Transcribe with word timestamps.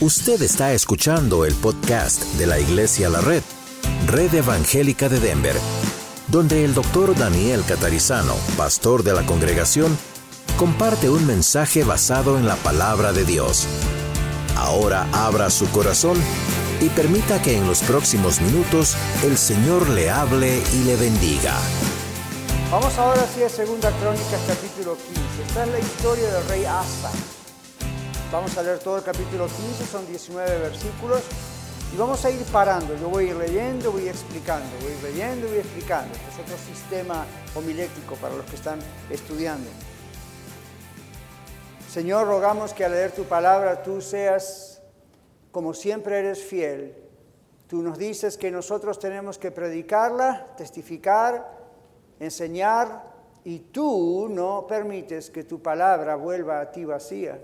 Usted 0.00 0.42
está 0.42 0.72
escuchando 0.72 1.44
el 1.44 1.54
podcast 1.54 2.24
de 2.34 2.48
la 2.48 2.58
Iglesia 2.58 3.08
La 3.08 3.20
Red, 3.20 3.44
Red 4.08 4.34
Evangélica 4.34 5.08
de 5.08 5.20
Denver, 5.20 5.54
donde 6.26 6.64
el 6.64 6.74
doctor 6.74 7.16
Daniel 7.16 7.62
Catarizano, 7.64 8.34
pastor 8.56 9.04
de 9.04 9.12
la 9.12 9.24
congregación, 9.24 9.96
comparte 10.56 11.08
un 11.08 11.24
mensaje 11.28 11.84
basado 11.84 12.36
en 12.38 12.46
la 12.48 12.56
palabra 12.56 13.12
de 13.12 13.24
Dios. 13.24 13.68
Ahora 14.56 15.06
abra 15.12 15.48
su 15.48 15.70
corazón 15.70 16.18
y 16.80 16.88
permita 16.88 17.40
que 17.40 17.56
en 17.56 17.68
los 17.68 17.80
próximos 17.82 18.40
minutos 18.40 18.96
el 19.22 19.38
Señor 19.38 19.88
le 19.90 20.10
hable 20.10 20.60
y 20.74 20.84
le 20.84 20.96
bendiga. 20.96 21.54
Vamos 22.72 22.98
ahora 22.98 23.24
sí 23.32 23.44
a 23.44 23.48
Segunda 23.48 23.92
Crónicas 24.00 24.40
capítulo 24.48 24.96
15. 24.96 25.20
Esta 25.46 25.64
es 25.64 25.70
la 25.70 25.78
historia 25.78 26.32
del 26.32 26.48
rey 26.48 26.64
Asa. 26.64 27.12
Vamos 28.34 28.58
a 28.58 28.64
leer 28.64 28.80
todo 28.80 28.96
el 28.96 29.04
capítulo 29.04 29.46
15, 29.46 29.86
son 29.86 30.08
19 30.08 30.58
versículos. 30.58 31.22
Y 31.94 31.96
vamos 31.96 32.24
a 32.24 32.30
ir 32.30 32.42
parando. 32.46 32.96
Yo 32.96 33.08
voy 33.08 33.26
a 33.26 33.30
ir 33.30 33.36
leyendo, 33.36 33.92
voy 33.92 34.08
explicando, 34.08 34.66
voy 34.82 34.90
a 34.90 34.96
ir 34.96 35.02
leyendo 35.04 35.46
voy 35.46 35.58
explicando. 35.58 36.12
Este 36.12 36.30
es 36.30 36.38
otro 36.40 36.56
sistema 36.58 37.26
homilético 37.54 38.16
para 38.16 38.34
los 38.34 38.44
que 38.46 38.56
están 38.56 38.80
estudiando. 39.08 39.70
Señor, 41.88 42.26
rogamos 42.26 42.74
que 42.74 42.84
al 42.84 42.90
leer 42.90 43.12
tu 43.12 43.22
palabra 43.22 43.84
tú 43.84 44.00
seas, 44.00 44.82
como 45.52 45.72
siempre 45.72 46.18
eres 46.18 46.42
fiel. 46.42 46.92
Tú 47.68 47.82
nos 47.82 47.96
dices 47.96 48.36
que 48.36 48.50
nosotros 48.50 48.98
tenemos 48.98 49.38
que 49.38 49.52
predicarla, 49.52 50.48
testificar, 50.56 51.56
enseñar, 52.18 53.14
y 53.44 53.60
tú 53.60 54.26
no 54.28 54.66
permites 54.66 55.30
que 55.30 55.44
tu 55.44 55.62
palabra 55.62 56.16
vuelva 56.16 56.60
a 56.60 56.72
ti 56.72 56.84
vacía 56.84 57.38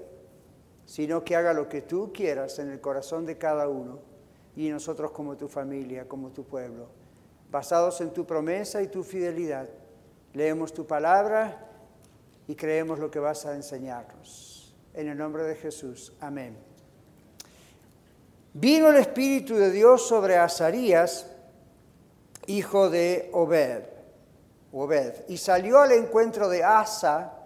sino 0.90 1.22
que 1.22 1.36
haga 1.36 1.52
lo 1.52 1.68
que 1.68 1.82
tú 1.82 2.12
quieras 2.12 2.58
en 2.58 2.68
el 2.68 2.80
corazón 2.80 3.24
de 3.24 3.38
cada 3.38 3.68
uno 3.68 4.00
y 4.56 4.70
nosotros 4.70 5.12
como 5.12 5.36
tu 5.36 5.46
familia, 5.46 6.08
como 6.08 6.30
tu 6.30 6.42
pueblo. 6.42 6.88
Basados 7.48 8.00
en 8.00 8.10
tu 8.10 8.26
promesa 8.26 8.82
y 8.82 8.88
tu 8.88 9.04
fidelidad, 9.04 9.68
leemos 10.34 10.74
tu 10.74 10.88
palabra 10.88 11.64
y 12.48 12.56
creemos 12.56 12.98
lo 12.98 13.08
que 13.08 13.20
vas 13.20 13.46
a 13.46 13.54
enseñarnos. 13.54 14.74
En 14.92 15.06
el 15.06 15.16
nombre 15.16 15.44
de 15.44 15.54
Jesús, 15.54 16.12
amén. 16.18 16.58
Vino 18.52 18.88
el 18.88 18.96
Espíritu 18.96 19.54
de 19.54 19.70
Dios 19.70 20.08
sobre 20.08 20.38
Azarías, 20.38 21.30
hijo 22.48 22.90
de 22.90 23.30
Obed, 23.32 23.84
Obed, 24.72 25.14
y 25.28 25.36
salió 25.36 25.78
al 25.78 25.92
encuentro 25.92 26.48
de 26.48 26.64
Asa, 26.64 27.39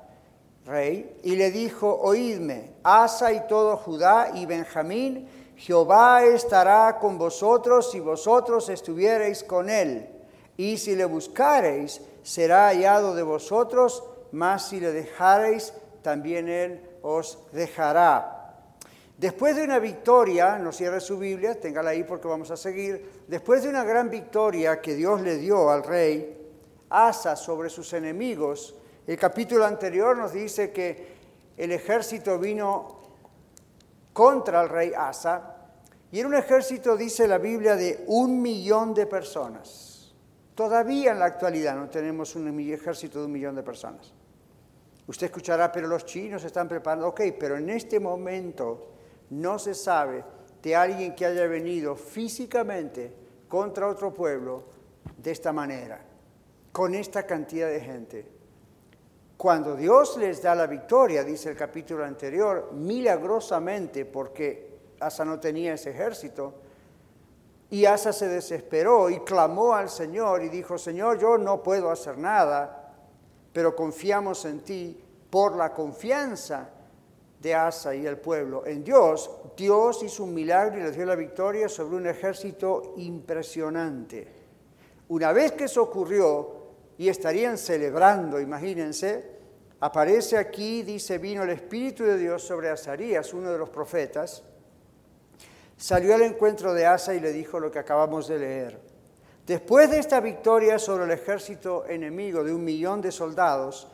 rey, 0.64 1.18
y 1.22 1.36
le 1.36 1.50
dijo, 1.50 1.98
oídme, 2.00 2.72
Asa 2.82 3.32
y 3.32 3.46
todo 3.46 3.76
Judá 3.76 4.30
y 4.34 4.46
Benjamín, 4.46 5.28
Jehová 5.56 6.24
estará 6.24 6.98
con 6.98 7.18
vosotros 7.18 7.90
si 7.90 8.00
vosotros 8.00 8.68
estuviereis 8.68 9.44
con 9.44 9.68
él, 9.68 10.08
y 10.56 10.78
si 10.78 10.96
le 10.96 11.04
buscareis, 11.04 12.00
será 12.22 12.68
hallado 12.68 13.14
de 13.14 13.22
vosotros, 13.22 14.02
mas 14.32 14.68
si 14.68 14.80
le 14.80 14.92
dejareis, 14.92 15.74
también 16.02 16.48
él 16.48 16.80
os 17.02 17.38
dejará. 17.52 18.34
Después 19.16 19.54
de 19.54 19.62
una 19.62 19.78
victoria, 19.78 20.58
no 20.58 20.72
cierre 20.72 21.00
su 21.00 21.18
Biblia, 21.18 21.60
téngala 21.60 21.90
ahí 21.90 22.02
porque 22.02 22.26
vamos 22.26 22.50
a 22.50 22.56
seguir, 22.56 23.24
después 23.28 23.62
de 23.62 23.68
una 23.68 23.84
gran 23.84 24.10
victoria 24.10 24.80
que 24.80 24.94
Dios 24.94 25.20
le 25.20 25.36
dio 25.36 25.70
al 25.70 25.84
rey, 25.84 26.40
Asa 26.90 27.36
sobre 27.36 27.70
sus 27.70 27.92
enemigos, 27.92 28.74
el 29.06 29.18
capítulo 29.18 29.64
anterior 29.64 30.16
nos 30.16 30.32
dice 30.32 30.70
que 30.72 31.14
el 31.56 31.72
ejército 31.72 32.38
vino 32.38 33.02
contra 34.12 34.62
el 34.62 34.68
rey 34.68 34.92
Asa 34.96 35.54
y 36.10 36.20
era 36.20 36.28
un 36.28 36.34
ejército, 36.34 36.96
dice 36.96 37.26
la 37.26 37.38
Biblia, 37.38 37.74
de 37.74 38.04
un 38.06 38.40
millón 38.40 38.94
de 38.94 39.06
personas. 39.06 40.14
Todavía 40.54 41.10
en 41.10 41.18
la 41.18 41.24
actualidad 41.24 41.74
no 41.74 41.88
tenemos 41.88 42.36
un 42.36 42.60
ejército 42.60 43.18
de 43.18 43.26
un 43.26 43.32
millón 43.32 43.56
de 43.56 43.64
personas. 43.64 44.12
Usted 45.08 45.26
escuchará, 45.26 45.72
pero 45.72 45.88
los 45.88 46.04
chinos 46.04 46.44
están 46.44 46.68
preparando. 46.68 47.08
Ok, 47.08 47.20
pero 47.38 47.56
en 47.56 47.68
este 47.68 47.98
momento 47.98 48.92
no 49.30 49.58
se 49.58 49.74
sabe 49.74 50.24
de 50.62 50.76
alguien 50.76 51.14
que 51.14 51.26
haya 51.26 51.46
venido 51.46 51.96
físicamente 51.96 53.12
contra 53.48 53.88
otro 53.88 54.14
pueblo 54.14 54.64
de 55.18 55.32
esta 55.32 55.52
manera, 55.52 56.00
con 56.72 56.94
esta 56.94 57.26
cantidad 57.26 57.68
de 57.68 57.80
gente. 57.80 58.33
Cuando 59.36 59.74
Dios 59.76 60.16
les 60.16 60.40
da 60.42 60.54
la 60.54 60.66
victoria, 60.66 61.24
dice 61.24 61.50
el 61.50 61.56
capítulo 61.56 62.04
anterior, 62.04 62.70
milagrosamente, 62.72 64.04
porque 64.04 64.74
Asa 65.00 65.24
no 65.24 65.40
tenía 65.40 65.74
ese 65.74 65.90
ejército, 65.90 66.54
y 67.70 67.86
Asa 67.86 68.12
se 68.12 68.28
desesperó 68.28 69.10
y 69.10 69.20
clamó 69.20 69.74
al 69.74 69.88
Señor 69.88 70.42
y 70.44 70.48
dijo, 70.48 70.78
Señor, 70.78 71.18
yo 71.18 71.36
no 71.36 71.62
puedo 71.62 71.90
hacer 71.90 72.16
nada, 72.16 72.92
pero 73.52 73.74
confiamos 73.74 74.44
en 74.44 74.60
ti 74.60 75.04
por 75.30 75.56
la 75.56 75.72
confianza 75.72 76.70
de 77.40 77.54
Asa 77.54 77.94
y 77.94 78.06
el 78.06 78.18
pueblo 78.18 78.64
en 78.64 78.84
Dios. 78.84 79.30
Dios 79.56 80.02
hizo 80.02 80.24
un 80.24 80.34
milagro 80.34 80.78
y 80.78 80.82
les 80.84 80.96
dio 80.96 81.04
la 81.04 81.16
victoria 81.16 81.68
sobre 81.68 81.96
un 81.96 82.06
ejército 82.06 82.94
impresionante. 82.96 84.28
Una 85.08 85.32
vez 85.32 85.52
que 85.52 85.64
eso 85.64 85.82
ocurrió, 85.82 86.63
y 86.98 87.08
estarían 87.08 87.58
celebrando, 87.58 88.40
imagínense, 88.40 89.24
aparece 89.80 90.36
aquí, 90.36 90.82
dice, 90.82 91.18
vino 91.18 91.42
el 91.42 91.50
Espíritu 91.50 92.04
de 92.04 92.16
Dios 92.16 92.42
sobre 92.42 92.70
Azarías, 92.70 93.34
uno 93.34 93.50
de 93.50 93.58
los 93.58 93.68
profetas, 93.70 94.42
salió 95.76 96.14
al 96.14 96.22
encuentro 96.22 96.72
de 96.72 96.86
Asa 96.86 97.14
y 97.14 97.20
le 97.20 97.32
dijo 97.32 97.58
lo 97.58 97.70
que 97.70 97.78
acabamos 97.78 98.28
de 98.28 98.38
leer. 98.38 98.80
Después 99.46 99.90
de 99.90 99.98
esta 99.98 100.20
victoria 100.20 100.78
sobre 100.78 101.04
el 101.04 101.10
ejército 101.10 101.84
enemigo 101.86 102.42
de 102.42 102.54
un 102.54 102.64
millón 102.64 103.02
de 103.02 103.12
soldados, 103.12 103.88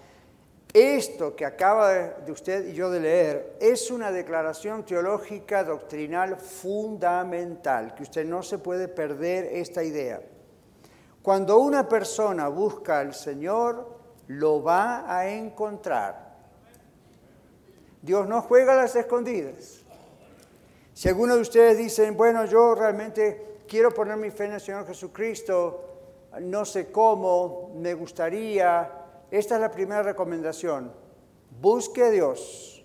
esto 0.73 1.35
que 1.35 1.45
acaba 1.45 1.93
de 1.93 2.31
usted 2.31 2.69
y 2.69 2.75
yo 2.75 2.91
de 2.91 3.01
leer 3.01 3.57
es 3.61 3.91
una 3.91 4.13
declaración 4.13 4.85
teológica 4.85 5.65
doctrinal 5.65 6.37
fundamental, 6.37 7.95
que 7.97 8.05
usted 8.05 8.25
no 8.25 8.45
se 8.45 8.59
puede 8.59 8.87
perder 8.87 9.47
esta 9.47 9.83
idea. 9.83 10.23
Cuando 11.23 11.59
una 11.59 11.89
persona 11.89 12.49
busca 12.49 13.01
al 13.01 13.15
Señor, 13.15 13.99
lo 14.29 14.63
va 14.63 15.05
a 15.13 15.29
encontrar. 15.29 16.31
Dios 18.01 18.27
no 18.27 18.41
juega 18.43 18.73
a 18.73 18.77
las 18.77 18.97
escondidas. 18.97 19.83
Si 20.95 21.09
alguno 21.09 21.35
de 21.35 21.43
ustedes 21.43 21.77
dicen, 21.77 22.17
bueno, 22.17 22.45
yo 22.47 22.75
realmente 22.75 23.59
quiero 23.69 23.91
poner 23.91 24.17
mi 24.17 24.31
fe 24.31 24.47
en 24.47 24.53
el 24.53 24.61
Señor 24.61 24.87
Jesucristo, 24.87 25.85
no 26.41 26.65
sé 26.65 26.91
cómo, 26.91 27.73
me 27.75 27.95
gustaría, 27.95 28.91
esta 29.31 29.55
es 29.57 29.61
la 29.61 29.71
primera 29.71 30.03
recomendación. 30.03 30.93
Busque 31.61 32.05
a 32.05 32.11
Dios, 32.11 32.85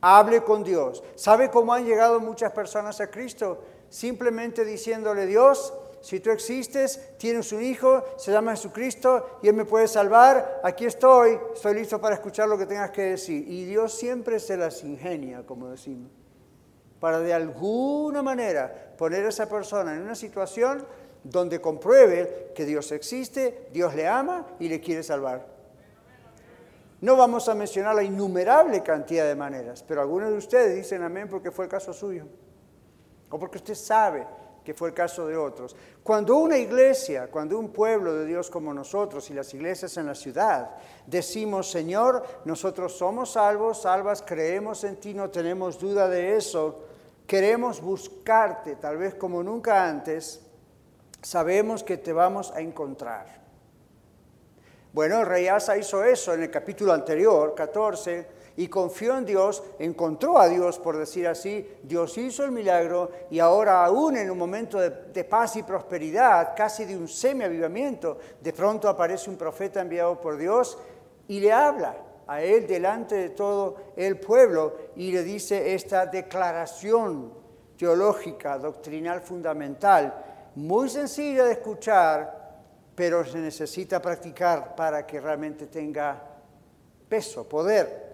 hable 0.00 0.42
con 0.42 0.62
Dios. 0.62 1.02
¿Sabe 1.14 1.50
cómo 1.50 1.72
han 1.72 1.86
llegado 1.86 2.20
muchas 2.20 2.52
personas 2.52 3.00
a 3.00 3.10
Cristo? 3.10 3.62
Simplemente 3.88 4.64
diciéndole, 4.64 5.26
Dios, 5.26 5.72
si 6.06 6.20
tú 6.20 6.30
existes, 6.30 7.18
tienes 7.18 7.50
un 7.50 7.64
hijo, 7.64 8.04
se 8.16 8.30
llama 8.30 8.52
Jesucristo 8.52 9.40
y 9.42 9.48
Él 9.48 9.54
me 9.54 9.64
puede 9.64 9.88
salvar, 9.88 10.60
aquí 10.62 10.84
estoy, 10.84 11.36
estoy 11.52 11.74
listo 11.74 12.00
para 12.00 12.14
escuchar 12.14 12.48
lo 12.48 12.56
que 12.56 12.64
tengas 12.64 12.92
que 12.92 13.02
decir. 13.02 13.44
Y 13.48 13.64
Dios 13.64 13.92
siempre 13.92 14.38
se 14.38 14.56
las 14.56 14.84
ingenia, 14.84 15.44
como 15.44 15.68
decimos, 15.68 16.08
para 17.00 17.18
de 17.18 17.34
alguna 17.34 18.22
manera 18.22 18.94
poner 18.96 19.26
a 19.26 19.30
esa 19.30 19.48
persona 19.48 19.96
en 19.96 20.02
una 20.02 20.14
situación 20.14 20.86
donde 21.24 21.60
compruebe 21.60 22.52
que 22.54 22.64
Dios 22.64 22.92
existe, 22.92 23.66
Dios 23.72 23.92
le 23.96 24.06
ama 24.06 24.46
y 24.60 24.68
le 24.68 24.80
quiere 24.80 25.02
salvar. 25.02 25.44
No 27.00 27.16
vamos 27.16 27.48
a 27.48 27.54
mencionar 27.56 27.96
la 27.96 28.04
innumerable 28.04 28.80
cantidad 28.84 29.26
de 29.26 29.34
maneras, 29.34 29.82
pero 29.82 30.02
algunos 30.02 30.30
de 30.30 30.36
ustedes 30.36 30.76
dicen 30.76 31.02
amén 31.02 31.26
porque 31.28 31.50
fue 31.50 31.64
el 31.64 31.70
caso 31.72 31.92
suyo, 31.92 32.26
o 33.28 33.40
porque 33.40 33.58
usted 33.58 33.74
sabe 33.74 34.24
que 34.66 34.74
fue 34.74 34.88
el 34.88 34.94
caso 34.94 35.28
de 35.28 35.36
otros. 35.36 35.76
Cuando 36.02 36.36
una 36.38 36.58
iglesia, 36.58 37.28
cuando 37.30 37.56
un 37.56 37.68
pueblo 37.68 38.12
de 38.12 38.26
Dios 38.26 38.50
como 38.50 38.74
nosotros 38.74 39.30
y 39.30 39.34
las 39.34 39.54
iglesias 39.54 39.96
en 39.96 40.06
la 40.06 40.14
ciudad, 40.16 40.70
decimos, 41.06 41.70
Señor, 41.70 42.24
nosotros 42.44 42.98
somos 42.98 43.30
salvos, 43.30 43.82
salvas, 43.82 44.24
creemos 44.26 44.82
en 44.82 44.96
ti, 44.96 45.14
no 45.14 45.30
tenemos 45.30 45.78
duda 45.78 46.08
de 46.08 46.36
eso, 46.36 46.80
queremos 47.28 47.80
buscarte, 47.80 48.74
tal 48.74 48.96
vez 48.96 49.14
como 49.14 49.40
nunca 49.40 49.88
antes, 49.88 50.40
sabemos 51.22 51.84
que 51.84 51.98
te 51.98 52.12
vamos 52.12 52.50
a 52.50 52.60
encontrar. 52.60 53.46
Bueno, 54.92 55.20
el 55.20 55.26
rey 55.26 55.46
Asa 55.46 55.76
hizo 55.76 56.02
eso 56.02 56.34
en 56.34 56.42
el 56.42 56.50
capítulo 56.50 56.92
anterior, 56.92 57.54
14, 57.54 58.26
y 58.56 58.68
confió 58.68 59.18
en 59.18 59.26
Dios, 59.26 59.62
encontró 59.78 60.38
a 60.38 60.48
Dios, 60.48 60.78
por 60.78 60.96
decir 60.96 61.28
así, 61.28 61.68
Dios 61.82 62.16
hizo 62.16 62.42
el 62.44 62.52
milagro 62.52 63.10
y 63.30 63.38
ahora 63.38 63.84
aún 63.84 64.16
en 64.16 64.30
un 64.30 64.38
momento 64.38 64.78
de, 64.78 65.24
paz 65.24 65.56
y 65.56 65.62
prosperidad, 65.62 66.54
casi 66.56 66.84
de 66.84 66.96
un 66.96 67.06
semi-avivamiento, 67.06 68.18
de 68.40 68.52
pronto 68.52 68.88
aparece 68.88 69.28
un 69.28 69.36
profeta 69.36 69.80
enviado 69.80 70.18
por 70.20 70.38
Dios 70.38 70.78
y 71.28 71.40
le 71.40 71.52
habla 71.52 71.96
a 72.26 72.42
él 72.42 72.66
delante 72.66 73.14
de 73.14 73.30
todo 73.30 73.76
el 73.94 74.18
pueblo 74.18 74.74
y 74.96 75.12
le 75.12 75.22
dice 75.22 75.74
esta 75.74 76.06
declaración 76.06 77.32
teológica, 77.76 78.58
doctrinal 78.58 79.20
fundamental, 79.20 80.14
muy 80.54 80.88
sencilla 80.88 81.44
de 81.44 81.52
escuchar, 81.52 82.46
pero 82.94 83.22
se 83.26 83.38
necesita 83.38 84.00
practicar 84.00 84.74
para 84.74 85.06
que 85.06 85.20
realmente 85.20 85.66
tenga 85.66 86.22
peso, 87.06 87.46
poder. 87.46 88.05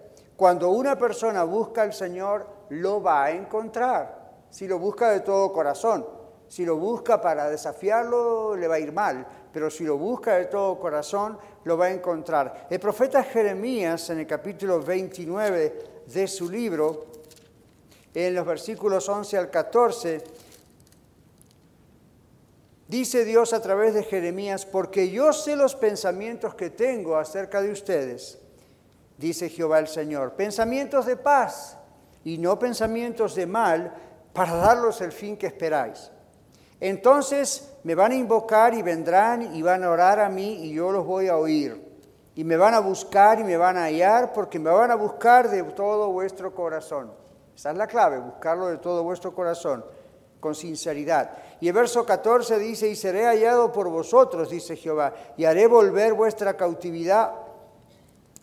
Cuando 0.43 0.71
una 0.71 0.97
persona 0.97 1.45
busca 1.45 1.83
al 1.83 1.93
Señor, 1.93 2.45
lo 2.67 3.01
va 3.01 3.23
a 3.23 3.31
encontrar, 3.31 4.43
si 4.49 4.67
lo 4.67 4.77
busca 4.77 5.09
de 5.09 5.21
todo 5.21 5.53
corazón. 5.53 6.05
Si 6.49 6.65
lo 6.65 6.75
busca 6.75 7.21
para 7.21 7.49
desafiarlo, 7.49 8.53
le 8.53 8.67
va 8.67 8.75
a 8.75 8.79
ir 8.79 8.91
mal, 8.91 9.25
pero 9.53 9.69
si 9.69 9.85
lo 9.85 9.97
busca 9.97 10.35
de 10.35 10.47
todo 10.47 10.77
corazón, 10.81 11.37
lo 11.63 11.77
va 11.77 11.85
a 11.85 11.91
encontrar. 11.91 12.67
El 12.69 12.81
profeta 12.81 13.23
Jeremías, 13.23 14.09
en 14.09 14.19
el 14.19 14.27
capítulo 14.27 14.81
29 14.81 16.03
de 16.07 16.27
su 16.27 16.49
libro, 16.49 17.05
en 18.13 18.35
los 18.35 18.45
versículos 18.45 19.07
11 19.07 19.37
al 19.37 19.49
14, 19.49 20.25
dice 22.89 23.23
Dios 23.23 23.53
a 23.53 23.61
través 23.61 23.93
de 23.93 24.03
Jeremías, 24.03 24.65
porque 24.65 25.09
yo 25.09 25.31
sé 25.31 25.55
los 25.55 25.73
pensamientos 25.73 26.53
que 26.53 26.69
tengo 26.69 27.15
acerca 27.15 27.61
de 27.61 27.71
ustedes, 27.71 28.42
dice 29.23 29.49
Jehová 29.49 29.79
el 29.79 29.87
Señor, 29.87 30.33
pensamientos 30.33 31.05
de 31.05 31.15
paz 31.15 31.77
y 32.25 32.37
no 32.37 32.59
pensamientos 32.59 33.35
de 33.35 33.47
mal, 33.47 33.93
para 34.33 34.55
darlos 34.55 34.99
el 35.01 35.11
fin 35.11 35.37
que 35.37 35.47
esperáis. 35.47 36.11
Entonces 36.79 37.73
me 37.83 37.95
van 37.95 38.11
a 38.11 38.15
invocar 38.15 38.73
y 38.73 38.81
vendrán 38.81 39.55
y 39.55 39.61
van 39.61 39.83
a 39.83 39.89
orar 39.89 40.19
a 40.19 40.27
mí 40.27 40.65
y 40.65 40.73
yo 40.73 40.91
los 40.91 41.05
voy 41.05 41.29
a 41.29 41.37
oír. 41.37 41.93
Y 42.35 42.43
me 42.43 42.57
van 42.57 42.73
a 42.73 42.79
buscar 42.79 43.39
y 43.39 43.43
me 43.43 43.55
van 43.55 43.77
a 43.77 43.83
hallar 43.83 44.33
porque 44.33 44.59
me 44.59 44.71
van 44.71 44.91
a 44.91 44.95
buscar 44.95 45.49
de 45.49 45.63
todo 45.63 46.11
vuestro 46.11 46.53
corazón. 46.53 47.13
Esa 47.55 47.71
es 47.71 47.77
la 47.77 47.87
clave, 47.87 48.19
buscarlo 48.19 48.67
de 48.67 48.77
todo 48.77 49.03
vuestro 49.03 49.33
corazón, 49.33 49.85
con 50.39 50.55
sinceridad. 50.55 51.31
Y 51.61 51.67
el 51.67 51.73
verso 51.73 52.05
14 52.05 52.57
dice, 52.59 52.89
y 52.89 52.95
seré 52.95 53.25
hallado 53.25 53.71
por 53.71 53.87
vosotros, 53.87 54.49
dice 54.49 54.75
Jehová, 54.75 55.13
y 55.37 55.45
haré 55.45 55.67
volver 55.67 56.13
vuestra 56.13 56.57
cautividad 56.57 57.42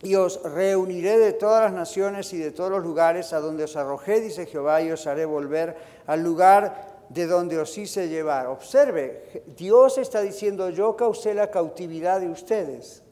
y 0.03 0.15
os 0.15 0.41
reuniré 0.43 1.19
de 1.19 1.33
todas 1.33 1.63
las 1.63 1.73
naciones 1.73 2.33
y 2.33 2.37
de 2.37 2.51
todos 2.51 2.71
los 2.71 2.83
lugares 2.83 3.33
a 3.33 3.39
donde 3.39 3.65
os 3.65 3.75
arrojé, 3.75 4.19
dice 4.19 4.45
Jehová, 4.45 4.81
y 4.81 4.91
os 4.91 5.05
haré 5.05 5.25
volver 5.25 5.75
al 6.07 6.23
lugar 6.23 7.05
de 7.09 7.27
donde 7.27 7.59
os 7.59 7.77
hice 7.77 8.07
llevar. 8.07 8.47
Observe, 8.47 9.43
Dios 9.57 9.97
está 9.97 10.21
diciendo, 10.21 10.69
yo 10.69 10.95
causé 10.95 11.33
la 11.33 11.51
cautividad 11.51 12.19
de 12.19 12.29
ustedes. 12.29 13.03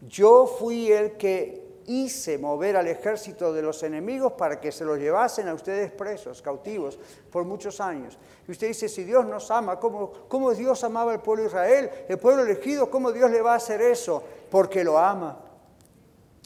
Yo 0.00 0.46
fui 0.46 0.92
el 0.92 1.12
que 1.12 1.63
hice 1.86 2.38
mover 2.38 2.76
al 2.76 2.86
ejército 2.86 3.52
de 3.52 3.62
los 3.62 3.82
enemigos 3.82 4.32
para 4.32 4.60
que 4.60 4.72
se 4.72 4.84
los 4.84 4.98
llevasen 4.98 5.48
a 5.48 5.54
ustedes 5.54 5.90
presos, 5.90 6.42
cautivos, 6.42 6.98
por 7.30 7.44
muchos 7.44 7.80
años. 7.80 8.18
Y 8.46 8.52
usted 8.52 8.68
dice, 8.68 8.88
si 8.88 9.04
Dios 9.04 9.26
nos 9.26 9.50
ama, 9.50 9.78
¿cómo, 9.78 10.12
cómo 10.28 10.52
Dios 10.52 10.82
amaba 10.84 11.12
al 11.12 11.22
pueblo 11.22 11.42
de 11.42 11.48
Israel? 11.48 11.90
El 12.08 12.18
pueblo 12.18 12.42
elegido, 12.42 12.90
¿cómo 12.90 13.12
Dios 13.12 13.30
le 13.30 13.42
va 13.42 13.52
a 13.52 13.56
hacer 13.56 13.80
eso? 13.82 14.22
Porque 14.50 14.84
lo 14.84 14.98
ama. 14.98 15.40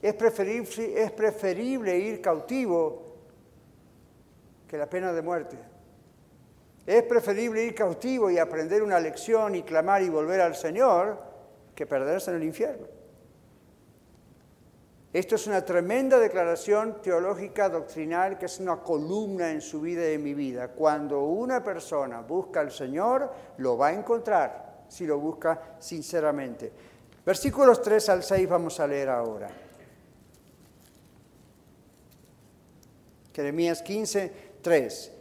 Es 0.01 0.15
preferible, 0.15 1.03
es 1.03 1.11
preferible 1.13 1.99
ir 1.99 2.21
cautivo 2.21 3.03
que 4.69 4.77
la 4.77 4.89
pena 4.89 5.13
de 5.13 5.23
muerte. 5.23 5.59
Es 6.87 7.03
preferible 7.03 7.65
ir 7.65 7.75
cautivo 7.75 8.31
y 8.31 8.39
aprender 8.39 8.83
una 8.83 8.99
lección 8.99 9.55
y 9.55 9.63
clamar 9.63 10.03
y 10.03 10.09
volver 10.09 10.41
al 10.41 10.55
Señor 10.55 11.19
que 11.75 11.87
perderse 11.87 12.31
en 12.31 12.37
el 12.39 12.45
infierno. 12.45 12.98
Esto 15.11 15.37
es 15.37 15.47
una 15.47 15.65
tremenda 15.65 16.19
declaración 16.19 17.01
teológica 17.01 17.71
doctrinal 17.71 18.39
que 18.39 18.45
es 18.45 18.59
una 18.61 18.77
columna 18.77 19.51
en 19.51 19.63
su 19.63 19.81
vida 19.81 20.09
y 20.11 20.15
en 20.15 20.23
mi 20.23 20.35
vida. 20.35 20.69
Cuando 20.69 21.23
una 21.23 21.65
persona 21.65 22.21
busca 22.21 22.61
al 22.61 22.71
Señor, 22.71 23.33
lo 23.57 23.79
va 23.79 23.89
a 23.89 23.95
encontrar 23.95 24.85
si 24.89 25.07
lo 25.07 25.19
busca 25.19 25.77
sinceramente. 25.79 26.71
Versículos 27.25 27.81
3 27.81 28.09
al 28.11 28.23
6 28.23 28.49
vamos 28.49 28.81
a 28.81 28.87
leer 28.87 29.09
ahora. 29.09 29.49
Jeremías 33.33 33.81
15, 33.81 34.33
3. 34.61 35.13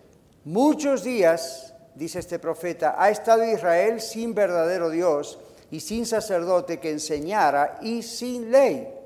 Muchos 0.45 1.03
días, 1.03 1.73
dice 1.95 2.19
este 2.19 2.39
profeta, 2.39 2.95
ha 2.97 3.09
estado 3.09 3.45
Israel 3.45 4.01
sin 4.01 4.33
verdadero 4.33 4.89
Dios 4.89 5.39
y 5.71 5.79
sin 5.79 6.05
sacerdote 6.05 6.79
que 6.79 6.91
enseñara 6.91 7.77
y 7.81 8.03
sin 8.03 8.51
ley. 8.51 8.96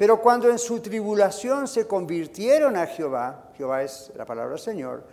Pero 0.00 0.18
cuando 0.18 0.48
en 0.48 0.58
su 0.58 0.80
tribulación 0.80 1.68
se 1.68 1.86
convirtieron 1.86 2.74
a 2.74 2.86
Jehová, 2.86 3.50
Jehová 3.58 3.82
es 3.82 4.10
la 4.16 4.24
palabra 4.24 4.56
Señor, 4.56 5.04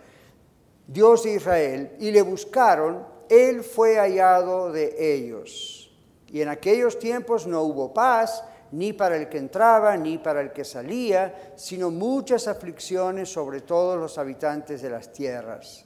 Dios 0.86 1.24
de 1.24 1.34
Israel, 1.34 1.92
y 1.98 2.10
le 2.10 2.22
buscaron, 2.22 3.06
Él 3.28 3.62
fue 3.62 3.96
hallado 3.96 4.72
de 4.72 4.94
ellos. 5.14 5.94
Y 6.28 6.40
en 6.40 6.48
aquellos 6.48 6.98
tiempos 6.98 7.46
no 7.46 7.64
hubo 7.64 7.92
paz, 7.92 8.42
ni 8.72 8.94
para 8.94 9.18
el 9.18 9.28
que 9.28 9.36
entraba, 9.36 9.94
ni 9.98 10.16
para 10.16 10.40
el 10.40 10.52
que 10.52 10.64
salía, 10.64 11.52
sino 11.54 11.90
muchas 11.90 12.48
aflicciones 12.48 13.30
sobre 13.30 13.60
todos 13.60 13.98
los 13.98 14.16
habitantes 14.16 14.80
de 14.80 14.88
las 14.88 15.12
tierras. 15.12 15.84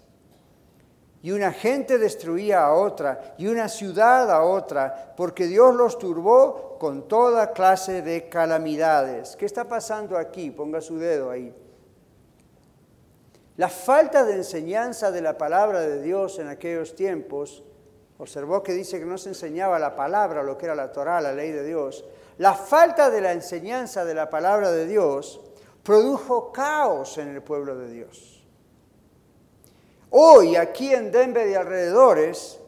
Y 1.23 1.31
una 1.31 1.53
gente 1.53 1.99
destruía 1.99 2.65
a 2.65 2.75
otra, 2.75 3.35
y 3.39 3.47
una 3.47 3.69
ciudad 3.69 4.31
a 4.31 4.43
otra, 4.43 5.15
porque 5.17 5.47
Dios 5.47 5.75
los 5.75 5.99
turbó 5.99 6.77
con 6.81 7.07
toda 7.07 7.53
clase 7.53 8.03
de 8.03 8.29
calamidades. 8.29 9.37
¿Qué 9.37 9.47
está 9.47 9.69
pasando 9.69 10.19
aquí? 10.19 10.51
Ponga 10.51 10.81
su 10.81 10.99
dedo 10.99 11.31
ahí. 11.31 11.55
La 13.57 13.69
falta 13.69 14.25
de 14.25 14.35
enseñanza 14.35 15.13
de 15.13 15.21
la 15.21 15.39
palabra 15.39 15.81
de 15.81 16.03
Dios 16.03 16.39
en 16.39 16.49
aquellos 16.49 16.97
tiempos, 16.97 17.63
observó 18.19 18.63
que 18.63 18.73
dice 18.73 18.99
que 18.99 19.05
no 19.05 19.19
se 19.19 19.29
enseñaba 19.29 19.79
la 19.79 19.95
palabra, 19.95 20.43
lo 20.43 20.57
que 20.57 20.67
era 20.67 20.75
la 20.75 20.91
Torah, 20.91 21.21
la 21.21 21.33
ley 21.33 21.53
de 21.53 21.65
Dios, 21.65 22.05
la 22.39 22.55
falta 22.55 23.11
de 23.11 23.21
la 23.21 23.33
enseñanza 23.33 24.05
de 24.05 24.15
la 24.15 24.31
palabra 24.31 24.73
de 24.73 24.87
Dios 24.87 25.41
produjo 25.83 26.51
caos 26.51 27.19
en 27.19 27.29
el 27.29 27.43
pueblo 27.43 27.77
de 27.77 27.91
Dios. 27.91 28.31
Hoy, 30.14 30.56
aquí 30.56 30.93
en 30.93 31.11
Denver 31.11 31.49
y 31.49 31.55
alrededores, 31.55 32.61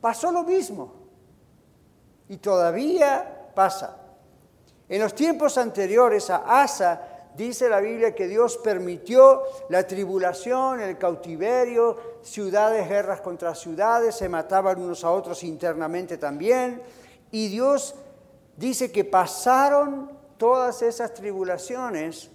pasó 0.00 0.32
lo 0.32 0.42
mismo. 0.42 0.92
Y 2.28 2.38
todavía 2.38 3.52
pasa. 3.54 3.96
En 4.88 5.00
los 5.00 5.14
tiempos 5.14 5.56
anteriores 5.56 6.30
a 6.30 6.62
Asa, 6.62 7.00
dice 7.36 7.68
la 7.68 7.80
Biblia 7.80 8.12
que 8.12 8.26
Dios 8.26 8.58
permitió 8.58 9.42
la 9.68 9.86
tribulación, 9.86 10.80
el 10.80 10.98
cautiverio, 10.98 12.18
ciudades, 12.22 12.88
guerras 12.88 13.20
contra 13.20 13.54
ciudades, 13.54 14.16
se 14.16 14.28
mataban 14.28 14.82
unos 14.82 15.04
a 15.04 15.12
otros 15.12 15.44
internamente 15.44 16.18
también. 16.18 16.82
Y 17.30 17.46
Dios 17.50 17.94
dice 18.56 18.90
que 18.90 19.04
pasaron 19.04 20.10
todas 20.38 20.82
esas 20.82 21.14
tribulaciones 21.14 22.30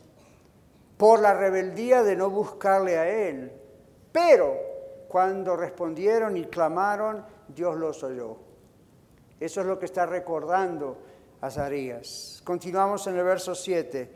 por 0.95 1.19
la 1.19 1.33
rebeldía 1.33 2.03
de 2.03 2.15
no 2.15 2.29
buscarle 2.29 2.97
a 2.97 3.09
Él. 3.09 3.64
Pero 4.15 4.55
cuando 5.09 5.57
respondieron 5.57 6.37
y 6.37 6.45
clamaron, 6.45 7.25
Dios 7.49 7.75
los 7.75 8.01
oyó. 8.01 8.37
Eso 9.41 9.59
es 9.59 9.67
lo 9.67 9.77
que 9.77 9.87
está 9.87 10.05
recordando 10.05 10.97
Azarías. 11.41 12.41
Continuamos 12.45 13.05
en 13.07 13.17
el 13.17 13.25
verso 13.25 13.53
7. 13.53 14.09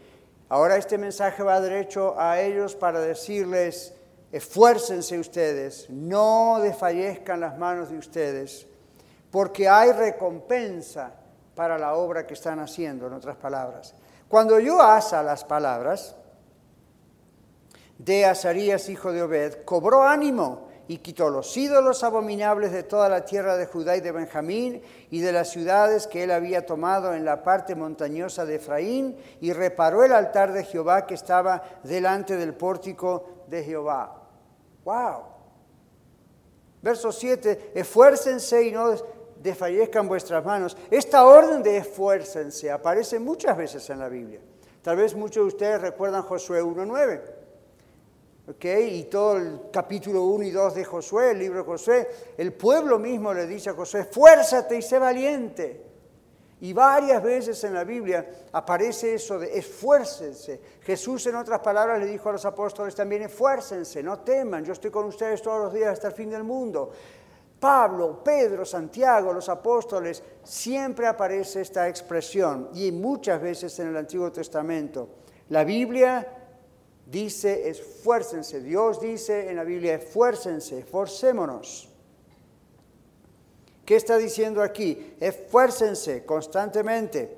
Ahora 0.47 0.77
este 0.77 0.97
mensaje 0.97 1.43
va 1.43 1.59
derecho 1.59 2.17
a 2.17 2.39
ellos 2.39 2.77
para 2.77 3.01
decirles, 3.01 3.93
esfuércense 4.31 5.19
ustedes, 5.19 5.89
no 5.89 6.59
desfallezcan 6.61 7.41
las 7.41 7.57
manos 7.57 7.89
de 7.89 7.97
ustedes, 7.97 8.67
porque 9.29 9.67
hay 9.67 9.91
recompensa 9.91 11.11
para 11.55 11.77
la 11.77 11.95
obra 11.95 12.25
que 12.25 12.35
están 12.35 12.59
haciendo, 12.59 13.07
en 13.07 13.13
otras 13.13 13.35
palabras. 13.35 13.93
Cuando 14.29 14.61
yo 14.61 14.81
asa 14.81 15.21
las 15.21 15.43
palabras 15.43 16.15
de 17.99 18.25
Azarías, 18.25 18.89
hijo 18.89 19.11
de 19.11 19.21
Obed, 19.21 19.63
cobró 19.65 20.03
ánimo 20.03 20.69
y 20.87 20.97
quitó 20.99 21.29
los 21.29 21.55
ídolos 21.55 22.03
abominables 22.03 22.71
de 22.71 22.81
toda 22.81 23.09
la 23.09 23.25
tierra 23.25 23.57
de 23.57 23.67
Judá 23.67 23.95
y 23.95 24.01
de 24.01 24.11
Benjamín 24.11 24.81
y 25.11 25.19
de 25.19 25.31
las 25.31 25.49
ciudades 25.49 26.07
que 26.07 26.23
él 26.23 26.31
había 26.31 26.65
tomado 26.65 27.13
en 27.13 27.25
la 27.25 27.43
parte 27.43 27.75
montañosa 27.75 28.45
de 28.45 28.55
Efraín 28.55 29.17
y 29.41 29.53
reparó 29.53 30.03
el 30.03 30.13
altar 30.13 30.53
de 30.53 30.63
Jehová 30.63 31.05
que 31.05 31.13
estaba 31.13 31.61
delante 31.83 32.37
del 32.37 32.55
pórtico 32.55 33.43
de 33.47 33.63
Jehová. 33.63 34.23
¡Wow! 34.85 35.23
Verso 36.81 37.11
7, 37.11 37.73
esfuércense 37.75 38.63
y 38.63 38.71
no 38.71 38.95
desfallezcan 39.43 40.07
vuestras 40.07 40.43
manos. 40.45 40.77
Esta 40.89 41.25
orden 41.25 41.61
de 41.61 41.77
esfuércense 41.77 42.71
aparece 42.71 43.19
muchas 43.19 43.57
veces 43.57 43.87
en 43.89 43.99
la 43.99 44.07
Biblia. 44.07 44.39
Tal 44.81 44.95
vez 44.95 45.13
muchos 45.13 45.43
de 45.43 45.47
ustedes 45.49 45.81
recuerdan 45.81 46.23
Josué 46.23 46.63
1.9. 46.63 47.38
¿Okay? 48.49 48.99
Y 48.99 49.03
todo 49.03 49.37
el 49.37 49.59
capítulo 49.71 50.23
1 50.23 50.45
y 50.45 50.49
2 50.51 50.73
de 50.73 50.83
Josué, 50.83 51.31
el 51.31 51.39
libro 51.39 51.59
de 51.59 51.65
Josué, 51.65 52.07
el 52.35 52.53
pueblo 52.53 52.97
mismo 52.97 53.31
le 53.31 53.45
dice 53.45 53.69
a 53.69 53.73
Josué, 53.73 54.01
esfuérzate 54.01 54.75
y 54.75 54.81
sé 54.81 54.97
valiente. 54.97 55.85
Y 56.61 56.73
varias 56.73 57.21
veces 57.21 57.63
en 57.63 57.75
la 57.75 57.83
Biblia 57.83 58.27
aparece 58.51 59.13
eso 59.13 59.37
de 59.37 59.55
esfuércense. 59.57 60.59
Jesús 60.81 61.27
en 61.27 61.35
otras 61.35 61.59
palabras 61.59 61.99
le 61.99 62.07
dijo 62.07 62.29
a 62.29 62.31
los 62.33 62.43
apóstoles 62.43 62.95
también, 62.95 63.21
esfuércense, 63.21 64.01
no 64.01 64.19
teman, 64.19 64.65
yo 64.65 64.73
estoy 64.73 64.89
con 64.89 65.05
ustedes 65.05 65.41
todos 65.43 65.65
los 65.65 65.73
días 65.73 65.93
hasta 65.93 66.07
el 66.07 66.13
fin 66.13 66.31
del 66.31 66.43
mundo. 66.43 66.91
Pablo, 67.59 68.23
Pedro, 68.23 68.65
Santiago, 68.65 69.31
los 69.31 69.47
apóstoles, 69.47 70.23
siempre 70.43 71.05
aparece 71.05 71.61
esta 71.61 71.87
expresión 71.87 72.69
y 72.73 72.91
muchas 72.91 73.39
veces 73.39 73.77
en 73.79 73.89
el 73.89 73.97
Antiguo 73.97 74.31
Testamento. 74.31 75.07
La 75.49 75.63
Biblia 75.63 76.38
dice 77.09 77.69
esfuércense, 77.69 78.61
Dios 78.61 78.99
dice 78.99 79.49
en 79.49 79.55
la 79.55 79.63
Biblia 79.63 79.95
esfuércense, 79.95 80.79
esforcémonos. 80.79 81.89
¿Qué 83.85 83.95
está 83.95 84.17
diciendo 84.17 84.61
aquí? 84.61 85.15
Esfuércense 85.19 86.23
constantemente. 86.25 87.37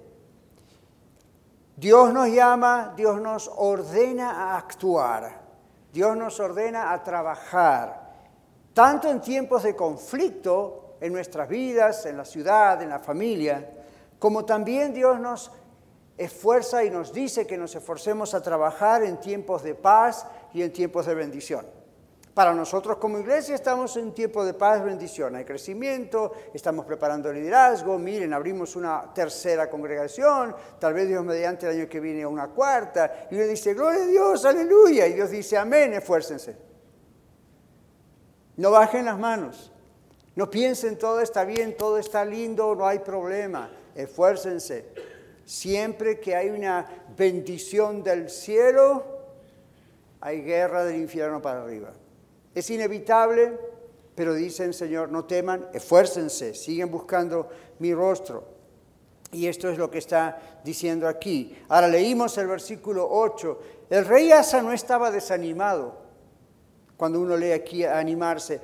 Dios 1.78 2.14
nos 2.14 2.28
llama, 2.28 2.94
Dios 2.96 3.22
nos 3.22 3.50
ordena 3.56 4.32
a 4.32 4.58
actuar, 4.58 5.42
Dios 5.92 6.16
nos 6.18 6.40
ordena 6.40 6.92
a 6.92 7.04
trabajar 7.04 8.02
tanto 8.74 9.10
en 9.10 9.22
tiempos 9.22 9.64
de 9.64 9.76
conflicto 9.76 10.96
en 11.02 11.14
nuestras 11.14 11.50
vidas, 11.50 12.06
en 12.06 12.18
la 12.18 12.26
ciudad, 12.26 12.82
en 12.82 12.90
la 12.90 13.00
familia, 13.00 13.70
como 14.20 14.46
también 14.46 14.94
Dios 14.94 15.20
nos 15.20 15.52
esfuerza 16.18 16.84
y 16.84 16.90
nos 16.90 17.14
dice 17.14 17.48
que 17.48 17.58
nos 17.58 17.76
esforcemos 17.76 18.34
a 18.34 18.42
trabajar 18.42 19.04
en 19.04 19.20
tiempos 19.20 19.64
de 19.64 19.76
paz 19.76 20.26
y 20.54 20.62
en 20.62 20.72
tiempos 20.72 21.06
de 21.06 21.16
bendición. 21.16 21.66
Para 22.34 22.54
nosotros 22.54 22.98
como 22.98 23.20
iglesia 23.20 23.56
estamos 23.56 23.98
en 23.98 24.14
tiempo 24.14 24.46
de 24.46 24.54
paz, 24.54 24.84
bendición, 24.84 25.36
hay 25.36 25.44
crecimiento, 25.44 26.32
estamos 26.54 26.86
preparando 26.86 27.32
liderazgo, 27.32 28.00
miren, 28.00 28.34
abrimos 28.34 28.78
una 28.78 29.14
tercera 29.14 29.70
congregación, 29.70 30.56
tal 30.80 30.94
vez 30.94 31.10
Dios 31.10 31.26
mediante 31.26 31.68
el 31.68 31.78
año 31.78 31.90
que 31.90 32.00
viene 32.00 32.26
una 32.26 32.48
cuarta, 32.48 33.28
y 33.30 33.36
uno 33.36 33.46
dice, 33.46 33.74
gloria 33.74 34.04
a 34.04 34.08
Dios, 34.08 34.46
aleluya, 34.46 35.08
y 35.08 35.14
Dios 35.14 35.30
dice, 35.30 35.58
amén, 35.58 35.94
esfuércense. 35.94 36.56
No 38.56 38.72
bajen 38.72 39.06
las 39.06 39.20
manos. 39.20 39.72
No 40.36 40.50
piensen 40.50 40.98
todo 40.98 41.20
está 41.20 41.44
bien, 41.44 41.76
todo 41.76 41.98
está 41.98 42.24
lindo, 42.24 42.74
no 42.76 42.88
hay 42.88 43.00
problema. 43.00 43.70
Esfuércense. 43.94 44.86
Siempre 45.52 46.18
que 46.22 46.34
hay 46.34 46.50
una 46.50 46.86
bendición 47.18 48.04
del 48.04 48.30
cielo, 48.30 49.04
hay 50.22 50.44
guerra 50.44 50.86
del 50.86 51.02
infierno 51.02 51.42
para 51.42 51.62
arriba. 51.62 51.92
Es 52.56 52.70
inevitable, 52.70 53.60
pero 54.16 54.34
dicen, 54.34 54.74
Señor, 54.74 55.10
no 55.10 55.26
teman, 55.26 55.68
esfuércense, 55.74 56.54
siguen 56.54 56.90
buscando 56.90 57.50
mi 57.80 57.94
rostro. 57.94 58.46
Y 59.34 59.48
esto 59.48 59.68
es 59.68 59.78
lo 59.78 59.92
que 59.92 59.98
está 59.98 60.62
diciendo 60.64 61.06
aquí. 61.06 61.54
Ahora 61.68 61.90
leímos 61.90 62.38
el 62.38 62.48
versículo 62.48 63.06
8. 63.12 63.60
El 63.90 64.06
rey 64.06 64.32
Asa 64.32 64.62
no 64.62 64.72
estaba 64.72 65.12
desanimado 65.12 65.98
cuando 66.96 67.20
uno 67.20 67.36
lee 67.36 67.52
aquí 67.52 67.84
animarse. 67.84 68.62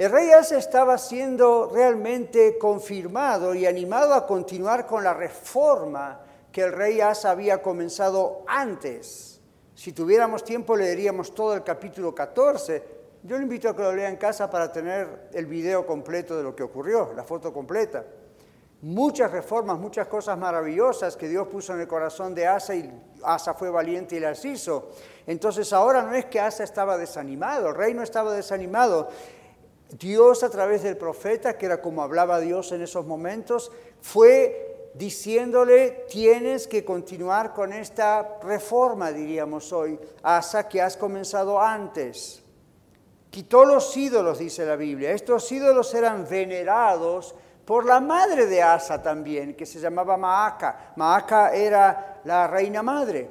El 0.00 0.10
rey 0.10 0.30
Asa 0.30 0.56
estaba 0.56 0.96
siendo 0.96 1.68
realmente 1.70 2.56
confirmado 2.56 3.54
y 3.54 3.66
animado 3.66 4.14
a 4.14 4.26
continuar 4.26 4.86
con 4.86 5.04
la 5.04 5.12
reforma 5.12 6.22
que 6.50 6.62
el 6.62 6.72
rey 6.72 7.02
Asa 7.02 7.32
había 7.32 7.60
comenzado 7.60 8.42
antes. 8.46 9.42
Si 9.74 9.92
tuviéramos 9.92 10.42
tiempo 10.42 10.74
leeríamos 10.74 11.34
todo 11.34 11.52
el 11.52 11.62
capítulo 11.62 12.14
14. 12.14 12.82
Yo 13.24 13.36
le 13.36 13.42
invito 13.42 13.68
a 13.68 13.76
que 13.76 13.82
lo 13.82 13.94
lea 13.94 14.08
en 14.08 14.16
casa 14.16 14.48
para 14.48 14.72
tener 14.72 15.28
el 15.34 15.44
video 15.44 15.84
completo 15.84 16.34
de 16.34 16.44
lo 16.44 16.56
que 16.56 16.62
ocurrió, 16.62 17.12
la 17.14 17.22
foto 17.22 17.52
completa 17.52 18.02
muchas 18.82 19.30
reformas, 19.30 19.78
muchas 19.78 20.06
cosas 20.06 20.38
maravillosas 20.38 21.16
que 21.16 21.28
Dios 21.28 21.48
puso 21.48 21.74
en 21.74 21.80
el 21.80 21.88
corazón 21.88 22.34
de 22.34 22.46
Asa 22.46 22.74
y 22.74 22.90
Asa 23.22 23.54
fue 23.54 23.70
valiente 23.70 24.16
y 24.16 24.20
las 24.20 24.44
hizo. 24.44 24.90
Entonces 25.26 25.72
ahora 25.72 26.02
no 26.02 26.14
es 26.14 26.26
que 26.26 26.40
Asa 26.40 26.64
estaba 26.64 26.96
desanimado, 26.96 27.68
el 27.68 27.74
rey 27.74 27.94
no 27.94 28.02
estaba 28.02 28.32
desanimado. 28.32 29.08
Dios 29.98 30.42
a 30.42 30.50
través 30.50 30.82
del 30.82 30.96
profeta, 30.96 31.58
que 31.58 31.66
era 31.66 31.80
como 31.80 32.02
hablaba 32.02 32.40
Dios 32.40 32.72
en 32.72 32.82
esos 32.82 33.06
momentos, 33.06 33.72
fue 34.00 34.90
diciéndole, 34.94 36.06
tienes 36.08 36.66
que 36.66 36.84
continuar 36.84 37.52
con 37.52 37.72
esta 37.72 38.38
reforma, 38.42 39.12
diríamos 39.12 39.72
hoy, 39.72 39.98
Asa, 40.22 40.68
que 40.68 40.82
has 40.82 40.96
comenzado 40.96 41.60
antes. 41.60 42.42
Quitó 43.30 43.64
los 43.64 43.96
ídolos, 43.96 44.40
dice 44.40 44.66
la 44.66 44.76
Biblia. 44.76 45.12
Estos 45.12 45.50
ídolos 45.52 45.94
eran 45.94 46.26
venerados 46.28 47.34
por 47.64 47.86
la 47.86 48.00
madre 48.00 48.46
de 48.46 48.62
Asa 48.62 49.00
también, 49.00 49.54
que 49.54 49.66
se 49.66 49.78
llamaba 49.78 50.16
Maaca. 50.16 50.92
Maaca 50.96 51.54
era 51.54 52.20
la 52.24 52.48
reina 52.48 52.82
madre. 52.82 53.30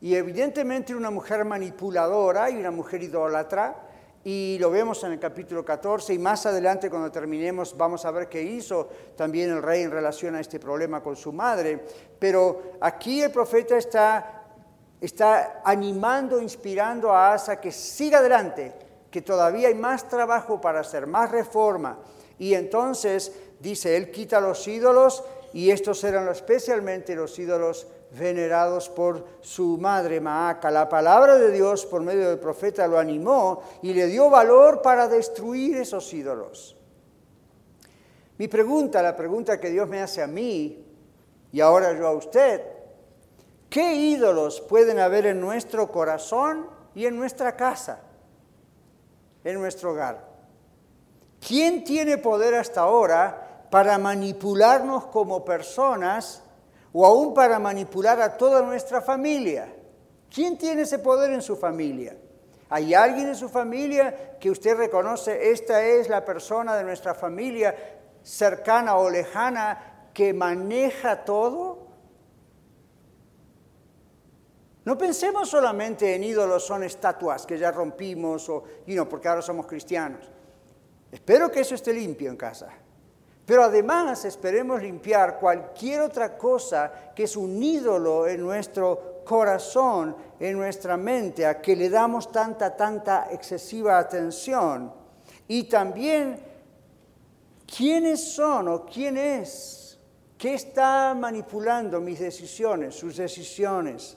Y 0.00 0.14
evidentemente 0.14 0.94
una 0.94 1.10
mujer 1.10 1.44
manipuladora 1.44 2.50
y 2.50 2.56
una 2.56 2.70
mujer 2.70 3.02
idólatra. 3.02 3.83
Y 4.24 4.56
lo 4.58 4.70
vemos 4.70 5.04
en 5.04 5.12
el 5.12 5.18
capítulo 5.20 5.62
14 5.62 6.14
y 6.14 6.18
más 6.18 6.46
adelante 6.46 6.88
cuando 6.88 7.12
terminemos 7.12 7.76
vamos 7.76 8.06
a 8.06 8.10
ver 8.10 8.26
qué 8.26 8.42
hizo 8.42 8.88
también 9.16 9.50
el 9.50 9.62
rey 9.62 9.82
en 9.82 9.90
relación 9.90 10.34
a 10.34 10.40
este 10.40 10.58
problema 10.58 11.02
con 11.02 11.14
su 11.14 11.30
madre. 11.30 11.84
Pero 12.18 12.72
aquí 12.80 13.20
el 13.22 13.30
profeta 13.30 13.76
está, 13.76 14.44
está 14.98 15.60
animando, 15.62 16.40
inspirando 16.40 17.12
a 17.12 17.34
Asa 17.34 17.60
que 17.60 17.70
siga 17.70 18.20
adelante, 18.20 18.72
que 19.10 19.20
todavía 19.20 19.68
hay 19.68 19.74
más 19.74 20.08
trabajo 20.08 20.58
para 20.58 20.80
hacer, 20.80 21.06
más 21.06 21.30
reforma. 21.30 21.98
Y 22.38 22.54
entonces 22.54 23.30
dice, 23.60 23.94
él 23.94 24.10
quita 24.10 24.40
los 24.40 24.66
ídolos 24.66 25.22
y 25.52 25.70
estos 25.70 26.02
eran 26.02 26.28
especialmente 26.28 27.14
los 27.14 27.38
ídolos 27.38 27.86
venerados 28.16 28.88
por 28.88 29.24
su 29.40 29.78
madre 29.78 30.20
Maaca. 30.20 30.70
La 30.70 30.88
palabra 30.88 31.36
de 31.36 31.50
Dios 31.50 31.84
por 31.86 32.02
medio 32.02 32.28
del 32.28 32.38
profeta 32.38 32.86
lo 32.86 32.98
animó 32.98 33.62
y 33.82 33.92
le 33.92 34.06
dio 34.06 34.30
valor 34.30 34.82
para 34.82 35.08
destruir 35.08 35.76
esos 35.76 36.12
ídolos. 36.12 36.76
Mi 38.38 38.48
pregunta, 38.48 39.02
la 39.02 39.16
pregunta 39.16 39.60
que 39.60 39.70
Dios 39.70 39.88
me 39.88 40.00
hace 40.00 40.22
a 40.22 40.26
mí 40.26 40.84
y 41.52 41.60
ahora 41.60 41.96
yo 41.96 42.08
a 42.08 42.12
usted, 42.12 42.62
¿qué 43.70 43.94
ídolos 43.94 44.60
pueden 44.60 44.98
haber 44.98 45.26
en 45.26 45.40
nuestro 45.40 45.90
corazón 45.90 46.66
y 46.94 47.06
en 47.06 47.16
nuestra 47.16 47.56
casa, 47.56 48.00
en 49.44 49.54
nuestro 49.60 49.92
hogar? 49.92 50.34
¿Quién 51.46 51.84
tiene 51.84 52.18
poder 52.18 52.54
hasta 52.54 52.80
ahora 52.80 53.66
para 53.70 53.98
manipularnos 53.98 55.06
como 55.06 55.44
personas 55.44 56.42
o 56.96 57.04
aún 57.04 57.34
para 57.34 57.58
manipular 57.58 58.20
a 58.20 58.36
toda 58.36 58.62
nuestra 58.62 59.02
familia. 59.02 59.66
¿Quién 60.32 60.56
tiene 60.56 60.82
ese 60.82 61.00
poder 61.00 61.32
en 61.32 61.42
su 61.42 61.56
familia? 61.56 62.16
¿Hay 62.70 62.94
alguien 62.94 63.28
en 63.28 63.34
su 63.34 63.48
familia 63.48 64.38
que 64.38 64.48
usted 64.48 64.76
reconoce, 64.76 65.50
esta 65.50 65.84
es 65.84 66.08
la 66.08 66.24
persona 66.24 66.76
de 66.76 66.84
nuestra 66.84 67.12
familia 67.12 67.74
cercana 68.22 68.96
o 68.96 69.10
lejana 69.10 70.08
que 70.14 70.32
maneja 70.32 71.24
todo? 71.24 71.88
No 74.84 74.96
pensemos 74.96 75.48
solamente 75.48 76.14
en 76.14 76.22
ídolos, 76.22 76.64
son 76.64 76.84
estatuas 76.84 77.44
que 77.44 77.58
ya 77.58 77.72
rompimos 77.72 78.48
o, 78.48 78.62
you 78.86 79.08
porque 79.08 79.28
ahora 79.28 79.42
somos 79.42 79.66
cristianos. 79.66 80.30
Espero 81.10 81.50
que 81.50 81.60
eso 81.60 81.74
esté 81.74 81.92
limpio 81.92 82.30
en 82.30 82.36
casa. 82.36 82.83
Pero 83.46 83.64
además 83.64 84.24
esperemos 84.24 84.82
limpiar 84.82 85.38
cualquier 85.38 86.00
otra 86.00 86.36
cosa 86.36 87.12
que 87.14 87.24
es 87.24 87.36
un 87.36 87.62
ídolo 87.62 88.26
en 88.26 88.40
nuestro 88.40 89.22
corazón, 89.24 90.16
en 90.40 90.56
nuestra 90.56 90.96
mente, 90.96 91.44
a 91.44 91.60
que 91.60 91.76
le 91.76 91.90
damos 91.90 92.32
tanta, 92.32 92.74
tanta 92.74 93.28
excesiva 93.30 93.98
atención. 93.98 94.92
Y 95.46 95.64
también, 95.64 96.40
¿quiénes 97.66 98.34
son 98.34 98.68
o 98.68 98.86
quién 98.86 99.18
es? 99.18 99.98
¿Qué 100.38 100.54
está 100.54 101.14
manipulando 101.14 102.00
mis 102.00 102.20
decisiones, 102.20 102.94
sus 102.94 103.16
decisiones? 103.16 104.16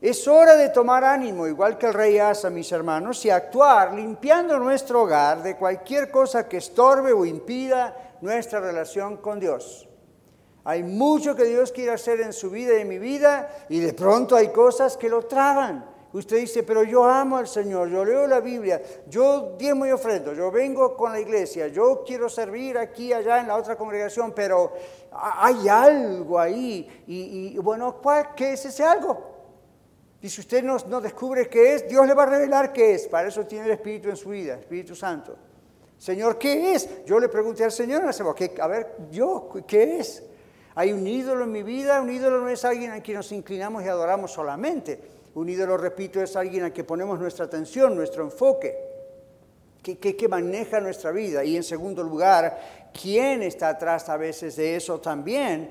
Es 0.00 0.26
hora 0.26 0.56
de 0.56 0.70
tomar 0.70 1.04
ánimo, 1.04 1.46
igual 1.46 1.76
que 1.76 1.86
el 1.86 1.92
rey 1.92 2.18
Asa, 2.18 2.48
mis 2.48 2.72
hermanos, 2.72 3.22
y 3.26 3.30
actuar 3.30 3.92
limpiando 3.92 4.58
nuestro 4.58 5.02
hogar 5.02 5.42
de 5.42 5.56
cualquier 5.56 6.10
cosa 6.10 6.48
que 6.48 6.56
estorbe 6.56 7.12
o 7.12 7.26
impida 7.26 8.16
nuestra 8.22 8.60
relación 8.60 9.18
con 9.18 9.38
Dios. 9.38 9.86
Hay 10.64 10.82
mucho 10.82 11.36
que 11.36 11.44
Dios 11.44 11.70
quiere 11.70 11.92
hacer 11.92 12.22
en 12.22 12.32
su 12.32 12.48
vida 12.48 12.78
y 12.78 12.80
en 12.80 12.88
mi 12.88 12.98
vida, 12.98 13.50
y 13.68 13.80
de 13.80 13.92
pronto 13.92 14.36
hay 14.36 14.48
cosas 14.48 14.96
que 14.96 15.10
lo 15.10 15.26
traban. 15.26 15.84
Usted 16.14 16.38
dice, 16.38 16.62
pero 16.62 16.82
yo 16.82 17.04
amo 17.04 17.36
al 17.36 17.46
Señor, 17.46 17.90
yo 17.90 18.02
leo 18.02 18.26
la 18.26 18.40
Biblia, 18.40 18.80
yo 19.06 19.54
diezmo 19.58 19.84
y 19.84 19.92
ofrendo, 19.92 20.32
yo 20.32 20.50
vengo 20.50 20.96
con 20.96 21.12
la 21.12 21.20
iglesia, 21.20 21.68
yo 21.68 22.02
quiero 22.06 22.30
servir 22.30 22.78
aquí, 22.78 23.12
allá 23.12 23.38
en 23.40 23.48
la 23.48 23.56
otra 23.56 23.76
congregación, 23.76 24.32
pero 24.32 24.72
hay 25.12 25.68
algo 25.68 26.38
ahí. 26.38 27.04
Y, 27.06 27.58
bueno, 27.58 27.98
¿cuál, 28.02 28.34
¿qué 28.34 28.54
es 28.54 28.64
ese 28.64 28.82
algo? 28.82 29.29
Y 30.22 30.28
si 30.28 30.40
usted 30.40 30.62
no, 30.62 31.00
descubre 31.00 31.48
qué 31.48 31.74
es, 31.74 31.88
Dios 31.88 32.06
le 32.06 32.12
va 32.12 32.24
a 32.24 32.26
revelar 32.26 32.72
qué 32.72 32.94
es. 32.94 33.08
Para 33.08 33.28
eso 33.28 33.46
tiene 33.46 33.66
el 33.66 33.72
Espíritu 33.72 34.10
en 34.10 34.16
su 34.16 34.30
vida, 34.30 34.54
Espíritu 34.54 34.94
Santo. 34.94 35.36
Señor, 35.98 36.38
¿qué 36.38 36.74
es? 36.74 37.04
Yo 37.06 37.18
le 37.18 37.28
pregunté 37.28 37.64
al 37.64 37.72
Señor, 37.72 38.02
a 38.02 38.66
ver, 38.66 38.96
yo, 39.10 39.50
¿qué 39.66 39.98
es? 39.98 40.22
Hay 40.74 40.92
un 40.92 41.06
ídolo 41.06 41.44
en 41.44 41.52
mi 41.52 41.62
vida, 41.62 42.00
un 42.00 42.10
ídolo 42.10 42.40
no 42.40 42.48
es 42.48 42.64
alguien 42.64 42.92
a 42.92 43.02
quien 43.02 43.16
nos 43.16 43.32
inclinamos 43.32 43.82
y 43.84 43.88
adoramos 43.88 44.32
solamente. 44.32 45.00
Un 45.34 45.48
ídolo, 45.48 45.76
repito, 45.76 46.22
es 46.22 46.36
alguien 46.36 46.64
a 46.64 46.70
quien 46.70 46.86
ponemos 46.86 47.18
nuestra 47.18 47.46
atención, 47.46 47.94
nuestro 47.94 48.22
enfoque, 48.24 48.76
que, 49.82 49.96
que, 49.98 50.28
maneja 50.28 50.80
nuestra 50.80 51.10
vida. 51.10 51.44
Y 51.44 51.56
en 51.56 51.62
segundo 51.62 52.02
lugar, 52.02 52.90
¿quién 52.92 53.42
está 53.42 53.70
atrás 53.70 54.08
a 54.08 54.16
veces 54.16 54.56
de 54.56 54.76
eso 54.76 55.00
también? 55.00 55.70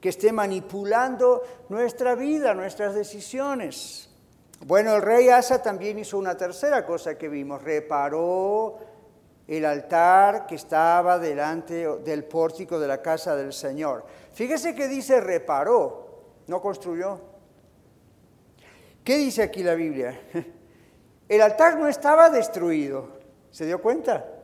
Que 0.00 0.10
esté 0.10 0.32
manipulando 0.32 1.42
nuestra 1.68 2.14
vida, 2.14 2.54
nuestras 2.54 2.94
decisiones. 2.94 4.08
Bueno, 4.66 4.96
el 4.96 5.02
rey 5.02 5.28
Asa 5.28 5.62
también 5.62 5.98
hizo 5.98 6.18
una 6.18 6.36
tercera 6.36 6.84
cosa 6.84 7.16
que 7.16 7.28
vimos, 7.28 7.62
reparó 7.62 8.78
el 9.46 9.64
altar 9.64 10.46
que 10.46 10.56
estaba 10.56 11.18
delante 11.18 11.86
del 12.04 12.24
pórtico 12.24 12.78
de 12.78 12.86
la 12.86 13.00
casa 13.00 13.34
del 13.34 13.52
Señor. 13.52 14.04
Fíjese 14.32 14.74
que 14.74 14.88
dice 14.88 15.20
reparó, 15.20 16.08
no 16.48 16.60
construyó. 16.60 17.20
¿Qué 19.02 19.16
dice 19.16 19.42
aquí 19.42 19.62
la 19.62 19.74
Biblia? 19.74 20.20
El 21.28 21.42
altar 21.42 21.78
no 21.78 21.88
estaba 21.88 22.30
destruido. 22.30 23.18
¿Se 23.50 23.66
dio 23.66 23.80
cuenta? 23.80 24.37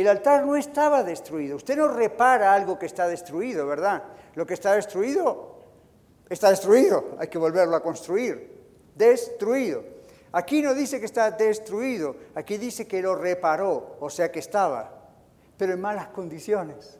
El 0.00 0.08
altar 0.08 0.46
no 0.46 0.54
estaba 0.54 1.02
destruido. 1.02 1.56
Usted 1.56 1.76
no 1.76 1.88
repara 1.88 2.54
algo 2.54 2.78
que 2.78 2.86
está 2.86 3.08
destruido, 3.08 3.66
¿verdad? 3.66 4.04
Lo 4.34 4.46
que 4.46 4.54
está 4.54 4.74
destruido 4.74 5.56
está 6.28 6.50
destruido. 6.50 7.16
Hay 7.18 7.28
que 7.28 7.38
volverlo 7.38 7.74
a 7.74 7.82
construir. 7.82 8.58
Destruido. 8.94 9.82
Aquí 10.32 10.62
no 10.62 10.74
dice 10.74 11.00
que 11.00 11.06
está 11.06 11.30
destruido, 11.30 12.14
aquí 12.34 12.58
dice 12.58 12.86
que 12.86 13.00
lo 13.00 13.14
reparó, 13.14 13.96
o 13.98 14.10
sea 14.10 14.30
que 14.30 14.40
estaba, 14.40 14.92
pero 15.56 15.72
en 15.72 15.80
malas 15.80 16.08
condiciones. 16.08 16.98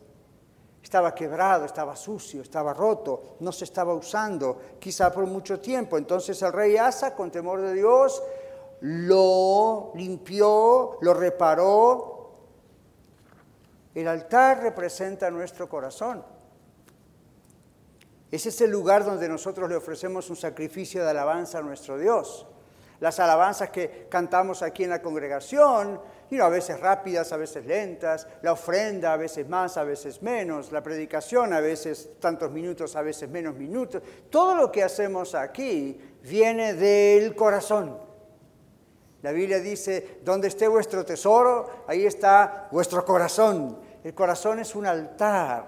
Estaba 0.83 1.15
quebrado, 1.15 1.67
estaba 1.67 1.95
sucio, 1.95 2.41
estaba 2.41 2.73
roto, 2.73 3.37
no 3.41 3.53
se 3.53 3.65
estaba 3.65 3.93
usando, 3.93 4.59
quizá 4.81 5.13
por 5.13 5.27
mucho 5.27 5.61
tiempo. 5.61 5.99
Entonces 5.99 6.41
el 6.41 6.53
rey 6.53 6.79
Asa, 6.79 7.15
con 7.15 7.31
temor 7.31 7.61
de 7.61 7.75
Dios, 7.75 8.23
lo 8.81 9.93
limpió, 9.95 10.97
lo 11.03 11.13
reparó. 11.13 12.18
El 14.01 14.09
altar 14.09 14.63
representa 14.63 15.31
nuestro 15.31 15.69
corazón. 15.69 16.25
Ese 18.31 18.51
es 18.51 18.61
el 18.61 18.71
lugar 18.71 19.05
donde 19.05 19.29
nosotros 19.29 19.69
le 19.69 19.77
ofrecemos 19.77 20.29
un 20.31 20.37
sacrificio 20.37 21.03
de 21.03 21.11
alabanza 21.11 21.59
a 21.59 21.63
nuestro 21.63 21.99
Dios 21.99 22.47
las 23.01 23.21
alabanzas 23.21 23.71
que 23.71 24.07
cantamos 24.09 24.63
aquí 24.63 24.85
en 24.85 24.91
la 24.91 25.03
congregación, 25.03 26.01
y 26.31 26.41
a 26.41 26.49
veces 26.49 26.79
rápidas, 26.81 27.33
a 27.33 27.37
veces 27.37 27.65
lentas, 27.65 28.27
la 28.43 28.53
ofrenda 28.53 29.13
a 29.13 29.17
veces 29.17 29.49
más, 29.49 29.77
a 29.77 29.85
veces 29.85 30.21
menos, 30.21 30.73
la 30.73 30.83
predicación 30.83 31.53
a 31.55 31.61
veces 31.61 32.11
tantos 32.21 32.51
minutos, 32.51 32.97
a 32.97 33.03
veces 33.03 33.31
menos 33.31 33.55
minutos. 33.55 34.03
Todo 34.29 34.55
lo 34.55 34.71
que 34.71 34.83
hacemos 34.83 35.35
aquí 35.35 35.99
viene 36.23 36.75
del 36.75 37.35
corazón. 37.35 37.99
La 39.23 39.33
Biblia 39.33 39.59
dice, 39.59 40.21
donde 40.23 40.49
esté 40.49 40.69
vuestro 40.69 41.05
tesoro, 41.05 41.85
ahí 41.87 42.05
está 42.05 42.69
vuestro 42.71 43.05
corazón. 43.05 43.79
El 44.09 44.15
corazón 44.15 44.59
es 44.59 44.75
un 44.75 44.87
altar 44.87 45.67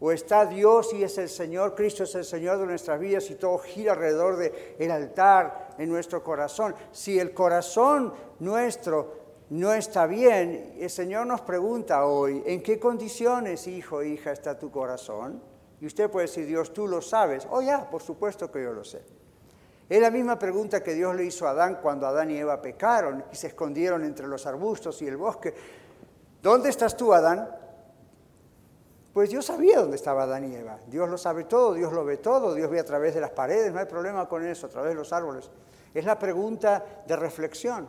o 0.00 0.10
está 0.10 0.44
Dios 0.44 0.92
y 0.92 1.04
es 1.04 1.16
el 1.18 1.28
Señor, 1.28 1.76
Cristo 1.76 2.02
es 2.02 2.12
el 2.16 2.24
Señor 2.24 2.58
de 2.58 2.66
nuestras 2.66 2.98
vidas 2.98 3.30
y 3.30 3.36
todo 3.36 3.58
gira 3.58 3.92
alrededor 3.92 4.38
del 4.38 4.52
el 4.76 4.90
altar 4.90 5.76
en 5.78 5.88
nuestro 5.88 6.24
corazón. 6.24 6.74
Si 6.90 7.16
el 7.16 7.32
corazón 7.32 8.12
nuestro 8.40 9.14
no 9.50 9.72
está 9.72 10.08
bien, 10.08 10.78
el 10.80 10.90
Señor 10.90 11.28
nos 11.28 11.42
pregunta 11.42 12.06
hoy, 12.06 12.42
¿en 12.44 12.60
qué 12.60 12.80
condiciones, 12.80 13.68
hijo, 13.68 14.02
hija, 14.02 14.32
está 14.32 14.58
tu 14.58 14.72
corazón? 14.72 15.40
Y 15.80 15.86
usted 15.86 16.10
puede 16.10 16.26
decir, 16.26 16.46
Dios, 16.46 16.74
tú 16.74 16.88
lo 16.88 17.00
sabes. 17.00 17.46
Oh, 17.52 17.62
ya, 17.62 17.88
por 17.88 18.02
supuesto 18.02 18.50
que 18.50 18.64
yo 18.64 18.72
lo 18.72 18.82
sé. 18.82 19.00
Es 19.88 20.00
la 20.00 20.10
misma 20.10 20.38
pregunta 20.38 20.82
que 20.82 20.94
Dios 20.94 21.14
le 21.14 21.24
hizo 21.24 21.46
a 21.46 21.50
Adán 21.50 21.78
cuando 21.80 22.08
Adán 22.08 22.32
y 22.32 22.36
Eva 22.36 22.60
pecaron 22.60 23.24
y 23.32 23.36
se 23.36 23.48
escondieron 23.48 24.04
entre 24.04 24.26
los 24.26 24.44
arbustos 24.46 25.02
y 25.02 25.06
el 25.06 25.16
bosque. 25.16 25.54
¿Dónde 26.42 26.70
estás 26.70 26.96
tú, 26.96 27.12
Adán? 27.12 27.48
Pues 29.12 29.30
Dios 29.30 29.46
sabía 29.46 29.80
dónde 29.80 29.96
estaba 29.96 30.22
Adán 30.22 30.50
y 30.50 30.54
Eva. 30.54 30.78
Dios 30.86 31.08
lo 31.08 31.18
sabe 31.18 31.44
todo, 31.44 31.74
Dios 31.74 31.92
lo 31.92 32.04
ve 32.04 32.18
todo, 32.18 32.54
Dios 32.54 32.70
ve 32.70 32.78
a 32.78 32.84
través 32.84 33.14
de 33.14 33.20
las 33.20 33.30
paredes, 33.30 33.72
no 33.72 33.80
hay 33.80 33.86
problema 33.86 34.28
con 34.28 34.46
eso, 34.46 34.66
a 34.66 34.70
través 34.70 34.90
de 34.90 34.94
los 34.94 35.12
árboles. 35.12 35.50
Es 35.92 36.04
la 36.04 36.18
pregunta 36.18 37.02
de 37.06 37.16
reflexión. 37.16 37.88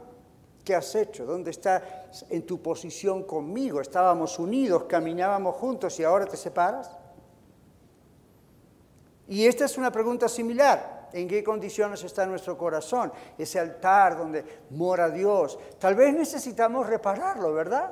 ¿Qué 0.65 0.75
has 0.75 0.93
hecho? 0.95 1.25
¿Dónde 1.25 1.51
estás 1.51 2.25
en 2.29 2.45
tu 2.45 2.61
posición 2.61 3.23
conmigo? 3.23 3.81
Estábamos 3.81 4.37
unidos, 4.39 4.85
caminábamos 4.85 5.55
juntos 5.55 5.99
y 5.99 6.03
ahora 6.03 6.25
te 6.25 6.37
separas. 6.37 6.97
Y 9.27 9.45
esta 9.45 9.65
es 9.65 9.77
una 9.77 9.91
pregunta 9.91 10.27
similar. 10.27 11.09
¿En 11.13 11.27
qué 11.27 11.43
condiciones 11.43 12.03
está 12.03 12.25
nuestro 12.25 12.57
corazón? 12.57 13.11
Ese 13.37 13.59
altar 13.59 14.17
donde 14.17 14.63
mora 14.71 15.09
Dios. 15.09 15.57
Tal 15.79 15.95
vez 15.95 16.13
necesitamos 16.13 16.87
repararlo, 16.87 17.53
¿verdad? 17.53 17.91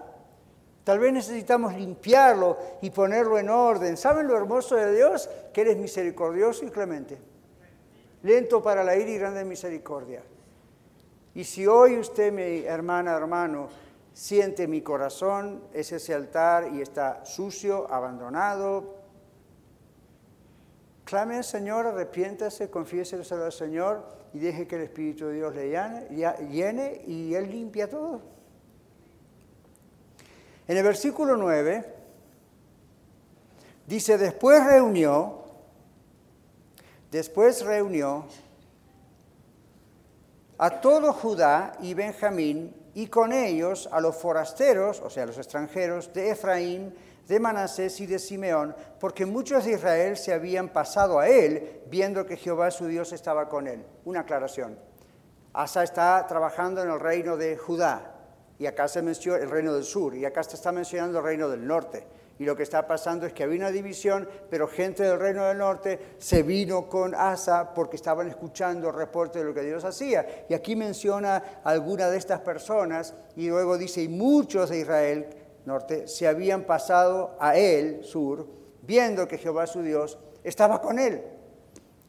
Tal 0.90 0.98
vez 0.98 1.14
necesitamos 1.14 1.76
limpiarlo 1.76 2.58
y 2.82 2.90
ponerlo 2.90 3.38
en 3.38 3.48
orden. 3.48 3.96
¿Saben 3.96 4.26
lo 4.26 4.36
hermoso 4.36 4.76
de 4.76 4.96
Dios? 4.96 5.30
Que 5.54 5.62
eres 5.62 5.78
misericordioso 5.78 6.66
y 6.66 6.72
clemente. 6.72 7.16
Lento 8.24 8.60
para 8.64 8.84
la 8.84 8.96
ira 8.96 9.12
y 9.12 9.20
grande 9.20 9.46
misericordia. 9.46 10.24
Y 11.36 11.44
si 11.44 11.68
hoy 11.68 12.00
usted, 12.00 12.34
mi 12.34 12.66
hermana, 12.66 13.16
hermano, 13.16 13.70
siente 14.14 14.68
mi 14.68 14.82
corazón, 14.82 15.62
es 15.76 15.92
ese 15.92 16.16
altar 16.16 16.74
y 16.74 16.82
está 16.82 17.24
sucio, 17.24 17.86
abandonado, 17.94 18.96
clame 21.04 21.38
al 21.38 21.44
Señor, 21.44 21.86
arrepiéntase, 21.86 22.72
confiéselo 22.72 23.22
al 23.46 23.52
Señor 23.52 24.08
y 24.34 24.40
deje 24.40 24.66
que 24.66 24.78
el 24.78 24.82
Espíritu 24.82 25.28
de 25.28 25.36
Dios 25.36 25.54
le 25.54 25.70
llene 26.50 27.04
y 27.06 27.36
Él 27.36 27.48
limpia 27.52 27.88
todo. 27.88 28.39
En 30.70 30.78
el 30.78 30.84
versículo 30.84 31.36
9 31.36 31.84
dice, 33.88 34.20
después 34.20 34.64
reunió, 34.64 35.42
después 37.10 37.66
reunió 37.66 38.28
a 40.60 40.80
todo 40.80 41.12
Judá 41.12 41.76
y 41.82 41.96
Benjamín 41.96 42.76
y 42.94 43.08
con 43.08 43.34
ellos 43.34 43.90
a 43.92 44.00
los 44.00 44.16
forasteros, 44.18 45.02
o 45.02 45.10
sea, 45.10 45.26
los 45.26 45.40
extranjeros 45.40 46.14
de 46.14 46.30
Efraín, 46.30 46.94
de 47.28 47.40
Manasés 47.40 48.00
y 48.02 48.06
de 48.06 48.20
Simeón, 48.20 48.76
porque 49.00 49.26
muchos 49.26 49.66
de 49.66 49.72
Israel 49.72 50.18
se 50.18 50.34
habían 50.34 50.70
pasado 50.70 51.18
a 51.18 51.28
él, 51.28 51.82
viendo 51.90 52.28
que 52.28 52.38
Jehová 52.38 52.70
su 52.70 52.86
Dios 52.86 53.12
estaba 53.12 53.50
con 53.50 53.66
él. 53.66 53.84
Una 54.06 54.20
aclaración. 54.20 54.78
Asa 55.52 55.82
está 55.82 56.28
trabajando 56.28 56.84
en 56.84 56.92
el 56.92 57.00
reino 57.00 57.38
de 57.38 57.58
Judá 57.58 58.18
y 58.60 58.68
acá 58.68 58.88
se 58.88 59.02
menciona 59.02 59.42
el 59.42 59.50
reino 59.50 59.74
del 59.74 59.86
sur, 59.86 60.14
y 60.14 60.26
acá 60.26 60.44
se 60.44 60.56
está 60.56 60.72
mencionando 60.72 61.20
el 61.20 61.24
reino 61.24 61.50
del 61.50 61.66
norte. 61.66 62.06
Y 62.38 62.46
lo 62.46 62.56
que 62.56 62.64
está 62.64 62.88
pasando 62.88 63.26
es 63.26 63.34
que 63.34 63.44
había 63.44 63.58
una 63.58 63.72
división, 63.72 64.28
pero 64.50 64.68
gente 64.68 65.04
del 65.04 65.20
reino 65.20 65.46
del 65.46 65.58
norte 65.58 66.00
se 66.20 66.44
vino 66.44 66.88
con 66.88 67.14
Asa 67.14 67.74
porque 67.74 67.98
estaban 67.98 68.28
escuchando 68.30 68.90
el 68.90 68.96
reporte 68.96 69.40
de 69.40 69.46
lo 69.46 69.54
que 69.54 69.62
Dios 69.62 69.84
hacía. 69.84 70.46
Y 70.48 70.54
aquí 70.54 70.78
menciona 70.78 71.44
a 71.64 71.70
alguna 71.70 72.10
de 72.10 72.18
estas 72.18 72.40
personas 72.40 73.14
y 73.36 73.50
luego 73.50 73.78
dice, 73.78 74.04
y 74.04 74.08
muchos 74.08 74.70
de 74.70 74.80
Israel 74.80 75.28
norte 75.66 76.08
se 76.08 76.28
habían 76.28 76.64
pasado 76.64 77.36
a 77.40 77.58
él, 77.58 78.04
sur, 78.04 78.48
viendo 78.82 79.28
que 79.28 79.38
Jehová 79.38 79.68
su 79.68 79.82
Dios 79.82 80.18
estaba 80.44 80.82
con 80.82 80.98
él. 80.98 81.22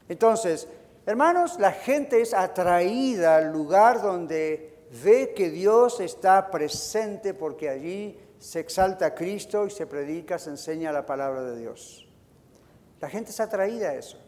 Entonces, 0.09 0.69
hermanos, 1.07 1.59
la 1.59 1.73
gente 1.73 2.21
es 2.21 2.35
atraída 2.35 3.37
al 3.37 3.53
lugar 3.53 4.01
donde 4.01 4.70
ve 5.03 5.33
que 5.35 5.51
Dios 5.51 6.01
está 6.01 6.51
presente 6.51 7.35
porque 7.35 7.69
allí 7.69 8.19
se 8.39 8.61
exalta 8.61 9.07
a 9.07 9.15
Cristo 9.15 9.67
y 9.67 9.71
se 9.71 9.87
predica, 9.87 10.39
se 10.39 10.51
enseña 10.51 10.93
la 10.93 11.07
palabra 11.07 11.43
de 11.43 11.59
Dios. 11.59 12.07
La 13.01 13.09
gente 13.09 13.31
es 13.31 13.41
atraída 13.41 13.91
a 13.91 13.95
eso. 13.95 14.19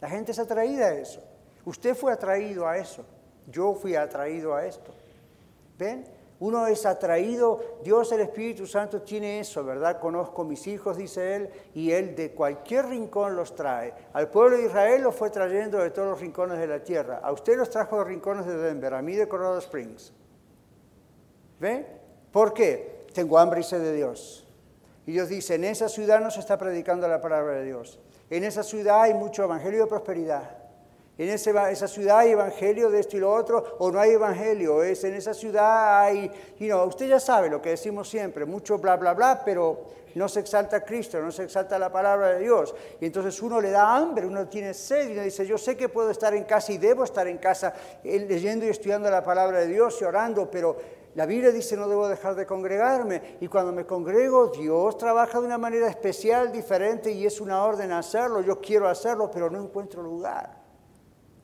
La 0.00 0.08
gente 0.08 0.32
es 0.32 0.38
atraída 0.38 0.86
a 0.86 0.94
eso. 0.94 1.22
Usted 1.64 1.94
fue 1.94 2.12
atraído 2.12 2.66
a 2.66 2.78
eso. 2.78 3.04
Yo 3.46 3.74
fui 3.74 3.94
atraído 3.94 4.54
a 4.54 4.66
esto. 4.66 4.94
¿Ven? 5.78 6.04
Uno 6.40 6.66
es 6.66 6.84
atraído, 6.84 7.78
Dios 7.82 8.10
el 8.12 8.20
Espíritu 8.20 8.66
Santo 8.66 9.02
tiene 9.02 9.40
eso, 9.40 9.64
¿verdad? 9.64 10.00
Conozco 10.00 10.44
mis 10.44 10.66
hijos, 10.66 10.96
dice 10.96 11.36
él, 11.36 11.50
y 11.74 11.92
él 11.92 12.16
de 12.16 12.32
cualquier 12.32 12.86
rincón 12.86 13.36
los 13.36 13.54
trae. 13.54 13.94
Al 14.12 14.28
pueblo 14.28 14.56
de 14.56 14.64
Israel 14.64 15.02
los 15.02 15.14
fue 15.14 15.30
trayendo 15.30 15.78
de 15.78 15.90
todos 15.90 16.08
los 16.08 16.20
rincones 16.20 16.58
de 16.58 16.66
la 16.66 16.82
tierra. 16.82 17.20
A 17.22 17.30
usted 17.32 17.56
los 17.56 17.70
trajo 17.70 17.98
de 17.98 18.04
rincones 18.04 18.46
de 18.46 18.56
Denver, 18.56 18.94
a 18.94 19.02
mí 19.02 19.14
de 19.14 19.28
Colorado 19.28 19.58
Springs. 19.58 20.12
¿Ve? 21.60 21.86
¿Por 22.32 22.52
qué? 22.52 23.06
Tengo 23.12 23.38
hambre 23.38 23.60
y 23.60 23.62
sed 23.62 23.80
de 23.80 23.94
Dios. 23.94 24.46
Y 25.06 25.12
Dios 25.12 25.28
dice, 25.28 25.54
en 25.54 25.64
esa 25.64 25.88
ciudad 25.88 26.20
no 26.20 26.30
se 26.30 26.40
está 26.40 26.58
predicando 26.58 27.06
la 27.06 27.20
palabra 27.20 27.54
de 27.54 27.64
Dios. 27.64 28.00
En 28.28 28.42
esa 28.42 28.64
ciudad 28.64 29.02
hay 29.02 29.14
mucho 29.14 29.44
evangelio 29.44 29.82
de 29.82 29.86
prosperidad. 29.86 30.63
En 31.16 31.28
esa 31.28 31.86
ciudad 31.86 32.18
hay 32.18 32.32
evangelio 32.32 32.90
de 32.90 32.98
esto 32.98 33.16
y 33.16 33.20
lo 33.20 33.32
otro, 33.32 33.76
o 33.78 33.92
no 33.92 34.00
hay 34.00 34.10
evangelio. 34.10 34.82
Es 34.82 35.04
en 35.04 35.14
esa 35.14 35.32
ciudad 35.32 36.00
hay, 36.00 36.28
you 36.58 36.66
know, 36.66 36.84
usted 36.88 37.06
ya 37.06 37.20
sabe 37.20 37.48
lo 37.48 37.62
que 37.62 37.70
decimos 37.70 38.08
siempre, 38.08 38.44
mucho 38.44 38.78
bla, 38.78 38.96
bla, 38.96 39.14
bla, 39.14 39.42
pero 39.44 39.94
no 40.16 40.28
se 40.28 40.40
exalta 40.40 40.78
a 40.78 40.80
Cristo, 40.80 41.20
no 41.20 41.30
se 41.30 41.44
exalta 41.44 41.78
la 41.78 41.92
palabra 41.92 42.30
de 42.30 42.40
Dios. 42.40 42.74
Y 43.00 43.06
entonces 43.06 43.40
uno 43.42 43.60
le 43.60 43.70
da 43.70 43.96
hambre, 43.96 44.26
uno 44.26 44.48
tiene 44.48 44.74
sed 44.74 45.08
y 45.08 45.12
uno 45.12 45.22
dice, 45.22 45.46
yo 45.46 45.56
sé 45.56 45.76
que 45.76 45.88
puedo 45.88 46.10
estar 46.10 46.34
en 46.34 46.44
casa 46.44 46.72
y 46.72 46.78
debo 46.78 47.04
estar 47.04 47.28
en 47.28 47.38
casa 47.38 47.72
eh, 48.02 48.26
leyendo 48.28 48.66
y 48.66 48.70
estudiando 48.70 49.08
la 49.08 49.22
palabra 49.22 49.60
de 49.60 49.68
Dios 49.68 49.96
y 50.00 50.04
orando, 50.04 50.50
pero 50.50 50.76
la 51.14 51.26
Biblia 51.26 51.52
dice 51.52 51.76
no 51.76 51.88
debo 51.88 52.08
dejar 52.08 52.34
de 52.34 52.44
congregarme 52.44 53.36
y 53.40 53.46
cuando 53.46 53.70
me 53.70 53.86
congrego 53.86 54.48
Dios 54.48 54.98
trabaja 54.98 55.38
de 55.38 55.46
una 55.46 55.58
manera 55.58 55.88
especial, 55.88 56.50
diferente 56.50 57.12
y 57.12 57.24
es 57.24 57.40
una 57.40 57.62
orden 57.62 57.92
hacerlo. 57.92 58.40
Yo 58.40 58.60
quiero 58.60 58.88
hacerlo, 58.88 59.30
pero 59.30 59.48
no 59.48 59.62
encuentro 59.62 60.02
lugar. 60.02 60.63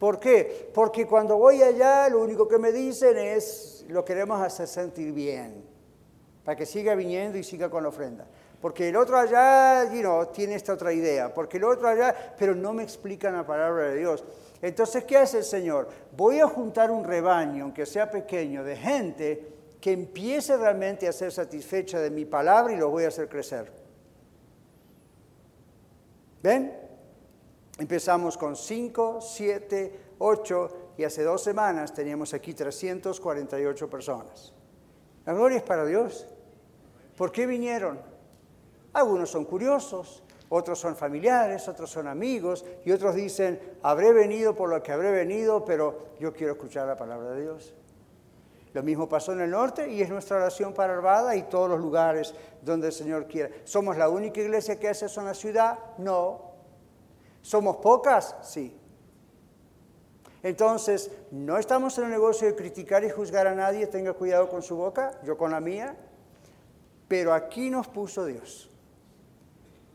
¿Por 0.00 0.18
qué? 0.18 0.70
Porque 0.72 1.06
cuando 1.06 1.36
voy 1.36 1.62
allá 1.62 2.08
lo 2.08 2.22
único 2.22 2.48
que 2.48 2.58
me 2.58 2.72
dicen 2.72 3.18
es 3.18 3.84
lo 3.86 4.02
queremos 4.02 4.40
hacer 4.40 4.66
sentir 4.66 5.12
bien, 5.12 5.62
para 6.42 6.56
que 6.56 6.64
siga 6.64 6.94
viniendo 6.94 7.36
y 7.36 7.44
siga 7.44 7.68
con 7.68 7.82
la 7.82 7.90
ofrenda. 7.90 8.26
Porque 8.62 8.88
el 8.88 8.96
otro 8.96 9.18
allá 9.18 9.92
you 9.92 10.02
tiene 10.32 10.54
esta 10.54 10.72
otra 10.72 10.90
idea, 10.94 11.34
porque 11.34 11.58
el 11.58 11.64
otro 11.64 11.86
allá, 11.86 12.34
pero 12.38 12.54
no 12.54 12.72
me 12.72 12.82
explican 12.82 13.34
la 13.34 13.46
palabra 13.46 13.90
de 13.90 13.96
Dios. 13.98 14.24
Entonces, 14.62 15.04
¿qué 15.04 15.18
hace 15.18 15.38
el 15.38 15.44
Señor? 15.44 15.88
Voy 16.16 16.40
a 16.40 16.46
juntar 16.46 16.90
un 16.90 17.04
rebaño, 17.04 17.64
aunque 17.64 17.84
sea 17.84 18.10
pequeño, 18.10 18.64
de 18.64 18.76
gente 18.76 19.54
que 19.82 19.92
empiece 19.92 20.56
realmente 20.56 21.08
a 21.08 21.12
ser 21.12 21.30
satisfecha 21.30 21.98
de 22.00 22.10
mi 22.10 22.24
palabra 22.24 22.72
y 22.72 22.76
lo 22.76 22.88
voy 22.88 23.04
a 23.04 23.08
hacer 23.08 23.28
crecer. 23.28 23.70
¿Ven? 26.42 26.79
Empezamos 27.80 28.36
con 28.36 28.56
5, 28.56 29.20
7, 29.22 30.00
8 30.18 30.70
y 30.98 31.04
hace 31.04 31.22
dos 31.22 31.42
semanas 31.42 31.94
teníamos 31.94 32.34
aquí 32.34 32.52
348 32.52 33.88
personas. 33.88 34.52
La 35.24 35.32
gloria 35.32 35.56
es 35.56 35.62
para 35.62 35.86
Dios. 35.86 36.28
¿Por 37.16 37.32
qué 37.32 37.46
vinieron? 37.46 37.98
Algunos 38.92 39.30
son 39.30 39.46
curiosos, 39.46 40.22
otros 40.50 40.78
son 40.78 40.94
familiares, 40.94 41.68
otros 41.68 41.90
son 41.90 42.06
amigos 42.06 42.66
y 42.84 42.92
otros 42.92 43.14
dicen, 43.14 43.58
habré 43.82 44.12
venido 44.12 44.54
por 44.54 44.68
lo 44.68 44.82
que 44.82 44.92
habré 44.92 45.10
venido, 45.10 45.64
pero 45.64 46.10
yo 46.20 46.34
quiero 46.34 46.52
escuchar 46.52 46.86
la 46.86 46.98
palabra 46.98 47.30
de 47.30 47.40
Dios. 47.40 47.72
Lo 48.74 48.82
mismo 48.82 49.08
pasó 49.08 49.32
en 49.32 49.40
el 49.40 49.50
norte 49.50 49.90
y 49.90 50.02
es 50.02 50.10
nuestra 50.10 50.36
oración 50.36 50.74
para 50.74 50.92
Arvada 50.92 51.34
y 51.34 51.44
todos 51.44 51.70
los 51.70 51.80
lugares 51.80 52.34
donde 52.60 52.88
el 52.88 52.92
Señor 52.92 53.26
quiera. 53.26 53.48
¿Somos 53.64 53.96
la 53.96 54.10
única 54.10 54.42
iglesia 54.42 54.78
que 54.78 54.90
hace 54.90 55.06
eso 55.06 55.20
en 55.20 55.26
la 55.28 55.34
ciudad? 55.34 55.78
No. 55.96 56.49
¿Somos 57.42 57.76
pocas? 57.76 58.36
Sí. 58.42 58.76
Entonces, 60.42 61.10
no 61.30 61.58
estamos 61.58 61.96
en 61.98 62.04
el 62.04 62.10
negocio 62.10 62.46
de 62.46 62.54
criticar 62.54 63.04
y 63.04 63.10
juzgar 63.10 63.46
a 63.46 63.54
nadie, 63.54 63.86
tenga 63.86 64.14
cuidado 64.14 64.48
con 64.48 64.62
su 64.62 64.76
boca, 64.76 65.18
yo 65.22 65.36
con 65.36 65.50
la 65.50 65.60
mía, 65.60 65.96
pero 67.08 67.34
aquí 67.34 67.68
nos 67.68 67.88
puso 67.88 68.24
Dios. 68.24 68.70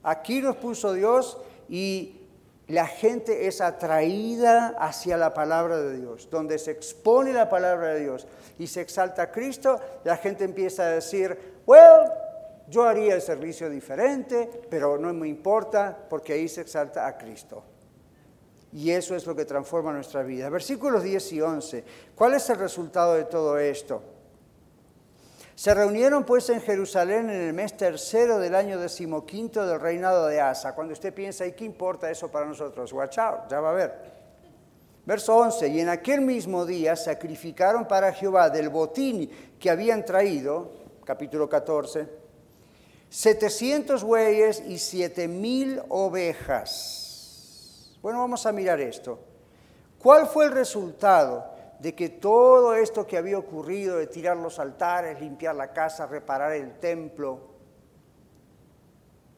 Aquí 0.03 0.41
nos 0.41 0.55
puso 0.58 0.93
Dios 0.93 1.38
y 1.67 2.21
la 2.67 2.86
gente 2.86 3.47
es 3.47 3.62
atraída 3.62 4.75
hacia 4.79 5.17
la 5.17 5.34
palabra 5.34 5.77
de 5.77 5.97
Dios. 5.97 6.29
Donde 6.29 6.60
se 6.60 6.71
expone 6.71 7.34
la 7.34 7.49
palabra 7.49 7.93
de 7.93 8.01
Dios 8.01 8.27
y 8.60 8.67
se 8.67 8.81
exalta 8.81 9.23
a 9.23 9.31
Cristo, 9.31 9.79
la 10.03 10.17
gente 10.17 10.43
empieza 10.43 10.84
a 10.84 10.89
decir, 10.89 11.55
well, 11.65 12.12
yo 12.67 12.84
haría 12.84 13.15
el 13.15 13.21
servicio 13.21 13.69
diferente, 13.69 14.49
pero 14.69 14.97
no 14.97 15.13
me 15.13 15.28
importa 15.28 15.97
porque 16.10 16.34
ahí 16.34 16.47
se 16.47 16.62
exalta 16.62 17.06
a 17.08 17.17
Cristo. 17.17 17.63
Y 18.73 18.91
eso 18.91 19.15
es 19.15 19.25
lo 19.25 19.36
que 19.36 19.45
transforma 19.45 19.93
nuestra 19.93 20.23
vida. 20.23 20.49
Versículos 20.49 21.04
10 21.04 21.34
y 21.34 21.41
11. 21.41 21.84
¿Cuál 22.13 22.34
es 22.34 22.49
el 22.49 22.58
resultado 22.58 23.13
de 23.13 23.25
todo 23.25 23.58
esto? 23.58 24.01
Se 25.56 25.73
reunieron 25.73 26.25
pues 26.25 26.49
en 26.49 26.60
Jerusalén 26.60 27.30
en 27.30 27.41
el 27.41 27.54
mes 27.54 27.78
tercero 27.78 28.39
del 28.39 28.54
año 28.54 28.78
decimoquinto 28.78 29.65
del 29.65 29.80
reinado 29.80 30.28
de 30.28 30.41
Asa. 30.41 30.75
Cuando 30.75 30.91
usted 30.91 31.13
piensa, 31.13 31.45
¿y 31.45 31.54
qué 31.54 31.63
importa 31.63 32.12
eso 32.12 32.30
para 32.30 32.45
nosotros? 32.45 32.91
Watch 32.91 33.17
out, 33.19 33.49
ya 33.49 33.62
va 33.62 33.69
a 33.69 33.73
ver. 33.73 34.15
Verso 35.06 35.38
11, 35.38 35.67
y 35.69 35.80
en 35.80 35.88
aquel 35.88 36.19
mismo 36.19 36.65
día 36.65 36.95
sacrificaron 36.97 37.88
para 37.88 38.12
Jehová 38.12 38.49
del 38.49 38.69
botín 38.69 39.30
que 39.58 39.69
habían 39.69 40.04
traído, 40.04 40.71
capítulo 41.06 41.47
14, 41.47 42.24
700 43.10 44.04
bueyes 44.04 44.62
y 44.65 44.78
7000 44.78 45.84
ovejas. 45.89 47.06
Bueno, 48.02 48.20
vamos 48.20 48.46
a 48.46 48.52
mirar 48.52 48.80
esto. 48.80 49.20
¿Cuál 49.98 50.28
fue 50.28 50.46
el 50.46 50.52
resultado 50.52 51.52
de 51.80 51.96
que 51.96 52.10
todo 52.10 52.76
esto 52.76 53.08
que 53.08 53.18
había 53.18 53.38
ocurrido, 53.38 53.98
de 53.98 54.08
tirar 54.08 54.38
los 54.38 54.60
altares, 54.60 55.20
limpiar 55.20 55.56
la 55.56 55.74
casa, 55.74 56.06
reparar 56.06 56.54
el 56.54 56.80
templo, 56.80 57.56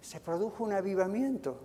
se 0.02 0.20
produjo 0.20 0.64
un 0.64 0.74
avivamiento? 0.74 1.60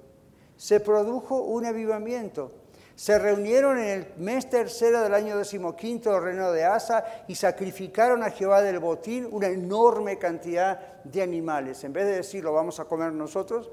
Se 0.57 0.81
produjo 0.81 1.43
un 1.43 1.67
avivamiento 1.67 2.62
se 2.95 3.19
reunieron 3.19 3.79
en 3.79 3.89
el 3.89 4.07
mes 4.19 4.49
tercero 4.49 5.01
del 5.03 5.15
año 5.15 5.39
decimoquinto 5.39 6.13
del 6.13 6.23
reino 6.23 6.53
de 6.53 6.65
Asa 6.65 7.25
y 7.27 7.35
sacrificaron 7.35 8.23
a 8.23 8.31
Jehová 8.31 8.63
del 8.63 8.79
botín 8.79 9.29
una 9.31 9.49
enorme 9.49 10.19
cantidad 10.19 11.03
de 11.05 11.23
animales. 11.23 11.83
En 11.85 11.93
vez 11.93 12.07
de 12.07 12.17
decir 12.17 12.45
lo 12.45 12.53
vamos 12.53 12.81
a 12.81 12.85
comer 12.85 13.13
nosotros, 13.13 13.71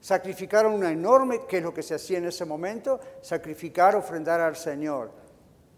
sacrificaron 0.00 0.74
una 0.74 0.90
enorme, 0.90 1.46
que 1.48 1.58
es 1.58 1.62
lo 1.62 1.72
que 1.72 1.82
se 1.82 1.94
hacía 1.94 2.18
en 2.18 2.26
ese 2.26 2.44
momento, 2.44 2.98
sacrificar, 3.20 3.94
ofrendar 3.94 4.40
al 4.40 4.56
Señor. 4.56 5.12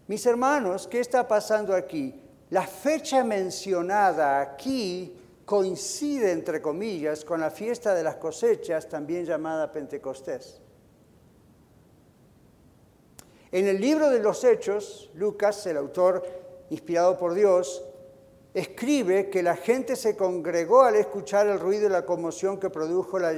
Mis 0.07 0.25
hermanos, 0.25 0.87
¿qué 0.87 0.99
está 0.99 1.27
pasando 1.27 1.75
aquí? 1.75 2.21
La 2.49 2.65
fecha 2.65 3.23
mencionada 3.23 4.41
aquí 4.41 5.15
coincide, 5.45 6.31
entre 6.31 6.61
comillas, 6.61 7.23
con 7.23 7.39
la 7.39 7.51
fiesta 7.51 7.93
de 7.93 8.03
las 8.03 8.15
cosechas, 8.15 8.89
también 8.89 9.25
llamada 9.25 9.71
Pentecostés. 9.71 10.61
En 13.55 13.69
el 13.69 13.79
libro 13.79 14.09
de 14.09 14.19
los 14.19 14.43
Hechos, 14.43 15.09
Lucas, 15.13 15.65
el 15.65 15.77
autor 15.77 16.25
inspirado 16.71 17.17
por 17.17 17.33
Dios, 17.33 17.85
escribe 18.53 19.29
que 19.29 19.41
la 19.41 19.55
gente 19.55 19.95
se 19.95 20.17
congregó 20.17 20.81
al 20.81 20.97
escuchar 20.97 21.47
el 21.47 21.61
ruido 21.61 21.87
y 21.87 21.89
la 21.89 22.05
conmoción 22.05 22.59
que 22.59 22.69
produjo 22.69 23.17
la, 23.17 23.31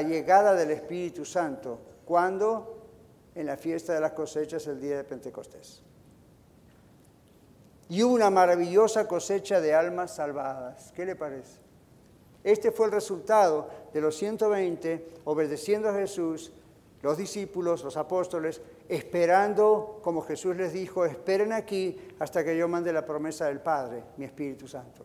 llegada 0.00 0.54
del 0.54 0.70
Espíritu 0.70 1.26
Santo. 1.26 1.78
¿Cuándo? 2.06 2.86
En 3.34 3.44
la 3.44 3.58
fiesta 3.58 3.92
de 3.92 4.00
las 4.00 4.12
cosechas, 4.12 4.66
el 4.66 4.80
día 4.80 4.96
de 4.96 5.04
Pentecostés. 5.04 5.82
Y 7.90 8.02
hubo 8.02 8.14
una 8.14 8.30
maravillosa 8.30 9.06
cosecha 9.06 9.60
de 9.60 9.74
almas 9.74 10.14
salvadas. 10.14 10.90
¿Qué 10.96 11.04
le 11.04 11.16
parece? 11.16 11.58
Este 12.44 12.70
fue 12.70 12.86
el 12.86 12.92
resultado 12.92 13.68
de 13.92 14.00
los 14.00 14.16
120 14.16 15.06
obedeciendo 15.24 15.90
a 15.90 15.92
Jesús, 15.92 16.50
los 17.04 17.18
discípulos, 17.18 17.84
los 17.84 17.98
apóstoles, 17.98 18.62
esperando, 18.88 20.00
como 20.02 20.22
Jesús 20.22 20.56
les 20.56 20.72
dijo, 20.72 21.04
esperen 21.04 21.52
aquí 21.52 21.98
hasta 22.18 22.42
que 22.42 22.56
yo 22.56 22.66
mande 22.66 22.94
la 22.94 23.04
promesa 23.04 23.44
del 23.44 23.60
Padre, 23.60 24.02
mi 24.16 24.24
Espíritu 24.24 24.66
Santo. 24.66 25.04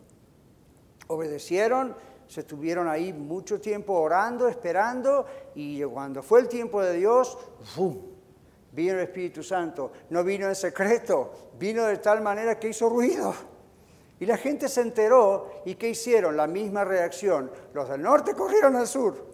Obedecieron, 1.08 1.94
se 2.26 2.40
estuvieron 2.40 2.88
ahí 2.88 3.12
mucho 3.12 3.60
tiempo 3.60 3.92
orando, 3.92 4.48
esperando, 4.48 5.26
y 5.54 5.82
cuando 5.82 6.22
fue 6.22 6.40
el 6.40 6.48
tiempo 6.48 6.80
de 6.80 6.94
Dios, 6.94 7.36
¡bum! 7.76 7.98
vino 8.72 8.94
el 8.94 9.00
Espíritu 9.00 9.42
Santo. 9.42 9.92
No 10.08 10.24
vino 10.24 10.48
en 10.48 10.54
secreto, 10.54 11.50
vino 11.58 11.84
de 11.84 11.98
tal 11.98 12.22
manera 12.22 12.58
que 12.58 12.70
hizo 12.70 12.88
ruido. 12.88 13.34
Y 14.18 14.24
la 14.24 14.38
gente 14.38 14.70
se 14.70 14.80
enteró 14.80 15.62
y 15.66 15.74
¿qué 15.74 15.90
hicieron? 15.90 16.34
La 16.34 16.46
misma 16.46 16.82
reacción. 16.82 17.50
Los 17.74 17.90
del 17.90 18.00
norte 18.00 18.32
corrieron 18.32 18.74
al 18.76 18.86
sur. 18.86 19.29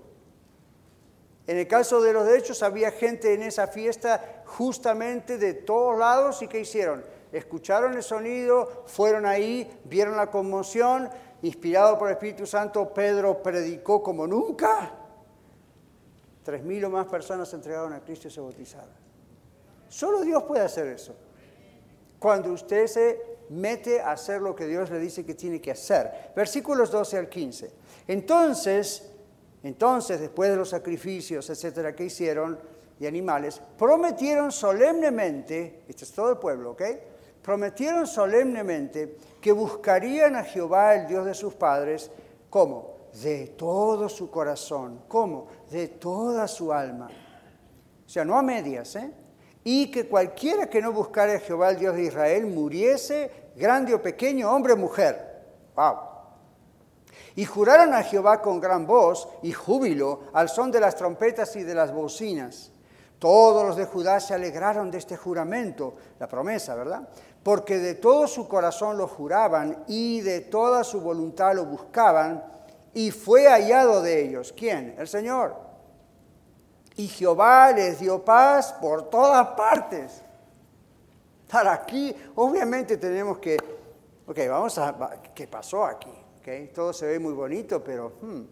En 1.47 1.59
el 1.59 1.69
caso 1.69 2.01
de 2.01 2.13
los 2.13 2.29
hechos 2.29 2.63
había 2.63 2.91
gente 2.91 3.33
en 3.35 3.43
esa 3.43 3.69
fiesta 3.69 4.43
justamente 4.47 5.39
de 5.39 5.55
todos 5.55 5.97
lados 5.97 6.43
y 6.43 6.49
¿qué 6.49 6.61
hicieron? 6.61 7.05
Escucharon 7.33 7.95
el 7.95 8.03
sonido, 8.03 8.85
fueron 8.87 9.27
ahí, 9.27 9.71
vieron 9.85 10.17
la 10.17 10.31
conmoción, 10.31 11.09
inspirado 11.43 11.99
por 11.99 12.09
el 12.09 12.15
Espíritu 12.15 12.47
Santo, 12.47 12.93
Pedro 12.93 13.43
predicó 13.43 14.03
como 14.03 14.27
nunca. 14.27 14.93
Tres 16.43 16.63
mil 16.63 16.85
o 16.85 16.91
más 16.91 17.07
personas 17.07 17.49
se 17.49 17.57
entregaron 17.57 17.93
a 17.93 18.01
Cristo 18.01 18.29
y 18.29 18.31
se 18.31 18.41
bautizaron. 18.41 18.95
Solo 19.89 20.23
Dios 20.23 20.43
puede 20.45 20.63
hacer 20.63 20.87
eso. 20.89 21.15
Cuando 22.19 22.53
usted 22.53 22.87
se 22.87 23.37
mete 23.51 24.01
a 24.01 24.13
hacer 24.13 24.41
lo 24.41 24.55
que 24.55 24.67
Dios 24.67 24.91
le 24.91 24.99
dice 24.99 25.25
que 25.25 25.35
tiene 25.35 25.61
que 25.61 25.71
hacer. 25.71 26.33
Versículos 26.35 26.91
12 26.91 27.19
al 27.19 27.29
15. 27.29 27.71
Entonces, 28.09 29.13
entonces, 29.63 30.21
después 30.21 30.51
de 30.51 30.57
los 30.57 30.69
sacrificios, 30.69 31.49
etcétera, 31.51 31.95
que 31.95 32.05
hicieron, 32.05 32.59
de 32.99 33.07
animales, 33.07 33.61
prometieron 33.79 34.51
solemnemente, 34.51 35.83
este 35.89 36.05
es 36.05 36.13
todo 36.13 36.31
el 36.31 36.39
pueblo, 36.39 36.71
¿ok? 36.71 36.83
Prometieron 37.43 38.07
solemnemente 38.07 39.17
que 39.41 39.53
buscarían 39.53 40.37
a 40.37 40.45
Jehová, 40.45 40.95
el 40.95 41.07
Dios 41.07 41.27
de 41.27 41.35
sus 41.35 41.55
padres, 41.55 42.11
¿cómo? 42.49 42.97
De 43.23 43.49
todo 43.49 44.09
su 44.09 44.31
corazón, 44.31 45.03
¿cómo? 45.09 45.49
De 45.71 45.89
toda 45.89 46.49
su 46.49 46.73
alma. 46.73 47.09
O 48.07 48.09
sea, 48.09 48.25
no 48.25 48.39
a 48.39 48.43
medias, 48.43 48.97
¿eh? 48.97 49.13
y 49.63 49.91
que 49.91 50.07
cualquiera 50.07 50.71
que 50.71 50.81
no 50.81 50.93
buscara 50.93 51.35
a 51.35 51.41
Jehová, 51.41 51.71
el 51.71 51.79
Dios 51.79 51.97
de 51.97 52.05
Israel, 52.05 52.47
muriese, 52.47 53.31
grande 53.57 53.95
o 53.95 54.01
pequeño, 54.01 54.51
hombre 54.51 54.75
o 54.75 54.77
mujer. 54.77 55.43
¡Wow! 55.75 56.16
Y 57.37 57.45
juraron 57.45 57.95
a 57.95 58.03
Jehová 58.03 58.43
con 58.43 58.61
gran 58.61 58.87
voz 58.87 59.29
y 59.43 59.53
júbilo 59.53 60.23
al 60.33 60.49
son 60.49 60.73
de 60.73 60.81
las 60.81 60.97
trompetas 60.97 61.55
y 61.57 61.63
de 61.63 61.75
las 61.75 61.93
bocinas. 61.93 62.73
Todos 63.19 63.65
los 63.65 63.77
de 63.77 63.87
Judá 63.87 64.21
se 64.21 64.35
alegraron 64.35 64.91
de 64.91 64.99
este 64.99 65.17
juramento, 65.17 65.95
la 66.19 66.29
promesa, 66.29 66.75
¿verdad? 66.75 67.09
Porque 67.43 67.79
de 67.79 67.95
todo 67.95 68.27
su 68.27 68.49
corazón 68.49 68.99
lo 68.99 69.07
juraban 69.07 69.85
y 69.87 70.21
de 70.23 70.41
toda 70.41 70.83
su 70.83 71.01
voluntad 71.01 71.55
lo 71.55 71.65
buscaban, 71.65 72.45
y 72.93 73.11
fue 73.11 73.47
hallado 73.47 74.03
de 74.03 74.25
ellos. 74.25 74.55
¿Quién? 74.57 74.95
El 74.99 75.07
Señor 75.07 75.67
y 76.97 77.09
Jehová 77.09 77.73
les 77.73 78.01
dio 78.01 78.25
paz 78.25 78.73
por 78.73 79.11
todas 79.11 79.49
partes. 79.49 80.23
Para 81.51 81.75
aquí, 81.75 82.15
obviamente 82.35 82.97
tenemos 82.97 83.39
que, 83.39 83.57
ok, 84.27 84.39
vamos 84.49 84.79
a, 84.79 85.21
¿qué 85.35 85.47
pasó 85.47 85.85
aquí? 85.85 86.13
Todo 86.75 86.93
se 86.93 87.07
ve 87.07 87.19
muy 87.19 87.33
bonito, 87.33 87.83
pero 87.83 88.13
hmm, 88.21 88.43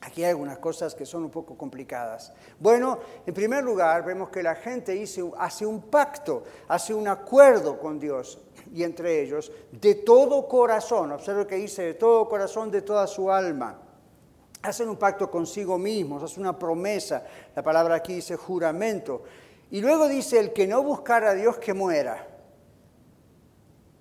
aquí 0.00 0.24
hay 0.24 0.30
algunas 0.30 0.58
cosas 0.58 0.94
que 0.94 1.04
son 1.04 1.24
un 1.24 1.30
poco 1.30 1.56
complicadas. 1.56 2.32
Bueno, 2.58 2.98
en 3.26 3.34
primer 3.34 3.62
lugar, 3.62 4.04
vemos 4.04 4.30
que 4.30 4.42
la 4.42 4.54
gente 4.54 5.02
hace 5.38 5.66
un 5.66 5.82
pacto, 5.82 6.44
hace 6.68 6.94
un 6.94 7.08
acuerdo 7.08 7.78
con 7.78 7.98
Dios 7.98 8.38
y 8.72 8.82
entre 8.82 9.22
ellos 9.22 9.52
de 9.72 9.96
todo 9.96 10.48
corazón. 10.48 11.12
Observe 11.12 11.46
que 11.46 11.56
dice 11.56 11.82
de 11.82 11.94
todo 11.94 12.28
corazón, 12.28 12.70
de 12.70 12.82
toda 12.82 13.06
su 13.06 13.30
alma 13.30 13.82
hacen 14.62 14.88
un 14.88 14.96
pacto 14.96 15.30
consigo 15.30 15.78
mismos, 15.78 16.22
hacen 16.22 16.42
una 16.42 16.58
promesa. 16.58 17.24
La 17.54 17.62
palabra 17.62 17.96
aquí 17.96 18.14
dice 18.14 18.36
juramento. 18.36 19.22
Y 19.70 19.80
luego 19.80 20.08
dice, 20.08 20.38
el 20.38 20.52
que 20.52 20.66
no 20.66 20.82
buscara 20.82 21.30
a 21.30 21.34
Dios 21.34 21.58
que 21.58 21.74
muera. 21.74 22.26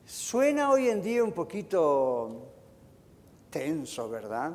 Suena 0.05 0.71
hoy 0.71 0.87
en 0.87 1.01
día 1.01 1.23
un 1.23 1.33
poquito 1.33 2.53
tenso, 3.49 4.09
¿verdad? 4.09 4.51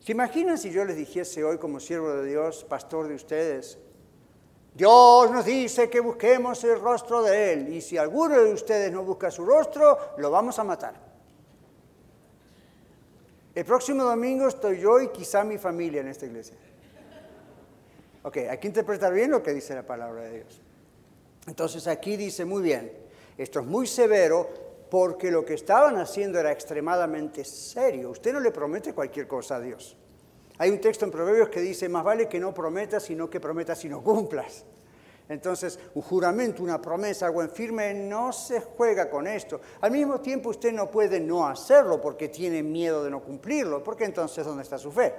¿Se 0.00 0.12
imaginan 0.12 0.58
si 0.58 0.70
yo 0.70 0.84
les 0.84 0.96
dijese 0.96 1.44
hoy 1.44 1.58
como 1.58 1.78
siervo 1.78 2.10
de 2.12 2.26
Dios, 2.26 2.64
pastor 2.64 3.08
de 3.08 3.14
ustedes, 3.14 3.78
Dios 4.74 5.30
nos 5.30 5.44
dice 5.44 5.88
que 5.88 6.00
busquemos 6.00 6.64
el 6.64 6.80
rostro 6.80 7.22
de 7.22 7.52
Él 7.52 7.72
y 7.72 7.80
si 7.80 7.98
alguno 7.98 8.42
de 8.42 8.52
ustedes 8.52 8.90
no 8.90 9.04
busca 9.04 9.30
su 9.30 9.44
rostro, 9.44 9.98
lo 10.16 10.30
vamos 10.30 10.58
a 10.58 10.64
matar? 10.64 10.94
El 13.54 13.64
próximo 13.64 14.02
domingo 14.02 14.48
estoy 14.48 14.80
yo 14.80 14.98
y 14.98 15.08
quizá 15.08 15.44
mi 15.44 15.58
familia 15.58 16.00
en 16.00 16.08
esta 16.08 16.24
iglesia. 16.24 16.56
Ok, 18.22 18.38
hay 18.48 18.58
que 18.58 18.66
interpretar 18.66 19.12
bien 19.12 19.30
lo 19.30 19.42
que 19.42 19.52
dice 19.52 19.74
la 19.74 19.86
palabra 19.86 20.22
de 20.22 20.36
Dios. 20.38 20.60
Entonces 21.46 21.86
aquí 21.86 22.16
dice 22.16 22.44
muy 22.44 22.62
bien, 22.62 22.92
esto 23.36 23.60
es 23.60 23.66
muy 23.66 23.86
severo 23.86 24.48
porque 24.92 25.30
lo 25.30 25.42
que 25.42 25.54
estaban 25.54 25.96
haciendo 25.96 26.38
era 26.38 26.52
extremadamente 26.52 27.46
serio. 27.46 28.10
Usted 28.10 28.30
no 28.30 28.40
le 28.40 28.50
promete 28.50 28.92
cualquier 28.92 29.26
cosa 29.26 29.56
a 29.56 29.60
Dios. 29.60 29.96
Hay 30.58 30.68
un 30.68 30.82
texto 30.82 31.06
en 31.06 31.10
Proverbios 31.10 31.48
que 31.48 31.62
dice, 31.62 31.88
más 31.88 32.04
vale 32.04 32.28
que 32.28 32.38
no 32.38 32.52
prometas, 32.52 33.04
sino 33.04 33.30
que 33.30 33.40
prometas 33.40 33.82
y 33.86 33.88
no 33.88 34.04
cumplas. 34.04 34.66
Entonces, 35.30 35.80
un 35.94 36.02
juramento, 36.02 36.62
una 36.62 36.78
promesa, 36.82 37.24
algo 37.24 37.40
en 37.40 37.48
firme, 37.48 37.94
no 37.94 38.34
se 38.34 38.60
juega 38.60 39.08
con 39.08 39.26
esto. 39.26 39.62
Al 39.80 39.92
mismo 39.92 40.20
tiempo, 40.20 40.50
usted 40.50 40.74
no 40.74 40.90
puede 40.90 41.20
no 41.20 41.46
hacerlo 41.46 41.98
porque 41.98 42.28
tiene 42.28 42.62
miedo 42.62 43.02
de 43.02 43.08
no 43.08 43.22
cumplirlo, 43.22 43.82
porque 43.82 44.04
entonces, 44.04 44.44
¿dónde 44.44 44.62
está 44.62 44.76
su 44.76 44.92
fe? 44.92 45.14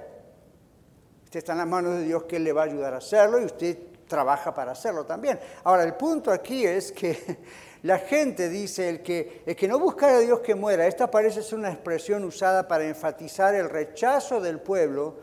Usted 1.24 1.38
está 1.38 1.50
en 1.50 1.58
las 1.58 1.66
manos 1.66 1.94
de 1.94 2.04
Dios 2.04 2.22
que 2.22 2.38
le 2.38 2.52
va 2.52 2.62
a 2.62 2.66
ayudar 2.66 2.94
a 2.94 2.98
hacerlo 2.98 3.40
y 3.40 3.46
usted 3.46 3.76
trabaja 4.06 4.54
para 4.54 4.70
hacerlo 4.70 5.04
también. 5.04 5.40
Ahora, 5.64 5.82
el 5.82 5.94
punto 5.94 6.30
aquí 6.30 6.64
es 6.64 6.92
que 6.92 7.38
la 7.84 7.98
gente 7.98 8.48
dice, 8.48 8.88
el 8.88 9.02
que, 9.02 9.42
el 9.44 9.54
que 9.54 9.68
no 9.68 9.78
buscara 9.78 10.16
a 10.16 10.20
Dios 10.20 10.40
que 10.40 10.54
muera, 10.54 10.86
esta 10.86 11.10
parece 11.10 11.42
ser 11.42 11.58
una 11.58 11.70
expresión 11.70 12.24
usada 12.24 12.66
para 12.66 12.88
enfatizar 12.88 13.54
el 13.54 13.68
rechazo 13.68 14.40
del 14.40 14.58
pueblo, 14.58 15.16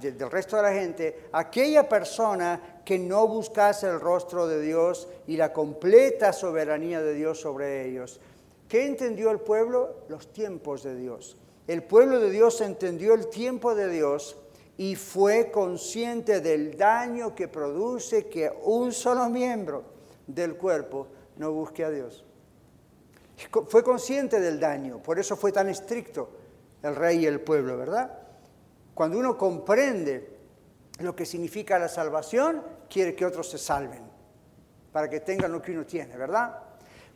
del 0.00 0.28
resto 0.28 0.56
de 0.56 0.62
la 0.62 0.72
gente, 0.72 1.28
aquella 1.30 1.88
persona 1.88 2.80
que 2.84 2.98
no 2.98 3.28
buscase 3.28 3.86
el 3.86 4.00
rostro 4.00 4.48
de 4.48 4.60
Dios 4.60 5.06
y 5.28 5.36
la 5.36 5.52
completa 5.52 6.32
soberanía 6.32 7.00
de 7.00 7.14
Dios 7.14 7.38
sobre 7.38 7.88
ellos. 7.88 8.20
¿Qué 8.66 8.86
entendió 8.86 9.30
el 9.30 9.38
pueblo? 9.38 10.00
Los 10.08 10.32
tiempos 10.32 10.82
de 10.82 10.96
Dios. 10.96 11.36
El 11.68 11.84
pueblo 11.84 12.18
de 12.18 12.30
Dios 12.30 12.60
entendió 12.60 13.14
el 13.14 13.28
tiempo 13.28 13.76
de 13.76 13.88
Dios 13.88 14.36
y 14.76 14.96
fue 14.96 15.52
consciente 15.52 16.40
del 16.40 16.76
daño 16.76 17.36
que 17.36 17.46
produce 17.46 18.26
que 18.26 18.52
un 18.64 18.90
solo 18.90 19.28
miembro 19.28 19.84
del 20.26 20.56
cuerpo 20.56 21.06
no 21.36 21.52
busque 21.52 21.84
a 21.84 21.90
Dios. 21.90 22.24
Fue 23.68 23.82
consciente 23.82 24.40
del 24.40 24.60
daño, 24.60 25.02
por 25.02 25.18
eso 25.18 25.36
fue 25.36 25.52
tan 25.52 25.68
estricto 25.68 26.30
el 26.82 26.94
rey 26.94 27.20
y 27.20 27.26
el 27.26 27.40
pueblo, 27.40 27.76
¿verdad? 27.76 28.18
Cuando 28.94 29.18
uno 29.18 29.36
comprende 29.36 30.38
lo 31.00 31.16
que 31.16 31.26
significa 31.26 31.78
la 31.78 31.88
salvación, 31.88 32.62
quiere 32.88 33.14
que 33.14 33.26
otros 33.26 33.50
se 33.50 33.58
salven, 33.58 34.02
para 34.92 35.10
que 35.10 35.20
tengan 35.20 35.50
lo 35.50 35.60
que 35.60 35.72
uno 35.72 35.84
tiene, 35.84 36.16
¿verdad? 36.16 36.58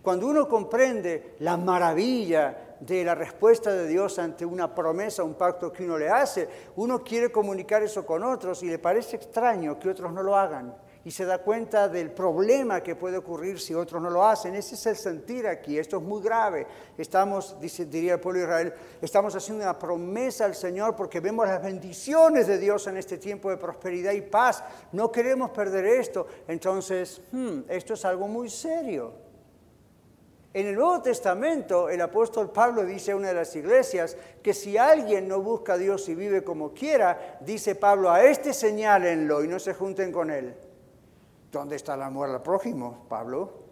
Cuando 0.02 0.26
uno 0.26 0.48
comprende 0.48 1.34
la 1.40 1.56
maravilla 1.56 2.76
de 2.80 3.04
la 3.04 3.14
respuesta 3.14 3.72
de 3.72 3.86
Dios 3.86 4.18
ante 4.18 4.44
una 4.44 4.74
promesa, 4.74 5.22
un 5.22 5.34
pacto 5.34 5.72
que 5.72 5.84
uno 5.84 5.98
le 5.98 6.08
hace, 6.08 6.48
uno 6.76 7.04
quiere 7.04 7.30
comunicar 7.30 7.82
eso 7.82 8.06
con 8.06 8.22
otros 8.22 8.62
y 8.62 8.66
le 8.66 8.78
parece 8.78 9.16
extraño 9.16 9.78
que 9.78 9.90
otros 9.90 10.12
no 10.12 10.22
lo 10.22 10.36
hagan 10.36 10.74
y 11.08 11.10
se 11.10 11.24
da 11.24 11.38
cuenta 11.38 11.88
del 11.88 12.10
problema 12.10 12.82
que 12.82 12.94
puede 12.94 13.16
ocurrir 13.16 13.58
si 13.58 13.72
otros 13.72 14.02
no 14.02 14.10
lo 14.10 14.26
hacen. 14.26 14.54
Ese 14.54 14.74
es 14.74 14.84
el 14.84 14.94
sentir 14.94 15.46
aquí, 15.46 15.78
esto 15.78 15.96
es 15.96 16.02
muy 16.02 16.22
grave. 16.22 16.66
Estamos, 16.98 17.56
diría 17.58 18.12
el 18.12 18.20
pueblo 18.20 18.40
de 18.40 18.44
Israel, 18.44 18.74
estamos 19.00 19.34
haciendo 19.34 19.64
una 19.64 19.78
promesa 19.78 20.44
al 20.44 20.54
Señor 20.54 20.94
porque 20.94 21.20
vemos 21.20 21.48
las 21.48 21.62
bendiciones 21.62 22.46
de 22.46 22.58
Dios 22.58 22.88
en 22.88 22.98
este 22.98 23.16
tiempo 23.16 23.48
de 23.48 23.56
prosperidad 23.56 24.12
y 24.12 24.20
paz. 24.20 24.62
No 24.92 25.10
queremos 25.10 25.48
perder 25.48 25.86
esto. 25.86 26.26
Entonces, 26.46 27.22
hmm, 27.32 27.60
esto 27.70 27.94
es 27.94 28.04
algo 28.04 28.28
muy 28.28 28.50
serio. 28.50 29.14
En 30.52 30.66
el 30.66 30.74
Nuevo 30.74 31.00
Testamento, 31.00 31.88
el 31.88 32.02
apóstol 32.02 32.50
Pablo 32.50 32.84
dice 32.84 33.12
a 33.12 33.16
una 33.16 33.28
de 33.28 33.34
las 33.34 33.56
iglesias 33.56 34.14
que 34.42 34.52
si 34.52 34.76
alguien 34.76 35.26
no 35.26 35.40
busca 35.40 35.72
a 35.72 35.78
Dios 35.78 36.06
y 36.10 36.14
vive 36.14 36.44
como 36.44 36.74
quiera, 36.74 37.38
dice 37.40 37.76
Pablo, 37.76 38.10
a 38.10 38.24
este 38.24 38.52
señálenlo 38.52 39.42
y 39.42 39.48
no 39.48 39.58
se 39.58 39.72
junten 39.72 40.12
con 40.12 40.30
él. 40.30 40.54
¿Dónde 41.50 41.76
está 41.76 41.94
el 41.94 42.02
amor 42.02 42.28
al 42.28 42.42
prójimo, 42.42 43.06
Pablo? 43.08 43.68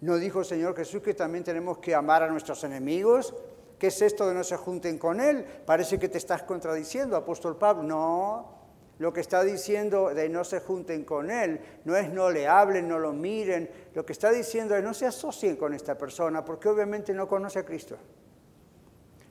¿No 0.00 0.16
dijo 0.16 0.40
el 0.40 0.44
Señor 0.44 0.76
Jesús 0.76 1.02
que 1.02 1.14
también 1.14 1.44
tenemos 1.44 1.78
que 1.78 1.94
amar 1.94 2.22
a 2.22 2.28
nuestros 2.28 2.62
enemigos? 2.64 3.34
¿Qué 3.78 3.88
es 3.88 4.02
esto 4.02 4.28
de 4.28 4.34
no 4.34 4.44
se 4.44 4.56
junten 4.56 4.98
con 4.98 5.20
Él? 5.20 5.44
Parece 5.64 5.98
que 5.98 6.08
te 6.08 6.18
estás 6.18 6.42
contradiciendo, 6.42 7.16
apóstol 7.16 7.56
Pablo. 7.56 7.82
No, 7.84 8.58
lo 8.98 9.12
que 9.12 9.20
está 9.20 9.44
diciendo 9.44 10.12
de 10.12 10.28
no 10.28 10.42
se 10.42 10.60
junten 10.60 11.04
con 11.04 11.30
Él 11.30 11.60
no 11.84 11.96
es 11.96 12.12
no 12.12 12.30
le 12.30 12.48
hablen, 12.48 12.88
no 12.88 12.98
lo 12.98 13.12
miren. 13.12 13.70
Lo 13.94 14.04
que 14.04 14.12
está 14.12 14.30
diciendo 14.30 14.74
es 14.74 14.82
no 14.82 14.92
se 14.92 15.06
asocien 15.06 15.56
con 15.56 15.72
esta 15.72 15.96
persona 15.96 16.44
porque 16.44 16.68
obviamente 16.68 17.14
no 17.14 17.28
conoce 17.28 17.60
a 17.60 17.64
Cristo. 17.64 17.96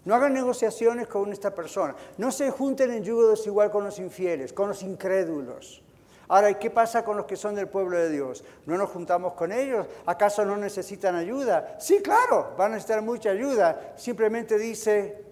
No 0.06 0.16
hagan 0.16 0.34
negociaciones 0.34 1.08
con 1.08 1.34
esta 1.34 1.54
persona. 1.54 1.94
No 2.18 2.32
se 2.32 2.50
junten 2.50 2.92
en 2.92 3.04
yugo 3.04 3.28
desigual 3.28 3.70
con 3.70 3.84
los 3.84 4.00
infieles, 4.00 4.54
con 4.54 4.70
los 4.70 4.82
incrédulos. 4.84 5.84
Ahora, 6.30 6.54
¿qué 6.54 6.70
pasa 6.70 7.06
con 7.06 7.16
los 7.16 7.26
que 7.26 7.38
son 7.38 7.56
del 7.56 7.70
pueblo 7.70 7.98
de 7.98 8.10
Dios? 8.10 8.44
¿No 8.66 8.78
nos 8.78 8.90
juntamos 8.90 9.34
con 9.34 9.52
ellos? 9.52 9.88
¿Acaso 10.06 10.44
no 10.44 10.58
necesitan 10.58 11.16
ayuda? 11.16 11.78
Sí, 11.80 12.02
claro, 12.02 12.54
van 12.58 12.72
a 12.72 12.76
necesitar 12.76 13.02
mucha 13.02 13.30
ayuda. 13.30 13.94
Simplemente 13.96 14.58
dice, 14.58 15.24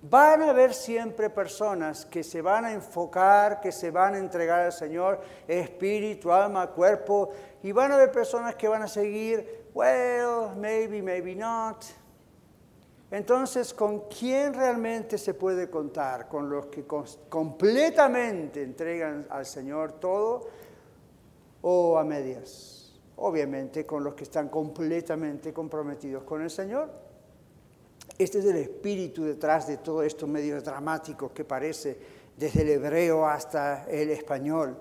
van 0.00 0.42
a 0.42 0.50
haber 0.50 0.72
siempre 0.72 1.28
personas 1.28 2.06
que 2.06 2.22
se 2.22 2.40
van 2.40 2.64
a 2.64 2.72
enfocar, 2.72 3.60
que 3.60 3.70
se 3.70 3.90
van 3.90 4.14
a 4.14 4.18
entregar 4.18 4.60
al 4.60 4.72
Señor, 4.72 5.20
espíritu, 5.46 6.32
alma, 6.32 6.68
cuerpo, 6.68 7.30
y 7.62 7.72
van 7.72 7.92
a 7.92 7.96
haber 7.96 8.10
personas 8.10 8.54
que 8.54 8.68
van 8.68 8.82
a 8.82 8.88
seguir, 8.88 9.68
well, 9.74 10.54
maybe, 10.56 11.02
maybe 11.02 11.34
not. 11.34 11.84
Entonces, 13.14 13.72
¿con 13.72 14.08
quién 14.08 14.52
realmente 14.54 15.18
se 15.18 15.34
puede 15.34 15.70
contar? 15.70 16.26
¿Con 16.26 16.50
los 16.50 16.66
que 16.66 16.84
completamente 16.84 18.60
entregan 18.60 19.28
al 19.30 19.46
Señor 19.46 20.00
todo 20.00 20.48
o 21.62 21.96
a 21.96 22.02
medias? 22.02 22.92
Obviamente 23.18 23.86
con 23.86 24.02
los 24.02 24.14
que 24.14 24.24
están 24.24 24.48
completamente 24.48 25.52
comprometidos 25.52 26.24
con 26.24 26.42
el 26.42 26.50
Señor. 26.50 26.90
Este 28.18 28.40
es 28.40 28.46
el 28.46 28.56
espíritu 28.56 29.22
detrás 29.22 29.68
de 29.68 29.76
todo 29.76 30.02
esto 30.02 30.26
medio 30.26 30.60
dramático 30.60 31.32
que 31.32 31.44
parece 31.44 31.96
desde 32.36 32.62
el 32.62 32.70
hebreo 32.70 33.24
hasta 33.24 33.88
el 33.88 34.10
español. 34.10 34.76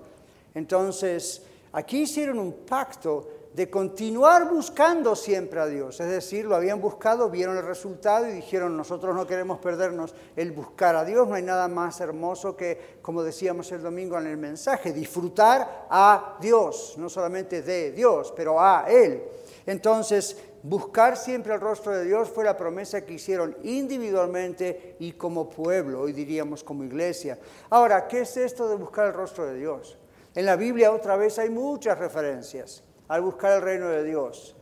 Entonces, 0.55 1.43
aquí 1.71 2.01
hicieron 2.01 2.39
un 2.39 2.65
pacto 2.65 3.42
de 3.53 3.69
continuar 3.69 4.49
buscando 4.49 5.15
siempre 5.15 5.59
a 5.59 5.67
Dios. 5.67 5.99
Es 5.99 6.09
decir, 6.09 6.45
lo 6.45 6.55
habían 6.55 6.81
buscado, 6.81 7.29
vieron 7.29 7.55
el 7.55 7.63
resultado 7.63 8.27
y 8.27 8.31
dijeron, 8.33 8.75
nosotros 8.75 9.15
no 9.15 9.27
queremos 9.27 9.59
perdernos 9.59 10.15
el 10.35 10.51
buscar 10.51 10.95
a 10.95 11.05
Dios. 11.05 11.27
No 11.27 11.35
hay 11.35 11.43
nada 11.43 11.67
más 11.67 12.01
hermoso 12.01 12.55
que, 12.55 12.97
como 13.01 13.21
decíamos 13.21 13.71
el 13.71 13.83
domingo 13.83 14.17
en 14.17 14.27
el 14.27 14.37
mensaje, 14.37 14.91
disfrutar 14.91 15.87
a 15.89 16.37
Dios, 16.41 16.95
no 16.97 17.09
solamente 17.09 17.61
de 17.61 17.91
Dios, 17.91 18.33
pero 18.35 18.59
a 18.59 18.85
Él. 18.87 19.23
Entonces, 19.67 20.35
buscar 20.63 21.15
siempre 21.15 21.53
el 21.53 21.61
rostro 21.61 21.95
de 21.95 22.05
Dios 22.05 22.29
fue 22.29 22.43
la 22.43 22.57
promesa 22.57 23.05
que 23.05 23.13
hicieron 23.13 23.55
individualmente 23.61 24.95
y 24.99 25.11
como 25.11 25.47
pueblo, 25.47 26.01
hoy 26.01 26.13
diríamos 26.13 26.63
como 26.63 26.83
iglesia. 26.83 27.37
Ahora, 27.69 28.07
¿qué 28.07 28.21
es 28.21 28.35
esto 28.35 28.67
de 28.67 28.75
buscar 28.75 29.07
el 29.07 29.13
rostro 29.13 29.45
de 29.45 29.59
Dios? 29.59 29.95
En 30.33 30.47
la 30.47 30.55
Biblia 30.55 30.91
otra 30.91 31.15
vez 31.17 31.37
hay 31.37 31.51
muchas 31.51 31.99
referencias 31.99 32.83
al 33.07 33.21
buscar 33.21 33.53
el 33.53 33.61
reino 33.61 33.89
de 33.89 34.03
Dios. 34.03 34.55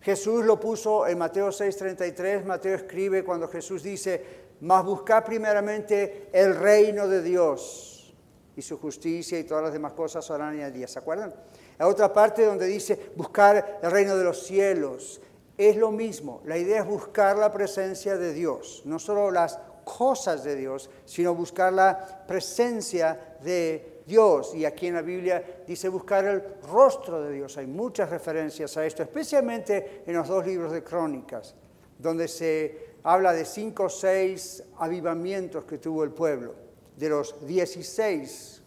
Jesús 0.00 0.44
lo 0.44 0.60
puso 0.60 1.06
en 1.06 1.16
Mateo 1.18 1.48
6:33, 1.48 2.44
Mateo 2.44 2.74
escribe 2.74 3.24
cuando 3.24 3.48
Jesús 3.48 3.82
dice, 3.82 4.44
mas 4.60 4.84
buscar 4.84 5.24
primeramente 5.24 6.28
el 6.32 6.54
reino 6.54 7.08
de 7.08 7.22
Dios 7.22 8.14
y 8.56 8.62
su 8.62 8.78
justicia 8.78 9.38
y 9.38 9.44
todas 9.44 9.64
las 9.64 9.72
demás 9.72 9.92
cosas 9.92 10.24
serán 10.24 10.54
añadidas. 10.54 10.92
¿Se 10.92 10.98
acuerdan? 10.98 11.34
La 11.78 11.88
otra 11.88 12.12
parte 12.12 12.44
donde 12.44 12.66
dice 12.66 13.12
buscar 13.16 13.80
el 13.82 13.90
reino 13.90 14.16
de 14.16 14.24
los 14.24 14.42
cielos. 14.44 15.20
Es 15.56 15.76
lo 15.76 15.92
mismo, 15.92 16.42
la 16.44 16.58
idea 16.58 16.80
es 16.80 16.86
buscar 16.86 17.38
la 17.38 17.52
presencia 17.52 18.16
de 18.16 18.32
Dios, 18.32 18.82
no 18.84 18.98
solo 18.98 19.30
las 19.30 19.58
cosas 19.84 20.42
de 20.42 20.56
Dios, 20.56 20.90
sino 21.04 21.34
buscar 21.34 21.72
la 21.72 22.24
presencia 22.26 23.36
de 23.42 23.93
Dios. 24.06 24.54
Y 24.54 24.64
aquí 24.64 24.88
en 24.88 24.94
la 24.94 25.02
Biblia 25.02 25.62
dice 25.66 25.88
buscar 25.88 26.24
el 26.24 26.42
rostro 26.68 27.22
de 27.22 27.32
Dios. 27.32 27.56
Hay 27.56 27.66
muchas 27.66 28.10
referencias 28.10 28.76
a 28.76 28.84
esto, 28.84 29.02
especialmente 29.02 30.02
en 30.06 30.14
los 30.14 30.28
dos 30.28 30.46
libros 30.46 30.72
de 30.72 30.82
Crónicas, 30.82 31.54
donde 31.98 32.28
se 32.28 32.94
habla 33.02 33.32
de 33.32 33.44
cinco 33.44 33.84
o 33.84 33.88
seis 33.88 34.62
avivamientos 34.78 35.64
que 35.64 35.78
tuvo 35.78 36.04
el 36.04 36.10
pueblo, 36.10 36.54
de 36.96 37.08
los 37.08 37.46
16 37.46 38.62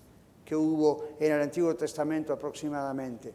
que 0.45 0.55
hubo 0.55 1.09
en 1.19 1.33
el 1.33 1.41
Antiguo 1.41 1.75
Testamento 1.75 2.33
aproximadamente. 2.33 3.33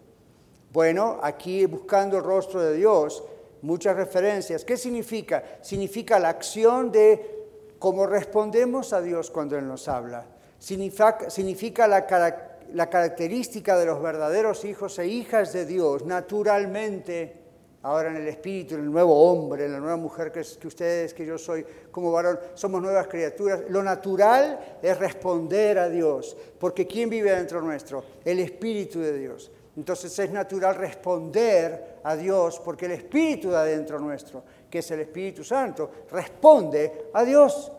Bueno, 0.72 1.20
aquí 1.22 1.66
buscando 1.66 2.16
el 2.16 2.24
rostro 2.24 2.62
de 2.62 2.74
Dios, 2.74 3.22
muchas 3.60 3.96
referencias. 3.96 4.64
¿Qué 4.64 4.78
significa? 4.78 5.58
Significa 5.60 6.18
la 6.18 6.30
acción 6.30 6.90
de 6.90 7.42
cómo 7.78 8.06
respondemos 8.06 8.94
a 8.94 9.02
Dios 9.02 9.30
cuando 9.30 9.58
Él 9.58 9.68
nos 9.68 9.88
habla. 9.88 10.24
Significa, 10.62 11.88
la 11.88 12.88
característica 12.88 13.76
de 13.76 13.84
los 13.84 14.00
verdaderos 14.00 14.64
hijos 14.64 14.96
e 15.00 15.08
hijas 15.08 15.52
de 15.52 15.66
Dios, 15.66 16.04
naturalmente 16.04 17.42
ahora 17.82 18.10
en 18.10 18.16
el 18.18 18.28
espíritu, 18.28 18.76
en 18.76 18.82
el 18.82 18.92
nuevo 18.92 19.28
hombre, 19.28 19.64
en 19.64 19.72
la 19.72 19.80
nueva 19.80 19.96
mujer 19.96 20.30
que, 20.30 20.40
que, 20.60 20.68
ustedes, 20.68 21.14
que 21.14 21.26
yo 21.26 21.36
soy 21.36 21.66
como 21.90 22.12
varón, 22.12 22.38
somos 22.54 22.80
nuevas 22.80 23.08
criaturas. 23.08 23.62
Lo 23.70 23.82
natural 23.82 24.78
es 24.80 24.96
responder 25.00 25.80
a 25.80 25.88
Dios, 25.88 26.36
porque 26.60 26.86
¿quién 26.86 27.10
vive 27.10 27.34
dentro 27.34 27.60
nuestro? 27.60 28.04
El 28.24 28.38
Espíritu 28.38 29.00
de 29.00 29.18
Dios. 29.18 29.50
Entonces 29.76 30.16
es 30.16 30.30
natural 30.30 30.76
responder 30.76 31.98
a 32.04 32.14
Dios, 32.14 32.60
porque 32.64 32.86
el 32.86 32.92
Espíritu 32.92 33.50
de 33.50 33.56
adentro 33.56 33.98
nuestro, 33.98 34.44
que 34.70 34.78
es 34.78 34.90
el 34.92 35.00
Espíritu 35.00 35.42
Santo, 35.42 35.90
responde 36.08 37.10
a 37.12 37.24
Dios. 37.24 37.72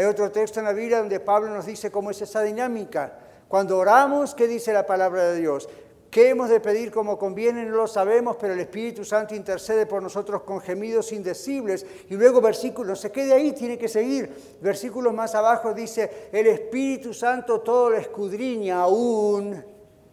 Hay 0.00 0.06
otro 0.06 0.30
texto 0.30 0.60
en 0.60 0.64
la 0.64 0.72
Biblia 0.72 1.00
donde 1.00 1.20
Pablo 1.20 1.50
nos 1.50 1.66
dice 1.66 1.90
cómo 1.90 2.10
es 2.10 2.22
esa 2.22 2.40
dinámica. 2.40 3.18
Cuando 3.46 3.76
oramos, 3.76 4.34
¿qué 4.34 4.48
dice 4.48 4.72
la 4.72 4.86
palabra 4.86 5.24
de 5.24 5.40
Dios? 5.40 5.68
¿Qué 6.10 6.30
hemos 6.30 6.48
de 6.48 6.58
pedir 6.58 6.90
como 6.90 7.18
conviene? 7.18 7.66
No 7.66 7.76
lo 7.76 7.86
sabemos, 7.86 8.38
pero 8.40 8.54
el 8.54 8.60
Espíritu 8.60 9.04
Santo 9.04 9.34
intercede 9.34 9.84
por 9.84 10.02
nosotros 10.02 10.40
con 10.44 10.62
gemidos 10.62 11.12
indecibles. 11.12 11.84
Y 12.08 12.14
luego 12.14 12.40
versículo, 12.40 12.88
no 12.88 12.96
se 12.96 13.12
quede 13.12 13.34
ahí, 13.34 13.52
tiene 13.52 13.76
que 13.76 13.88
seguir. 13.88 14.56
Versículos 14.62 15.12
más 15.12 15.34
abajo 15.34 15.74
dice, 15.74 16.30
el 16.32 16.46
Espíritu 16.46 17.12
Santo 17.12 17.60
todo 17.60 17.90
lo 17.90 17.98
escudriña 17.98 18.80
aún 18.80 19.62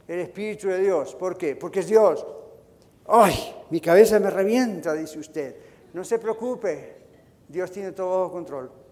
el 0.06 0.20
Espíritu 0.20 0.68
de 0.68 0.80
Dios. 0.80 1.16
¿Por 1.16 1.38
qué? 1.38 1.56
Porque 1.56 1.80
es 1.80 1.88
Dios. 1.88 2.28
¡Ay! 3.08 3.56
Mi 3.70 3.80
cabeza 3.80 4.20
me 4.20 4.32
revienta, 4.32 4.92
dice 4.92 5.18
usted. 5.18 5.56
No 5.94 6.04
se 6.04 6.20
preocupe, 6.20 6.98
Dios 7.48 7.72
tiene 7.72 7.94
todo 7.94 8.24
bajo 8.24 8.34
control. 8.34 8.87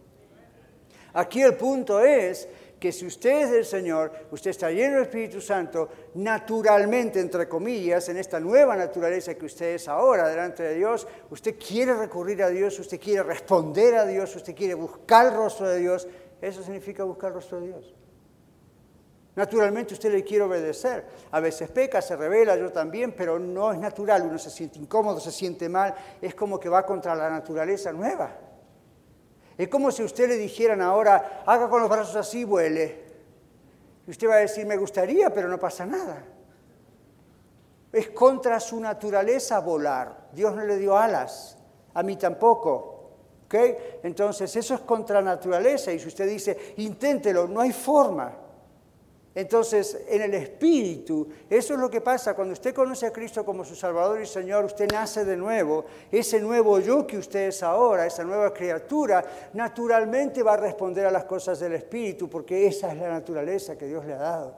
Aquí 1.16 1.42
el 1.42 1.56
punto 1.56 2.02
es 2.02 2.48
que 2.80 2.92
si 2.92 3.06
usted 3.06 3.44
es 3.44 3.52
del 3.52 3.66
Señor, 3.66 4.12
usted 4.32 4.52
está 4.52 4.70
lleno 4.70 4.96
del 4.96 5.04
Espíritu 5.04 5.40
Santo, 5.40 5.88
naturalmente, 6.16 7.22
entre 7.22 7.48
comillas, 7.48 8.10
en 8.10 8.18
esta 8.18 8.38
nueva 8.40 8.76
naturaleza 8.76 9.34
que 9.36 9.46
usted 9.46 9.76
es 9.76 9.88
ahora 9.88 10.28
delante 10.28 10.64
de 10.64 10.76
Dios, 10.76 11.08
usted 11.30 11.56
quiere 11.58 11.96
recurrir 11.96 12.44
a 12.44 12.50
Dios, 12.50 12.78
usted 12.80 13.00
quiere 13.00 13.24
responder 13.24 13.96
a 13.96 14.06
Dios, 14.06 14.36
usted 14.36 14.54
quiere 14.54 14.74
buscar 14.74 15.28
el 15.28 15.34
rostro 15.34 15.70
de 15.70 15.80
Dios. 15.80 16.06
Eso 16.42 16.62
significa 16.62 17.06
buscar 17.06 17.30
el 17.30 17.36
rostro 17.36 17.62
de 17.62 17.68
Dios. 17.68 17.96
Naturalmente 19.38 19.94
usted 19.94 20.12
le 20.12 20.24
quiere 20.24 20.44
obedecer. 20.44 21.06
A 21.32 21.40
veces 21.40 21.70
peca, 21.70 22.02
se 22.02 22.18
revela, 22.18 22.58
yo 22.58 22.72
también, 22.74 23.14
pero 23.14 23.40
no 23.40 23.72
es 23.72 23.80
natural. 23.80 24.24
Uno 24.24 24.38
se 24.38 24.50
siente 24.50 24.80
incómodo, 24.80 25.22
se 25.22 25.32
siente 25.32 25.70
mal. 25.70 25.96
Es 26.22 26.36
como 26.36 26.60
que 26.60 26.68
va 26.68 26.86
contra 26.86 27.16
la 27.16 27.30
naturaleza 27.30 27.92
nueva. 27.94 28.45
Es 29.58 29.70
como 29.70 29.92
si 29.92 30.04
usted 30.04 30.28
le 30.28 30.36
dijeran 30.36 30.82
ahora, 30.82 31.44
haga 31.46 31.70
con 31.70 31.82
los 31.82 31.90
brazos 31.90 32.16
así, 32.16 32.44
vuele. 32.44 33.06
Y 34.08 34.12
usted 34.12 34.28
va 34.28 34.36
a 34.36 34.40
decir, 34.40 34.66
me 34.66 34.78
gustaría, 34.78 35.34
pero 35.34 35.48
no 35.48 35.58
pasa 35.58 35.86
nada. 35.86 36.24
Es 37.92 38.10
contra 38.10 38.60
su 38.60 38.80
naturaleza 38.80 39.60
volar. 39.60 40.28
Dios 40.34 40.54
no 40.56 40.64
le 40.66 40.78
dio 40.78 40.98
alas, 40.98 41.58
a 41.94 42.04
mí 42.04 42.18
tampoco. 42.18 42.92
¿Okay? 43.46 44.00
Entonces, 44.04 44.54
eso 44.56 44.74
es 44.74 44.82
contra 44.82 45.22
naturaleza. 45.22 45.92
Y 45.92 46.00
si 46.00 46.08
usted 46.08 46.28
dice, 46.28 46.74
inténtelo, 46.78 47.48
no 47.48 47.62
hay 47.62 47.72
forma. 47.72 48.45
Entonces, 49.36 50.06
en 50.08 50.22
el 50.22 50.34
Espíritu, 50.34 51.28
eso 51.50 51.74
es 51.74 51.80
lo 51.80 51.90
que 51.90 52.00
pasa 52.00 52.34
cuando 52.34 52.54
usted 52.54 52.74
conoce 52.74 53.06
a 53.06 53.12
Cristo 53.12 53.44
como 53.44 53.66
su 53.66 53.76
Salvador 53.76 54.22
y 54.22 54.26
Señor, 54.26 54.64
usted 54.64 54.90
nace 54.90 55.26
de 55.26 55.36
nuevo. 55.36 55.84
Ese 56.10 56.40
nuevo 56.40 56.80
yo 56.80 57.06
que 57.06 57.18
usted 57.18 57.50
es 57.50 57.62
ahora, 57.62 58.06
esa 58.06 58.24
nueva 58.24 58.54
criatura, 58.54 59.26
naturalmente 59.52 60.42
va 60.42 60.54
a 60.54 60.58
responder 60.58 61.06
a 61.06 61.12
las 61.12 61.26
cosas 61.26 61.60
del 61.60 61.74
Espíritu, 61.74 62.30
porque 62.30 62.66
esa 62.66 62.94
es 62.94 62.98
la 62.98 63.10
naturaleza 63.10 63.78
que 63.78 63.88
Dios 63.88 64.06
le 64.06 64.14
ha 64.14 64.20
dado. 64.20 64.56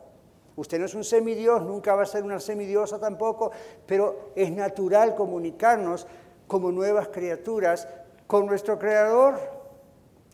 Usted 0.55 0.77
no 0.77 0.85
es 0.85 0.93
un 0.93 1.03
semidios, 1.03 1.63
nunca 1.63 1.95
va 1.95 2.03
a 2.03 2.05
ser 2.05 2.23
una 2.23 2.39
semidiosa 2.39 2.99
tampoco, 2.99 3.51
pero 3.87 4.31
es 4.35 4.51
natural 4.51 5.15
comunicarnos 5.15 6.05
como 6.45 6.71
nuevas 6.71 7.07
criaturas 7.07 7.87
con 8.27 8.45
nuestro 8.45 8.77
Creador 8.77 9.56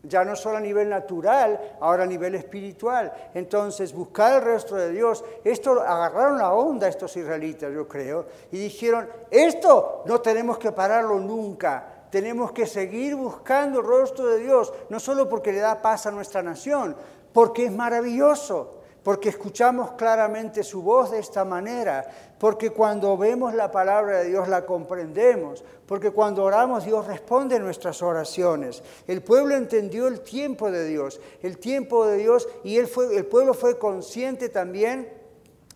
ya 0.03 0.25
no 0.25 0.35
solo 0.35 0.57
a 0.57 0.61
nivel 0.61 0.89
natural, 0.89 1.77
ahora 1.79 2.03
a 2.03 2.07
nivel 2.07 2.35
espiritual. 2.35 3.11
Entonces, 3.33 3.93
buscar 3.93 4.35
el 4.35 4.41
rostro 4.41 4.77
de 4.77 4.91
Dios, 4.91 5.23
esto 5.43 5.81
agarraron 5.81 6.37
la 6.37 6.53
onda 6.53 6.87
estos 6.87 7.15
israelitas, 7.15 7.73
yo 7.73 7.87
creo, 7.87 8.25
y 8.51 8.57
dijeron, 8.57 9.07
esto 9.31 10.03
no 10.05 10.19
tenemos 10.19 10.57
que 10.57 10.73
pararlo 10.73 11.19
nunca, 11.19 12.05
tenemos 12.09 12.51
que 12.51 12.67
seguir 12.67 13.15
buscando 13.15 13.79
el 13.79 13.85
rostro 13.85 14.27
de 14.27 14.39
Dios, 14.39 14.73
no 14.89 14.99
solo 14.99 15.29
porque 15.29 15.53
le 15.53 15.59
da 15.59 15.81
paz 15.81 16.05
a 16.05 16.11
nuestra 16.11 16.43
nación, 16.43 16.95
porque 17.31 17.65
es 17.65 17.71
maravilloso 17.71 18.82
porque 19.03 19.29
escuchamos 19.29 19.91
claramente 19.91 20.63
su 20.63 20.81
voz 20.81 21.11
de 21.11 21.19
esta 21.19 21.43
manera, 21.43 22.07
porque 22.39 22.69
cuando 22.69 23.17
vemos 23.17 23.53
la 23.53 23.69
palabra 23.69 24.19
de 24.19 24.29
Dios 24.29 24.47
la 24.47 24.65
comprendemos, 24.65 25.63
porque 25.85 26.11
cuando 26.11 26.43
oramos 26.43 26.85
Dios 26.85 27.05
responde 27.05 27.59
nuestras 27.59 28.01
oraciones. 28.01 28.81
El 29.05 29.21
pueblo 29.21 29.55
entendió 29.55 30.07
el 30.07 30.21
tiempo 30.21 30.71
de 30.71 30.85
Dios, 30.87 31.19
el 31.41 31.57
tiempo 31.57 32.05
de 32.05 32.17
Dios, 32.17 32.47
y 32.63 32.77
el 32.77 32.87
pueblo 32.87 33.53
fue 33.53 33.77
consciente 33.77 34.49
también 34.49 35.11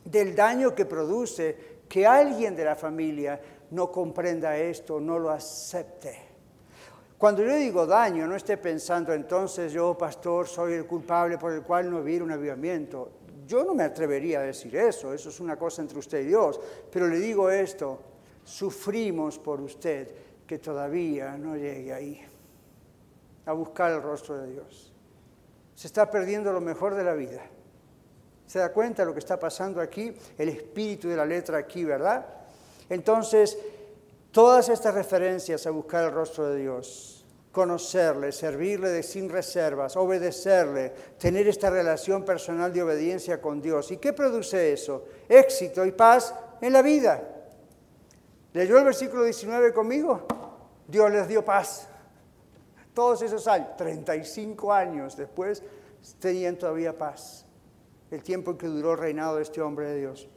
del 0.06 0.36
daño 0.36 0.74
que 0.74 0.86
produce 0.86 1.78
que 1.90 2.08
alguien 2.08 2.56
de 2.56 2.66
la 2.66 2.76
familia 2.76 3.40
no 3.72 3.92
comprenda 3.92 4.58
esto, 4.58 5.02
no 5.02 5.20
lo 5.20 5.30
acepte. 5.32 6.28
Cuando 7.18 7.42
yo 7.44 7.56
digo 7.56 7.88
daño, 7.88 8.28
no 8.28 8.36
esté 8.36 8.58
pensando 8.58 9.12
entonces 9.12 9.74
yo, 9.74 9.98
pastor, 9.98 10.48
soy 10.48 10.74
el 10.74 10.86
culpable 10.86 11.38
por 11.40 11.52
el 11.52 11.64
cual 11.64 11.90
no 11.90 12.00
hubiera 12.00 12.24
un 12.24 12.32
avivamiento. 12.32 13.10
Yo 13.48 13.64
no 13.64 13.74
me 13.74 13.84
atrevería 13.84 14.40
a 14.40 14.44
decir 14.44 14.76
eso, 14.76 15.14
eso 15.14 15.30
es 15.30 15.40
una 15.40 15.56
cosa 15.56 15.82
entre 15.82 15.98
usted 15.98 16.20
y 16.20 16.26
Dios, 16.26 16.60
pero 16.92 17.08
le 17.08 17.18
digo 17.18 17.50
esto, 17.50 17.98
sufrimos 18.44 19.40
por 19.40 19.62
usted 19.62 20.14
que 20.46 20.60
todavía 20.60 21.38
no 21.38 21.56
llegue 21.56 21.94
ahí, 21.94 22.22
a 23.46 23.54
buscar 23.54 23.94
el 23.94 24.02
rostro 24.02 24.38
de 24.38 24.52
Dios. 24.52 24.94
Se 25.76 25.88
está 25.88 26.12
perdiendo 26.12 26.52
lo 26.52 26.60
mejor 26.60 26.96
de 26.96 27.06
la 27.06 27.14
vida. 27.14 27.42
¿Se 28.46 28.60
da 28.60 28.74
cuenta 28.74 29.04
de 29.04 29.08
lo 29.08 29.14
que 29.14 29.20
está 29.20 29.40
pasando 29.40 29.80
aquí? 29.80 30.14
El 30.38 30.50
espíritu 30.50 31.08
de 31.08 31.16
la 31.16 31.26
letra 31.26 31.58
aquí, 31.58 31.86
¿verdad? 31.86 32.26
Entonces, 32.90 33.58
todas 34.32 34.68
estas 34.68 34.94
referencias 34.94 35.66
a 35.66 35.72
buscar 35.72 36.04
el 36.04 36.12
rostro 36.12 36.48
de 36.48 36.62
Dios 36.62 37.26
conocerle, 37.58 38.32
servirle 38.32 38.90
de 38.90 39.02
sin 39.02 39.30
reservas, 39.30 39.98
obedecerle, 39.98 40.94
tener 41.18 41.48
esta 41.48 41.72
relación 41.72 42.24
personal 42.24 42.72
de 42.72 42.84
obediencia 42.84 43.42
con 43.42 43.60
Dios. 43.60 43.90
¿Y 43.90 43.98
qué 43.98 44.14
produce 44.14 44.74
eso? 44.74 45.06
Éxito 45.28 45.84
y 45.84 45.92
paz 45.92 46.36
en 46.62 46.72
la 46.72 46.84
vida. 46.84 47.20
¿Leyó 48.54 48.78
el 48.78 48.84
versículo 48.84 49.24
19 49.24 49.74
conmigo? 49.74 50.28
Dios 50.88 51.10
les 51.10 51.28
dio 51.28 51.44
paz. 51.44 51.88
Todos 52.94 53.24
esos 53.24 53.48
años, 53.48 53.76
35 53.76 54.72
años 54.72 55.18
después, 55.18 55.64
tenían 56.20 56.58
todavía 56.58 56.96
paz. 56.96 57.44
El 58.12 58.22
tiempo 58.22 58.52
en 58.52 58.58
que 58.60 58.68
duró 58.68 58.92
el 58.92 59.00
reinado 59.00 59.38
de 59.38 59.42
este 59.42 59.64
hombre 59.64 59.88
de 59.88 59.98
Dios. 59.98 60.30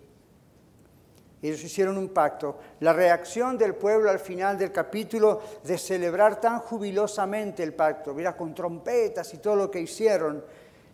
Ellos 1.43 1.62
hicieron 1.64 1.97
un 1.97 2.11
pacto. 2.11 2.59
La 2.80 2.93
reacción 2.93 3.57
del 3.57 3.74
pueblo 3.74 4.11
al 4.11 4.18
final 4.18 4.59
del 4.59 4.72
capítulo 4.72 5.41
de 5.64 5.78
celebrar 5.78 6.41
tan 6.41 6.59
jubilosamente 6.59 7.62
el 7.62 7.74
pacto, 7.74 8.12
mira, 8.14 8.36
con 8.36 8.55
trompetas 8.55 9.32
y 9.32 9.38
todo 9.38 9.57
lo 9.57 9.70
que 9.70 9.80
hicieron, 9.80 10.45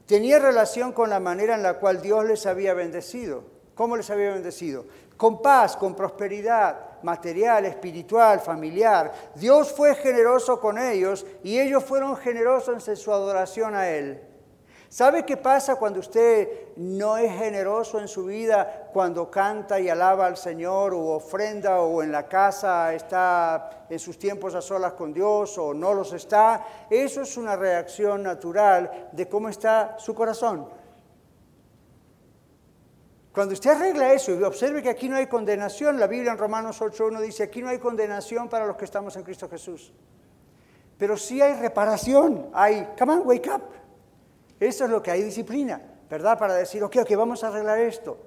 tenía 0.07 0.39
relación 0.39 0.93
con 0.93 1.11
la 1.11 1.19
manera 1.19 1.57
en 1.57 1.63
la 1.63 1.75
cual 1.75 2.01
Dios 2.01 2.25
les 2.25 2.47
había 2.47 2.75
bendecido. 2.75 3.43
¿Cómo 3.75 3.97
les 3.97 4.09
había 4.09 4.33
bendecido? 4.33 4.87
Con 5.17 5.43
paz, 5.43 5.77
con 5.77 5.95
prosperidad 5.95 6.87
material, 7.03 7.67
espiritual, 7.67 8.41
familiar. 8.41 9.13
Dios 9.35 9.73
fue 9.73 9.95
generoso 9.95 10.61
con 10.61 10.79
ellos 10.79 11.27
y 11.43 11.59
ellos 11.59 11.85
fueron 11.85 12.17
generosos 12.17 12.87
en 12.89 12.97
su 12.97 13.13
adoración 13.13 13.75
a 13.75 13.89
Él. 13.89 14.21
¿Sabe 14.89 15.25
qué 15.25 15.37
pasa 15.37 15.77
cuando 15.77 16.01
usted 16.01 16.75
no 16.77 17.17
es 17.17 17.33
generoso 17.33 17.99
en 17.99 18.07
su 18.07 18.25
vida, 18.25 18.89
cuando 18.93 19.31
canta 19.31 19.81
y 19.81 19.89
alaba 19.89 20.27
al 20.27 20.37
Señor 20.37 20.95
o 20.95 21.09
ofrenda 21.09 21.81
o 21.81 22.03
en 22.03 22.13
la 22.13 22.29
casa 22.29 22.95
está 22.95 23.87
en 23.91 23.99
sus 23.99 24.19
tiempos 24.19 24.55
a 24.55 24.63
solas 24.63 24.93
con 24.93 25.13
Dios 25.13 25.59
o 25.59 25.75
no 25.75 25.93
los 25.93 26.13
está? 26.13 26.65
Eso 26.89 27.23
es 27.23 27.37
una 27.37 27.57
reacción 27.57 28.23
natural 28.23 29.09
de 29.13 29.29
cómo 29.29 29.49
está 29.49 29.97
su 29.99 30.15
corazón. 30.15 30.69
Cuando 33.33 33.53
usted 33.53 33.71
arregla 33.71 34.15
eso 34.15 34.33
y 34.33 34.43
observe 34.43 34.83
que 34.83 34.89
aquí 34.89 35.11
no 35.11 35.17
hay 35.17 35.27
condenación, 35.27 36.01
la 36.01 36.07
Biblia 36.07 36.33
en 36.33 36.39
Romanos 36.39 36.81
8.1 36.81 37.21
dice, 37.21 37.43
aquí 37.43 37.61
no 37.61 37.69
hay 37.69 37.79
condenación 37.79 38.49
para 38.49 38.67
los 38.67 38.77
que 38.77 38.87
estamos 38.87 39.15
en 39.17 39.25
Cristo 39.25 39.47
Jesús. 39.47 39.93
Pero 40.97 41.19
sí 41.19 41.43
hay 41.43 41.53
reparación, 41.61 42.49
hay, 42.55 42.89
come 42.99 43.13
on, 43.13 43.27
wake 43.27 43.51
up. 43.55 43.63
Eso 44.59 44.85
es 44.85 44.91
lo 44.91 45.03
que 45.03 45.11
hay 45.11 45.23
disciplina, 45.23 45.81
¿verdad? 46.09 46.39
Para 46.39 46.55
decir, 46.55 46.83
ok, 46.83 46.97
ok, 47.03 47.17
vamos 47.17 47.45
a 47.45 47.49
arreglar 47.49 47.79
esto. 47.79 48.19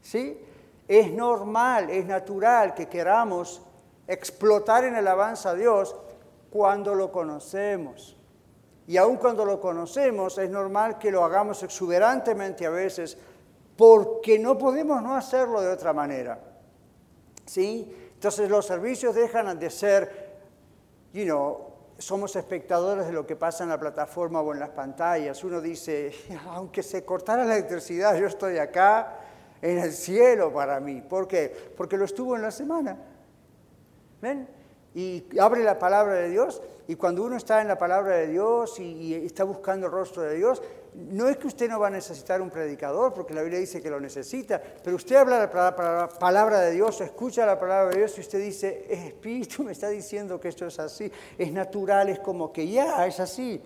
¿Sí? 0.00 0.40
Es 0.86 1.12
normal, 1.12 1.90
es 1.90 2.06
natural 2.06 2.74
que 2.74 2.88
queramos 2.88 3.62
explotar 4.06 4.84
en 4.84 4.96
el 4.96 5.08
avance 5.08 5.48
a 5.48 5.54
Dios 5.54 5.96
cuando 6.50 6.94
lo 6.94 7.10
conocemos. 7.10 8.16
Y 8.86 8.96
aun 8.98 9.16
cuando 9.16 9.44
lo 9.44 9.60
conocemos, 9.60 10.38
es 10.38 10.48
normal 10.48 10.98
que 10.98 11.10
lo 11.10 11.24
hagamos 11.24 11.62
exuberantemente 11.62 12.66
a 12.66 12.70
veces, 12.70 13.18
porque 13.76 14.38
no 14.38 14.56
podemos 14.56 15.02
no 15.02 15.16
hacerlo 15.16 15.60
de 15.60 15.68
otra 15.68 15.92
manera. 15.92 16.38
¿Sí? 17.44 18.10
Entonces 18.14 18.48
los 18.48 18.64
servicios 18.64 19.14
dejan 19.14 19.58
de 19.58 19.70
ser, 19.70 20.38
you 21.12 21.24
know, 21.24 21.65
somos 21.98 22.36
espectadores 22.36 23.06
de 23.06 23.12
lo 23.12 23.26
que 23.26 23.36
pasa 23.36 23.64
en 23.64 23.70
la 23.70 23.80
plataforma 23.80 24.40
o 24.40 24.52
en 24.52 24.60
las 24.60 24.70
pantallas. 24.70 25.42
Uno 25.44 25.60
dice, 25.60 26.12
aunque 26.48 26.82
se 26.82 27.04
cortara 27.04 27.44
la 27.44 27.56
electricidad, 27.56 28.16
yo 28.16 28.26
estoy 28.26 28.58
acá 28.58 29.20
en 29.62 29.78
el 29.78 29.92
cielo 29.92 30.52
para 30.52 30.78
mí. 30.80 31.00
¿Por 31.00 31.26
qué? 31.26 31.54
Porque 31.76 31.96
lo 31.96 32.04
estuvo 32.04 32.36
en 32.36 32.42
la 32.42 32.50
semana. 32.50 32.96
¿Ven? 34.20 34.48
Y 34.94 35.24
abre 35.38 35.62
la 35.62 35.78
palabra 35.78 36.14
de 36.14 36.30
Dios 36.30 36.62
y 36.88 36.94
cuando 36.94 37.24
uno 37.24 37.36
está 37.36 37.60
en 37.60 37.68
la 37.68 37.78
palabra 37.78 38.16
de 38.16 38.28
Dios 38.28 38.78
y, 38.78 39.14
está 39.14 39.44
buscando 39.44 39.86
el 39.86 39.92
rostro 39.92 40.22
de 40.22 40.36
Dios, 40.36 40.62
no 40.96 41.28
es 41.28 41.36
que 41.36 41.46
usted 41.46 41.68
no 41.68 41.78
va 41.78 41.88
a 41.88 41.90
necesitar 41.90 42.40
un 42.40 42.50
predicador, 42.50 43.12
porque 43.12 43.34
la 43.34 43.42
Biblia 43.42 43.60
dice 43.60 43.82
que 43.82 43.90
lo 43.90 44.00
necesita, 44.00 44.60
pero 44.82 44.96
usted 44.96 45.16
habla 45.16 45.38
la 45.38 46.08
palabra 46.08 46.60
de 46.60 46.72
Dios, 46.72 47.00
escucha 47.00 47.44
la 47.44 47.58
palabra 47.58 47.90
de 47.90 47.98
Dios 47.98 48.16
y 48.16 48.20
usted 48.22 48.40
dice, 48.40 48.86
Espíritu 48.88 49.62
me 49.64 49.72
está 49.72 49.88
diciendo 49.88 50.40
que 50.40 50.48
esto 50.48 50.66
es 50.66 50.78
así, 50.78 51.10
es 51.36 51.52
natural, 51.52 52.08
es 52.08 52.20
como 52.20 52.52
que 52.52 52.66
ya, 52.66 53.06
es 53.06 53.20
así. 53.20 53.60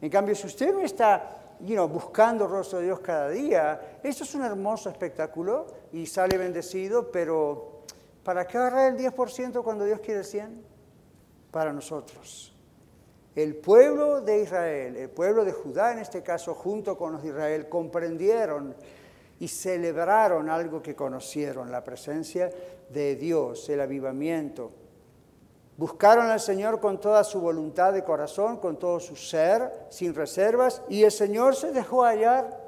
En 0.00 0.10
cambio, 0.10 0.34
si 0.34 0.46
usted 0.46 0.72
no 0.72 0.80
está 0.80 1.40
buscando 1.90 2.44
el 2.44 2.50
rostro 2.50 2.78
de 2.78 2.86
Dios 2.86 3.00
cada 3.00 3.30
día, 3.30 3.98
esto 4.02 4.24
es 4.24 4.34
un 4.34 4.44
hermoso 4.44 4.90
espectáculo 4.90 5.66
y 5.92 6.06
sale 6.06 6.38
bendecido, 6.38 7.10
pero 7.10 7.82
¿para 8.22 8.46
qué 8.46 8.58
agarrar 8.58 8.92
el 8.92 8.98
10% 8.98 9.62
cuando 9.62 9.84
Dios 9.84 10.00
quiere 10.00 10.20
el 10.20 10.26
100%? 10.26 10.74
para 11.54 11.72
nosotros. 11.72 12.52
El 13.34 13.56
pueblo 13.56 14.20
de 14.20 14.42
Israel, 14.42 14.96
el 14.96 15.10
pueblo 15.10 15.44
de 15.44 15.52
Judá 15.52 15.92
en 15.92 15.98
este 15.98 16.22
caso, 16.22 16.54
junto 16.54 16.96
con 16.96 17.12
los 17.12 17.22
de 17.22 17.30
Israel, 17.30 17.68
comprendieron 17.68 18.76
y 19.40 19.48
celebraron 19.48 20.48
algo 20.48 20.80
que 20.80 20.94
conocieron, 20.94 21.72
la 21.72 21.82
presencia 21.82 22.50
de 22.90 23.16
Dios, 23.16 23.68
el 23.68 23.80
avivamiento. 23.80 24.70
Buscaron 25.76 26.30
al 26.30 26.38
Señor 26.38 26.78
con 26.78 27.00
toda 27.00 27.24
su 27.24 27.40
voluntad 27.40 27.92
de 27.92 28.04
corazón, 28.04 28.58
con 28.58 28.78
todo 28.78 29.00
su 29.00 29.16
ser, 29.16 29.68
sin 29.90 30.14
reservas, 30.14 30.82
y 30.88 31.02
el 31.02 31.10
Señor 31.10 31.56
se 31.56 31.72
dejó 31.72 32.04
hallar. 32.04 32.62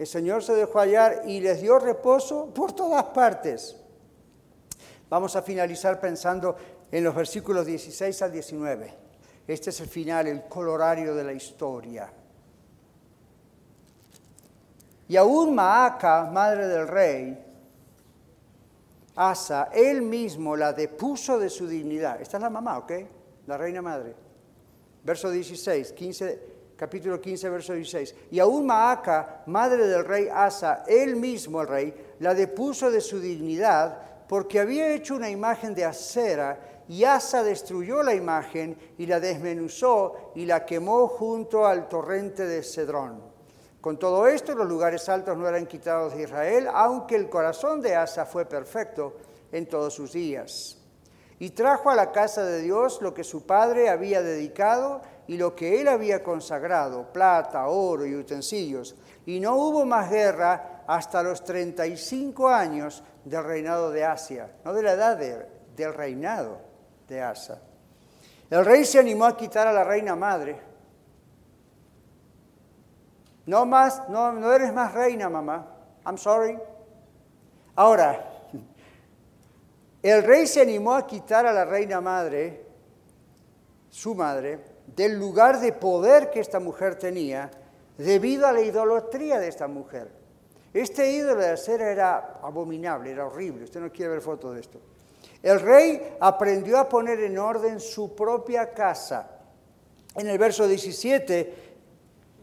El 0.00 0.06
Señor 0.08 0.42
se 0.42 0.54
dejó 0.54 0.80
hallar 0.80 1.22
y 1.26 1.38
les 1.38 1.62
dio 1.62 1.78
reposo 1.78 2.52
por 2.52 2.72
todas 2.72 3.04
partes. 3.04 3.76
Vamos 5.08 5.36
a 5.36 5.42
finalizar 5.42 6.00
pensando 6.00 6.56
en 6.90 7.04
los 7.04 7.14
versículos 7.14 7.64
16 7.64 8.20
al 8.22 8.32
19. 8.32 9.01
Este 9.46 9.70
es 9.70 9.80
el 9.80 9.88
final, 9.88 10.26
el 10.28 10.42
colorario 10.44 11.14
de 11.14 11.24
la 11.24 11.32
historia. 11.32 12.12
Y 15.08 15.16
aún 15.16 15.54
Maaca, 15.54 16.30
madre 16.32 16.68
del 16.68 16.88
rey, 16.88 17.46
Asa, 19.14 19.68
él 19.74 20.02
mismo 20.02 20.56
la 20.56 20.72
depuso 20.72 21.38
de 21.38 21.50
su 21.50 21.66
dignidad. 21.66 22.20
Esta 22.20 22.38
es 22.38 22.42
la 22.42 22.50
mamá, 22.50 22.78
¿ok? 22.78 22.92
La 23.46 23.58
reina 23.58 23.82
madre. 23.82 24.14
Verso 25.04 25.30
16, 25.30 25.92
15, 25.92 26.40
capítulo 26.76 27.20
15, 27.20 27.50
verso 27.50 27.74
16. 27.74 28.14
Y 28.30 28.38
aún 28.38 28.64
Maaca, 28.64 29.42
madre 29.46 29.86
del 29.86 30.04
rey 30.04 30.28
Asa, 30.32 30.84
él 30.86 31.16
mismo, 31.16 31.60
el 31.60 31.68
rey, 31.68 31.94
la 32.20 32.32
depuso 32.32 32.90
de 32.90 33.00
su 33.00 33.20
dignidad 33.20 34.12
porque 34.32 34.60
había 34.60 34.94
hecho 34.94 35.14
una 35.14 35.28
imagen 35.28 35.74
de 35.74 35.84
acera 35.84 36.58
y 36.92 37.04
Asa 37.04 37.42
destruyó 37.42 38.02
la 38.02 38.14
imagen 38.14 38.76
y 38.98 39.06
la 39.06 39.18
desmenuzó 39.18 40.32
y 40.34 40.44
la 40.44 40.66
quemó 40.66 41.08
junto 41.08 41.64
al 41.64 41.88
torrente 41.88 42.44
de 42.44 42.62
Cedrón. 42.62 43.18
Con 43.80 43.98
todo 43.98 44.26
esto, 44.26 44.54
los 44.54 44.68
lugares 44.68 45.08
altos 45.08 45.38
no 45.38 45.48
eran 45.48 45.64
quitados 45.64 46.14
de 46.14 46.24
Israel, 46.24 46.68
aunque 46.70 47.16
el 47.16 47.30
corazón 47.30 47.80
de 47.80 47.96
Asa 47.96 48.26
fue 48.26 48.44
perfecto 48.44 49.14
en 49.52 49.66
todos 49.70 49.94
sus 49.94 50.12
días. 50.12 50.82
Y 51.38 51.52
trajo 51.52 51.88
a 51.88 51.94
la 51.94 52.12
casa 52.12 52.44
de 52.44 52.60
Dios 52.60 53.00
lo 53.00 53.14
que 53.14 53.24
su 53.24 53.46
padre 53.46 53.88
había 53.88 54.20
dedicado 54.20 55.00
y 55.26 55.38
lo 55.38 55.56
que 55.56 55.80
él 55.80 55.88
había 55.88 56.22
consagrado, 56.22 57.10
plata, 57.10 57.68
oro 57.68 58.04
y 58.04 58.14
utensilios. 58.14 58.96
Y 59.24 59.40
no 59.40 59.56
hubo 59.56 59.86
más 59.86 60.10
guerra 60.10 60.84
hasta 60.86 61.22
los 61.22 61.42
35 61.42 62.50
años 62.50 63.02
del 63.24 63.44
reinado 63.44 63.90
de 63.90 64.04
Asia, 64.04 64.52
no 64.62 64.74
de 64.74 64.82
la 64.82 64.92
edad 64.92 65.16
del 65.16 65.94
reinado 65.94 66.71
de 67.12 67.22
Asa. 67.22 67.60
El 68.50 68.64
rey 68.64 68.84
se 68.84 68.98
animó 68.98 69.26
a 69.26 69.36
quitar 69.36 69.66
a 69.66 69.72
la 69.72 69.84
reina 69.84 70.16
madre. 70.16 70.58
No 73.46 73.66
más, 73.66 74.08
no, 74.08 74.32
no 74.32 74.52
eres 74.52 74.72
más 74.72 74.92
reina, 74.94 75.28
mamá. 75.28 75.66
I'm 76.06 76.16
sorry. 76.16 76.58
Ahora, 77.76 78.32
el 80.02 80.22
rey 80.22 80.46
se 80.46 80.62
animó 80.62 80.94
a 80.94 81.06
quitar 81.06 81.46
a 81.46 81.52
la 81.52 81.64
reina 81.64 82.00
madre, 82.00 82.66
su 83.90 84.14
madre, 84.14 84.60
del 84.86 85.18
lugar 85.18 85.60
de 85.60 85.72
poder 85.72 86.30
que 86.30 86.40
esta 86.40 86.60
mujer 86.60 86.96
tenía 86.96 87.50
debido 87.98 88.46
a 88.46 88.52
la 88.52 88.62
idolatría 88.62 89.38
de 89.38 89.48
esta 89.48 89.68
mujer. 89.68 90.10
Este 90.72 91.10
ídolo 91.10 91.40
de 91.42 91.50
acera 91.50 91.90
era 91.90 92.40
abominable, 92.42 93.10
era 93.10 93.26
horrible. 93.26 93.64
Usted 93.64 93.80
no 93.80 93.92
quiere 93.92 94.12
ver 94.12 94.22
fotos 94.22 94.54
de 94.54 94.60
esto. 94.60 94.80
El 95.42 95.60
rey 95.60 96.16
aprendió 96.20 96.78
a 96.78 96.88
poner 96.88 97.18
en 97.20 97.36
orden 97.36 97.80
su 97.80 98.14
propia 98.14 98.70
casa. 98.72 99.28
En 100.14 100.28
el 100.28 100.38
verso 100.38 100.68
17 100.68 101.54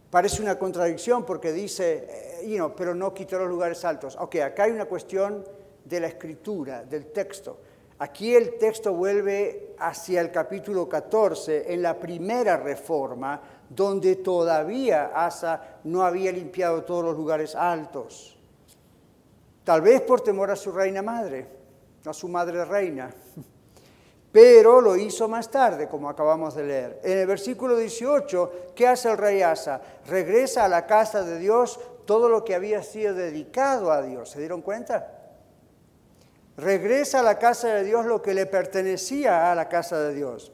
parece 0.09 0.41
una 0.41 0.59
contradicción 0.59 1.25
porque 1.25 1.53
dice, 1.53 2.41
eh, 2.43 2.61
pero 2.75 2.93
no 2.93 3.13
quitó 3.13 3.39
los 3.39 3.47
lugares 3.47 3.85
altos. 3.85 4.17
Ok, 4.19 4.35
acá 4.37 4.63
hay 4.63 4.71
una 4.71 4.85
cuestión 4.85 5.45
de 5.85 5.99
la 5.99 6.07
escritura, 6.07 6.83
del 6.83 7.05
texto. 7.07 7.59
Aquí 7.99 8.35
el 8.35 8.57
texto 8.57 8.93
vuelve 8.93 9.75
hacia 9.79 10.21
el 10.21 10.31
capítulo 10.31 10.87
14, 10.87 11.73
en 11.73 11.81
la 11.81 11.97
primera 11.97 12.57
reforma, 12.57 13.41
donde 13.69 14.17
todavía 14.17 15.11
Asa 15.13 15.79
no 15.85 16.03
había 16.03 16.31
limpiado 16.31 16.83
todos 16.83 17.03
los 17.03 17.15
lugares 17.15 17.55
altos. 17.55 18.37
Tal 19.63 19.81
vez 19.81 20.01
por 20.01 20.21
temor 20.21 20.49
a 20.51 20.55
su 20.55 20.71
reina 20.71 21.01
madre 21.01 21.58
a 22.05 22.13
su 22.13 22.27
madre 22.27 22.65
reina. 22.65 23.13
Pero 24.31 24.79
lo 24.79 24.95
hizo 24.95 25.27
más 25.27 25.49
tarde, 25.49 25.87
como 25.87 26.09
acabamos 26.09 26.55
de 26.55 26.63
leer. 26.63 27.01
En 27.03 27.17
el 27.17 27.27
versículo 27.27 27.75
18, 27.75 28.73
¿qué 28.75 28.87
hace 28.87 29.09
el 29.09 29.17
rey 29.17 29.41
Asa? 29.41 29.81
Regresa 30.07 30.65
a 30.65 30.69
la 30.69 30.85
casa 30.85 31.23
de 31.23 31.39
Dios 31.39 31.79
todo 32.05 32.29
lo 32.29 32.45
que 32.45 32.53
había 32.53 32.83
sido 32.83 33.15
dedicado 33.15 33.91
a 33.91 34.03
Dios. 34.03 34.29
¿Se 34.29 34.39
dieron 34.39 34.61
cuenta? 34.61 35.19
regresa 36.59 37.21
a 37.21 37.23
la 37.23 37.39
casa 37.39 37.69
de 37.69 37.83
Dios 37.83 38.05
lo 38.05 38.21
que 38.21 38.33
le 38.33 38.45
pertenecía 38.45 39.51
a 39.51 39.55
la 39.55 39.69
casa 39.69 39.99
de 39.99 40.13
Dios. 40.13 40.51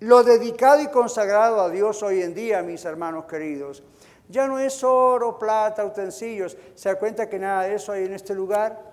Lo 0.00 0.22
dedicado 0.22 0.82
y 0.82 0.88
consagrado 0.88 1.60
a 1.60 1.70
Dios 1.70 2.02
hoy 2.02 2.22
en 2.22 2.34
día, 2.34 2.62
mis 2.62 2.84
hermanos 2.84 3.24
queridos, 3.24 3.82
ya 4.28 4.46
no 4.46 4.58
es 4.58 4.84
oro, 4.84 5.38
plata, 5.38 5.84
utensilios. 5.84 6.56
¿Se 6.74 6.88
da 6.88 6.96
cuenta 6.96 7.28
que 7.28 7.38
nada 7.38 7.62
de 7.62 7.76
eso 7.76 7.92
hay 7.92 8.04
en 8.04 8.12
este 8.12 8.34
lugar? 8.34 8.90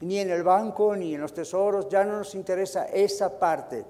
Ni 0.00 0.18
en 0.18 0.30
el 0.30 0.42
banco, 0.42 0.94
ni 0.94 1.14
en 1.14 1.20
los 1.20 1.32
tesoros. 1.32 1.88
Ya 1.88 2.04
no 2.04 2.18
nos 2.18 2.34
interesa 2.34 2.86
esa 2.86 3.38
parte. 3.38 3.84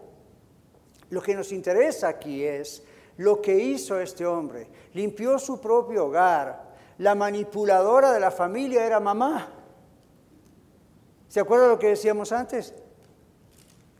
Lo 1.11 1.20
que 1.20 1.34
nos 1.34 1.52
interesa 1.52 2.09
aquí 2.09 2.44
es 2.44 2.82
lo 3.18 3.40
que 3.40 3.54
hizo 3.54 4.00
este 4.00 4.26
hombre. 4.26 4.68
Limpió 4.94 5.38
su 5.38 5.61
propio 5.61 6.07
hogar. 6.07 6.66
La 6.98 7.14
manipuladora 7.14 8.12
de 8.12 8.20
la 8.20 8.30
familia 8.30 8.84
era 8.84 9.00
mamá. 9.00 9.48
¿Se 11.28 11.40
acuerda 11.40 11.68
lo 11.68 11.78
que 11.78 11.88
decíamos 11.88 12.32
antes? 12.32 12.74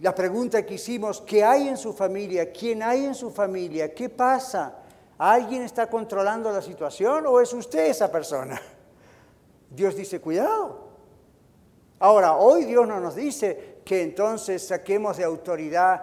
La 0.01 0.15
pregunta 0.15 0.65
que 0.65 0.75
hicimos, 0.75 1.21
¿qué 1.23 1.43
hay 1.43 1.69
en 1.69 1.77
su 1.77 1.93
familia? 1.93 2.53
¿Quién 2.53 2.83
hay 2.83 3.05
en 3.05 3.15
su 3.15 3.31
familia? 3.31 3.95
¿Qué 3.95 4.09
pasa? 4.09 4.79
¿Alguien 5.19 5.63
está 5.63 5.89
controlando 5.89 6.53
la 6.53 6.61
situación 6.61 7.27
o 7.27 7.41
es 7.41 7.53
usted 7.53 7.87
esa 7.87 8.11
persona? 8.11 8.61
Dios 9.71 9.97
dice, 9.97 10.21
cuidado. 10.21 10.86
Ahora, 11.99 12.37
hoy 12.37 12.65
Dios 12.65 12.87
no 12.87 13.01
nos 13.01 13.15
dice 13.15 13.81
que 13.85 14.03
entonces 14.03 14.67
saquemos 14.67 15.17
de 15.17 15.25
autoridad 15.25 16.03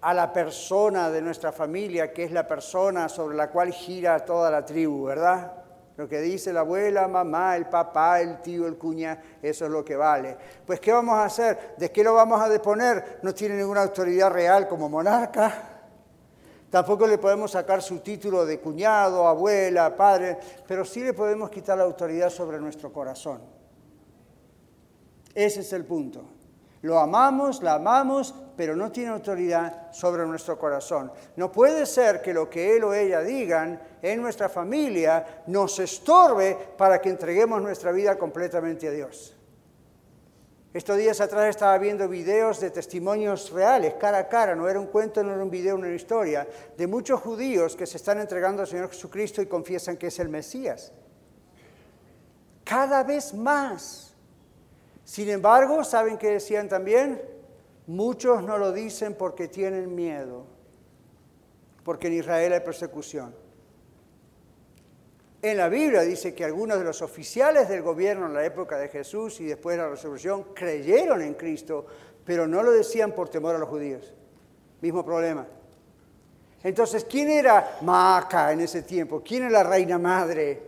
a 0.00 0.14
la 0.14 0.32
persona 0.32 1.10
de 1.10 1.20
nuestra 1.20 1.52
familia, 1.52 2.12
que 2.12 2.24
es 2.24 2.32
la 2.32 2.46
persona 2.46 3.08
sobre 3.08 3.36
la 3.36 3.50
cual 3.50 3.72
gira 3.72 4.24
toda 4.24 4.50
la 4.50 4.64
tribu, 4.64 5.04
¿verdad? 5.04 5.52
Lo 5.96 6.08
que 6.08 6.20
dice 6.20 6.52
la 6.52 6.60
abuela, 6.60 7.08
mamá, 7.08 7.56
el 7.56 7.66
papá, 7.66 8.20
el 8.20 8.40
tío, 8.40 8.66
el 8.66 8.78
cuña, 8.78 9.20
eso 9.42 9.64
es 9.64 9.70
lo 9.70 9.84
que 9.84 9.96
vale. 9.96 10.36
Pues 10.66 10.78
¿qué 10.80 10.92
vamos 10.92 11.14
a 11.14 11.24
hacer? 11.24 11.74
¿De 11.76 11.90
qué 11.90 12.04
lo 12.04 12.14
vamos 12.14 12.40
a 12.40 12.48
deponer? 12.48 13.18
No 13.22 13.34
tiene 13.34 13.56
ninguna 13.56 13.82
autoridad 13.82 14.30
real 14.30 14.68
como 14.68 14.88
monarca. 14.88 15.72
Tampoco 16.70 17.06
le 17.06 17.18
podemos 17.18 17.50
sacar 17.50 17.82
su 17.82 18.00
título 18.00 18.44
de 18.44 18.60
cuñado, 18.60 19.26
abuela, 19.26 19.96
padre, 19.96 20.38
pero 20.66 20.84
sí 20.84 21.02
le 21.02 21.14
podemos 21.14 21.50
quitar 21.50 21.78
la 21.78 21.84
autoridad 21.84 22.28
sobre 22.28 22.58
nuestro 22.58 22.92
corazón. 22.92 23.55
Ese 25.36 25.60
es 25.60 25.72
el 25.74 25.84
punto. 25.84 26.24
Lo 26.80 26.98
amamos, 26.98 27.62
la 27.62 27.74
amamos, 27.74 28.34
pero 28.56 28.74
no 28.74 28.90
tiene 28.90 29.10
autoridad 29.10 29.92
sobre 29.92 30.24
nuestro 30.24 30.58
corazón. 30.58 31.12
No 31.36 31.52
puede 31.52 31.84
ser 31.84 32.22
que 32.22 32.32
lo 32.32 32.48
que 32.48 32.74
él 32.74 32.84
o 32.84 32.94
ella 32.94 33.20
digan 33.20 33.78
en 34.00 34.22
nuestra 34.22 34.48
familia 34.48 35.42
nos 35.46 35.78
estorbe 35.78 36.56
para 36.78 37.02
que 37.02 37.10
entreguemos 37.10 37.60
nuestra 37.60 37.92
vida 37.92 38.16
completamente 38.16 38.88
a 38.88 38.92
Dios. 38.92 39.36
Estos 40.72 40.96
días 40.96 41.20
atrás 41.20 41.50
estaba 41.50 41.76
viendo 41.76 42.08
videos 42.08 42.58
de 42.60 42.70
testimonios 42.70 43.50
reales, 43.50 43.94
cara 44.00 44.18
a 44.18 44.28
cara, 44.28 44.54
no 44.54 44.68
era 44.68 44.80
un 44.80 44.86
cuento, 44.86 45.22
no 45.22 45.34
era 45.34 45.42
un 45.42 45.50
video, 45.50 45.74
no 45.74 45.80
era 45.80 45.88
una 45.88 45.96
historia, 45.96 46.48
de 46.78 46.86
muchos 46.86 47.20
judíos 47.20 47.76
que 47.76 47.86
se 47.86 47.98
están 47.98 48.20
entregando 48.20 48.62
al 48.62 48.68
Señor 48.68 48.88
Jesucristo 48.88 49.42
y 49.42 49.46
confiesan 49.46 49.98
que 49.98 50.06
es 50.06 50.18
el 50.18 50.30
Mesías. 50.30 50.92
Cada 52.64 53.04
vez 53.04 53.34
más 53.34 54.05
sin 55.06 55.30
embargo, 55.30 55.84
¿saben 55.84 56.18
qué 56.18 56.32
decían 56.32 56.68
también? 56.68 57.22
Muchos 57.86 58.42
no 58.42 58.58
lo 58.58 58.72
dicen 58.72 59.14
porque 59.14 59.46
tienen 59.46 59.94
miedo, 59.94 60.44
porque 61.84 62.08
en 62.08 62.14
Israel 62.14 62.52
hay 62.52 62.60
persecución. 62.60 63.32
En 65.40 65.58
la 65.58 65.68
Biblia 65.68 66.00
dice 66.00 66.34
que 66.34 66.44
algunos 66.44 66.80
de 66.80 66.84
los 66.84 67.02
oficiales 67.02 67.68
del 67.68 67.82
gobierno 67.82 68.26
en 68.26 68.34
la 68.34 68.44
época 68.44 68.78
de 68.78 68.88
Jesús 68.88 69.40
y 69.40 69.44
después 69.44 69.76
de 69.76 69.84
la 69.84 69.90
resurrección 69.90 70.42
creyeron 70.52 71.22
en 71.22 71.34
Cristo, 71.34 71.86
pero 72.24 72.48
no 72.48 72.64
lo 72.64 72.72
decían 72.72 73.12
por 73.12 73.28
temor 73.28 73.54
a 73.54 73.58
los 73.60 73.68
judíos. 73.68 74.12
Mismo 74.80 75.04
problema. 75.04 75.46
Entonces, 76.64 77.04
¿quién 77.04 77.30
era 77.30 77.78
Maca 77.82 78.50
en 78.50 78.62
ese 78.62 78.82
tiempo? 78.82 79.22
¿Quién 79.24 79.44
era 79.44 79.62
la 79.62 79.70
reina 79.70 80.00
madre? 80.00 80.62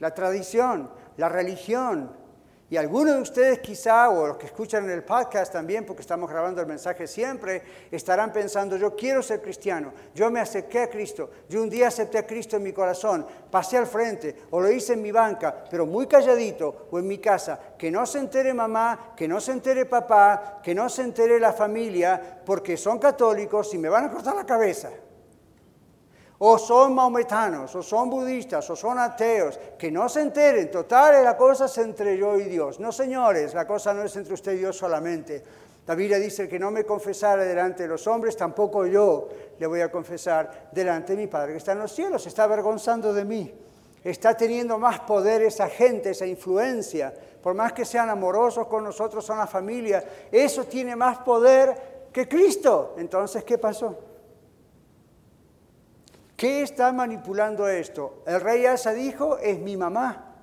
La 0.00 0.12
tradición, 0.12 0.90
la 1.16 1.28
religión, 1.28 2.23
y 2.70 2.76
algunos 2.78 3.14
de 3.14 3.20
ustedes 3.20 3.58
quizá, 3.58 4.08
o 4.08 4.26
los 4.26 4.36
que 4.38 4.46
escuchan 4.46 4.84
en 4.84 4.90
el 4.90 5.04
podcast 5.04 5.52
también, 5.52 5.84
porque 5.84 6.00
estamos 6.00 6.30
grabando 6.30 6.62
el 6.62 6.66
mensaje 6.66 7.06
siempre, 7.06 7.62
estarán 7.90 8.32
pensando, 8.32 8.76
yo 8.76 8.96
quiero 8.96 9.22
ser 9.22 9.42
cristiano, 9.42 9.92
yo 10.14 10.30
me 10.30 10.40
acerqué 10.40 10.80
a 10.80 10.90
Cristo, 10.90 11.30
yo 11.48 11.62
un 11.62 11.68
día 11.68 11.88
acepté 11.88 12.18
a 12.18 12.26
Cristo 12.26 12.56
en 12.56 12.62
mi 12.62 12.72
corazón, 12.72 13.26
pasé 13.50 13.76
al 13.76 13.86
frente, 13.86 14.34
o 14.50 14.60
lo 14.60 14.70
hice 14.70 14.94
en 14.94 15.02
mi 15.02 15.12
banca, 15.12 15.64
pero 15.70 15.84
muy 15.84 16.06
calladito, 16.06 16.88
o 16.90 16.98
en 16.98 17.06
mi 17.06 17.18
casa, 17.18 17.60
que 17.76 17.90
no 17.90 18.06
se 18.06 18.18
entere 18.18 18.54
mamá, 18.54 19.12
que 19.14 19.28
no 19.28 19.40
se 19.40 19.52
entere 19.52 19.84
papá, 19.84 20.60
que 20.62 20.74
no 20.74 20.88
se 20.88 21.02
entere 21.02 21.38
la 21.38 21.52
familia, 21.52 22.40
porque 22.46 22.78
son 22.78 22.98
católicos 22.98 23.74
y 23.74 23.78
me 23.78 23.90
van 23.90 24.06
a 24.06 24.10
cortar 24.10 24.34
la 24.34 24.46
cabeza 24.46 24.90
o 26.46 26.58
son 26.58 26.92
maometanos, 26.92 27.74
o 27.74 27.82
son 27.82 28.10
budistas, 28.10 28.68
o 28.68 28.76
son 28.76 28.98
ateos, 28.98 29.58
que 29.78 29.90
no 29.90 30.10
se 30.10 30.20
enteren, 30.20 30.70
total, 30.70 31.24
la 31.24 31.38
cosa 31.38 31.64
es 31.64 31.78
entre 31.78 32.18
yo 32.18 32.36
y 32.38 32.44
Dios. 32.44 32.78
No, 32.80 32.92
señores, 32.92 33.54
la 33.54 33.66
cosa 33.66 33.94
no 33.94 34.02
es 34.02 34.14
entre 34.16 34.34
usted 34.34 34.52
y 34.52 34.58
Dios 34.58 34.76
solamente. 34.76 35.42
La 35.86 35.94
Biblia 35.94 36.18
dice 36.18 36.46
que 36.46 36.58
no 36.58 36.70
me 36.70 36.84
confesara 36.84 37.44
delante 37.44 37.84
de 37.84 37.88
los 37.88 38.06
hombres, 38.06 38.36
tampoco 38.36 38.84
yo 38.84 39.26
le 39.58 39.66
voy 39.66 39.80
a 39.80 39.90
confesar 39.90 40.68
delante 40.70 41.16
de 41.16 41.22
mi 41.22 41.28
Padre 41.28 41.52
que 41.52 41.58
está 41.58 41.72
en 41.72 41.78
los 41.78 41.92
cielos, 41.92 42.22
se 42.22 42.28
está 42.28 42.44
avergonzando 42.44 43.14
de 43.14 43.24
mí. 43.24 43.54
Está 44.02 44.36
teniendo 44.36 44.78
más 44.78 45.00
poder 45.00 45.40
esa 45.40 45.70
gente, 45.70 46.10
esa 46.10 46.26
influencia, 46.26 47.14
por 47.42 47.54
más 47.54 47.72
que 47.72 47.86
sean 47.86 48.10
amorosos 48.10 48.66
con 48.66 48.84
nosotros, 48.84 49.24
son 49.24 49.38
la 49.38 49.46
familia, 49.46 50.04
eso 50.30 50.64
tiene 50.64 50.94
más 50.94 51.20
poder 51.20 52.08
que 52.12 52.28
Cristo. 52.28 52.96
Entonces, 52.98 53.44
¿qué 53.44 53.56
pasó? 53.56 53.96
¿Qué 56.36 56.62
está 56.62 56.92
manipulando 56.92 57.68
esto? 57.68 58.22
El 58.26 58.40
rey 58.40 58.66
Asa 58.66 58.92
dijo, 58.92 59.38
es 59.38 59.58
mi 59.60 59.76
mamá, 59.76 60.34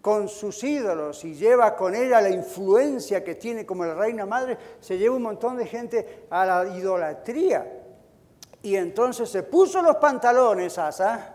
con 0.00 0.28
sus 0.28 0.64
ídolos 0.64 1.24
y 1.24 1.34
lleva 1.34 1.76
con 1.76 1.94
ella 1.94 2.20
la 2.22 2.30
influencia 2.30 3.22
que 3.22 3.34
tiene 3.34 3.66
como 3.66 3.84
la 3.84 3.94
reina 3.94 4.24
madre, 4.24 4.56
se 4.80 4.96
lleva 4.96 5.16
un 5.16 5.22
montón 5.22 5.58
de 5.58 5.66
gente 5.66 6.26
a 6.30 6.46
la 6.46 6.66
idolatría. 6.76 7.80
Y 8.62 8.76
entonces 8.76 9.28
se 9.28 9.42
puso 9.42 9.82
los 9.82 9.96
pantalones 9.96 10.78
Asa, 10.78 11.34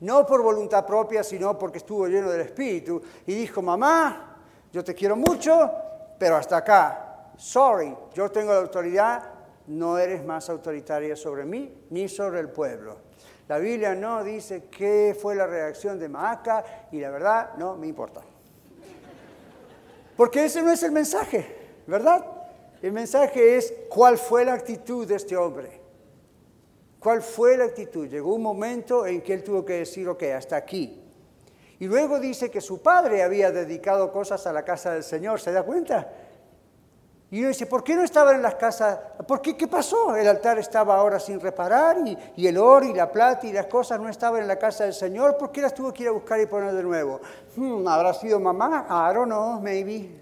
no 0.00 0.26
por 0.26 0.42
voluntad 0.42 0.84
propia, 0.84 1.24
sino 1.24 1.58
porque 1.58 1.78
estuvo 1.78 2.06
lleno 2.06 2.30
del 2.30 2.42
Espíritu, 2.42 3.00
y 3.26 3.34
dijo, 3.34 3.62
mamá, 3.62 4.36
yo 4.70 4.84
te 4.84 4.94
quiero 4.94 5.16
mucho, 5.16 5.70
pero 6.18 6.36
hasta 6.36 6.58
acá. 6.58 7.30
Sorry, 7.36 7.96
yo 8.12 8.30
tengo 8.30 8.52
la 8.52 8.60
autoridad 8.60 9.33
no 9.66 9.98
eres 9.98 10.24
más 10.24 10.48
autoritaria 10.50 11.16
sobre 11.16 11.44
mí 11.44 11.86
ni 11.90 12.08
sobre 12.08 12.40
el 12.40 12.50
pueblo. 12.50 12.98
La 13.48 13.58
Biblia 13.58 13.94
no 13.94 14.24
dice 14.24 14.64
qué 14.70 15.16
fue 15.20 15.34
la 15.34 15.46
reacción 15.46 15.98
de 15.98 16.08
Maaca 16.08 16.64
y 16.90 17.00
la 17.00 17.10
verdad 17.10 17.54
no 17.56 17.76
me 17.76 17.86
importa. 17.86 18.22
Porque 20.16 20.44
ese 20.44 20.62
no 20.62 20.70
es 20.70 20.82
el 20.82 20.92
mensaje, 20.92 21.46
¿verdad? 21.86 22.24
El 22.80 22.92
mensaje 22.92 23.56
es 23.56 23.74
cuál 23.88 24.16
fue 24.16 24.44
la 24.44 24.54
actitud 24.54 25.06
de 25.06 25.16
este 25.16 25.36
hombre. 25.36 25.80
¿Cuál 27.00 27.20
fue 27.20 27.56
la 27.56 27.64
actitud? 27.64 28.08
Llegó 28.08 28.34
un 28.34 28.42
momento 28.42 29.06
en 29.06 29.20
que 29.20 29.34
él 29.34 29.44
tuvo 29.44 29.64
que 29.64 29.74
decir, 29.74 30.08
ok, 30.08 30.22
hasta 30.34 30.56
aquí. 30.56 31.02
Y 31.78 31.86
luego 31.86 32.18
dice 32.18 32.50
que 32.50 32.62
su 32.62 32.80
padre 32.80 33.22
había 33.22 33.50
dedicado 33.50 34.10
cosas 34.10 34.46
a 34.46 34.52
la 34.52 34.64
casa 34.64 34.92
del 34.92 35.02
Señor, 35.02 35.40
¿se 35.40 35.52
da 35.52 35.64
cuenta? 35.64 36.10
Y 37.34 37.40
uno 37.40 37.48
dice, 37.48 37.66
¿por 37.66 37.82
qué 37.82 37.96
no 37.96 38.04
estaban 38.04 38.36
en 38.36 38.42
las 38.42 38.54
casas? 38.54 38.96
¿Por 39.26 39.42
qué? 39.42 39.56
¿Qué 39.56 39.66
pasó? 39.66 40.14
El 40.14 40.28
altar 40.28 40.56
estaba 40.60 40.94
ahora 40.94 41.18
sin 41.18 41.40
reparar 41.40 41.96
y, 42.06 42.46
el 42.46 42.56
oro 42.56 42.86
y 42.86 42.94
la 42.94 43.10
plata 43.10 43.44
y 43.44 43.52
las 43.52 43.66
cosas 43.66 43.98
no 43.98 44.08
estaban 44.08 44.42
en 44.42 44.46
la 44.46 44.56
casa 44.56 44.84
del 44.84 44.94
Señor. 44.94 45.36
¿Por 45.36 45.50
qué 45.50 45.60
las 45.60 45.74
tuvo 45.74 45.92
que 45.92 46.04
ir 46.04 46.10
a 46.10 46.12
buscar 46.12 46.40
y 46.40 46.46
poner 46.46 46.72
de 46.72 46.84
nuevo? 46.84 47.20
Hmm, 47.56 47.88
¿Habrá 47.88 48.14
sido 48.14 48.38
mamá? 48.38 48.86
I 48.88 49.12
don't 49.12 49.26
know, 49.26 49.60
maybe. 49.60 50.16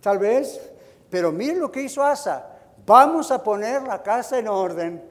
Tal 0.00 0.18
vez. 0.18 0.70
Pero 1.10 1.32
miren 1.32 1.58
lo 1.58 1.72
que 1.72 1.82
hizo 1.82 2.04
Asa. 2.04 2.46
Vamos 2.86 3.32
a 3.32 3.42
poner 3.42 3.82
la 3.82 4.00
casa 4.00 4.38
en 4.38 4.46
orden. 4.46 5.02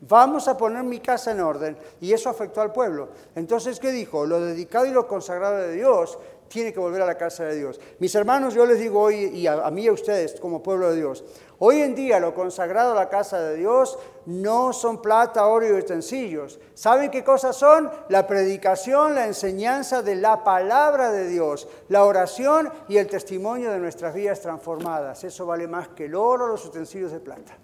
Vamos 0.00 0.48
a 0.48 0.56
poner 0.56 0.82
mi 0.82 0.98
casa 0.98 1.30
en 1.30 1.40
orden. 1.40 1.78
Y 2.00 2.12
eso 2.12 2.28
afectó 2.28 2.60
al 2.60 2.72
pueblo. 2.72 3.10
Entonces, 3.36 3.78
¿qué 3.78 3.92
dijo? 3.92 4.26
Lo 4.26 4.40
dedicado 4.40 4.86
y 4.86 4.90
lo 4.90 5.06
consagrado 5.06 5.58
de 5.58 5.74
Dios 5.74 6.18
tiene 6.50 6.72
que 6.72 6.80
volver 6.80 7.00
a 7.00 7.06
la 7.06 7.16
casa 7.16 7.44
de 7.44 7.56
Dios. 7.56 7.80
Mis 8.00 8.12
hermanos, 8.16 8.54
yo 8.54 8.66
les 8.66 8.80
digo 8.80 9.00
hoy, 9.00 9.26
y 9.26 9.46
a, 9.46 9.70
mí 9.70 9.84
y 9.84 9.88
a 9.88 9.92
ustedes 9.92 10.38
como 10.40 10.62
pueblo 10.62 10.90
de 10.90 10.96
Dios, 10.96 11.24
hoy 11.60 11.80
en 11.80 11.94
día 11.94 12.18
lo 12.18 12.34
consagrado 12.34 12.92
a 12.92 12.96
la 12.96 13.08
casa 13.08 13.40
de 13.40 13.56
Dios 13.56 13.96
no 14.26 14.72
son 14.72 15.00
plata, 15.00 15.46
oro 15.46 15.68
y 15.68 15.72
utensilios. 15.72 16.58
¿Saben 16.74 17.12
qué 17.12 17.22
cosas 17.22 17.54
son? 17.54 17.88
La 18.08 18.26
predicación, 18.26 19.14
la 19.14 19.28
enseñanza 19.28 20.02
de 20.02 20.16
la 20.16 20.42
palabra 20.42 21.12
de 21.12 21.28
Dios, 21.28 21.68
la 21.88 22.04
oración 22.04 22.68
y 22.88 22.96
el 22.96 23.06
testimonio 23.06 23.70
de 23.70 23.78
nuestras 23.78 24.12
vidas 24.12 24.40
transformadas. 24.40 25.22
Eso 25.22 25.46
vale 25.46 25.68
más 25.68 25.88
que 25.88 26.06
el 26.06 26.16
oro, 26.16 26.48
los 26.48 26.66
utensilios 26.66 27.12
de 27.12 27.20
plata. 27.20 27.56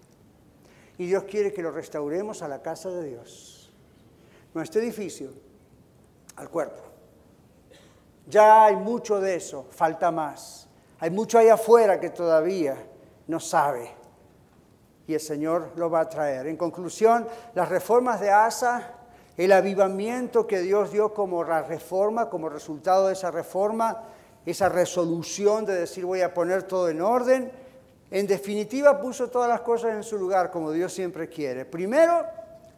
Y 0.96 1.06
Dios 1.06 1.24
quiere 1.24 1.52
que 1.52 1.62
lo 1.62 1.72
restauremos 1.72 2.40
a 2.40 2.48
la 2.48 2.62
casa 2.62 2.88
de 2.88 3.08
Dios. 3.08 3.72
Nuestro 4.54 4.80
edificio, 4.80 5.30
al 6.36 6.48
cuerpo. 6.48 6.85
Ya 8.26 8.64
hay 8.64 8.76
mucho 8.76 9.20
de 9.20 9.36
eso, 9.36 9.66
falta 9.70 10.10
más. 10.10 10.68
Hay 10.98 11.10
mucho 11.10 11.38
allá 11.38 11.54
afuera 11.54 12.00
que 12.00 12.10
todavía 12.10 12.76
no 13.26 13.38
sabe. 13.38 13.90
Y 15.06 15.14
el 15.14 15.20
Señor 15.20 15.72
lo 15.76 15.88
va 15.88 16.00
a 16.00 16.08
traer. 16.08 16.46
En 16.46 16.56
conclusión, 16.56 17.26
las 17.54 17.68
reformas 17.68 18.20
de 18.20 18.30
Asa, 18.30 18.94
el 19.36 19.52
avivamiento 19.52 20.46
que 20.46 20.60
Dios 20.60 20.90
dio 20.90 21.14
como 21.14 21.44
la 21.44 21.62
reforma, 21.62 22.28
como 22.28 22.48
resultado 22.48 23.06
de 23.06 23.12
esa 23.12 23.30
reforma, 23.30 24.02
esa 24.44 24.68
resolución 24.68 25.64
de 25.64 25.74
decir 25.74 26.04
voy 26.04 26.22
a 26.22 26.32
poner 26.32 26.64
todo 26.64 26.88
en 26.88 27.02
orden, 27.02 27.52
en 28.10 28.26
definitiva 28.26 29.00
puso 29.00 29.28
todas 29.28 29.48
las 29.48 29.60
cosas 29.60 29.94
en 29.94 30.02
su 30.02 30.16
lugar 30.16 30.50
como 30.50 30.72
Dios 30.72 30.92
siempre 30.92 31.28
quiere. 31.28 31.64
Primero, 31.64 32.24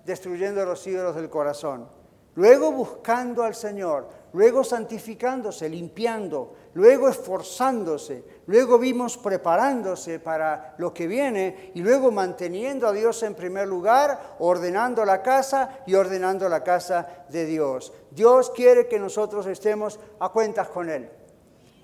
destruyendo 0.05 0.64
los 0.64 0.86
ídolos 0.86 1.14
del 1.14 1.30
corazón. 1.30 1.86
Luego 2.34 2.72
buscando 2.72 3.42
al 3.42 3.55
Señor, 3.55 4.09
luego 4.33 4.64
santificándose, 4.64 5.68
limpiando, 5.68 6.55
luego 6.74 7.09
esforzándose, 7.09 8.24
luego 8.47 8.79
vimos 8.79 9.16
preparándose 9.16 10.18
para 10.18 10.74
lo 10.79 10.93
que 10.93 11.07
viene 11.07 11.72
y 11.74 11.81
luego 11.81 12.11
manteniendo 12.11 12.87
a 12.87 12.93
Dios 12.93 13.22
en 13.22 13.35
primer 13.35 13.66
lugar, 13.68 14.37
ordenando 14.39 15.05
la 15.05 15.22
casa 15.22 15.81
y 15.87 15.95
ordenando 15.95 16.49
la 16.49 16.62
casa 16.62 17.24
de 17.29 17.47
Dios. 17.47 17.93
Dios 18.11 18.51
quiere 18.51 18.87
que 18.87 18.99
nosotros 18.99 19.47
estemos 19.47 19.99
a 20.20 20.29
cuentas 20.31 20.68
con 20.68 20.89
Él. 20.91 21.09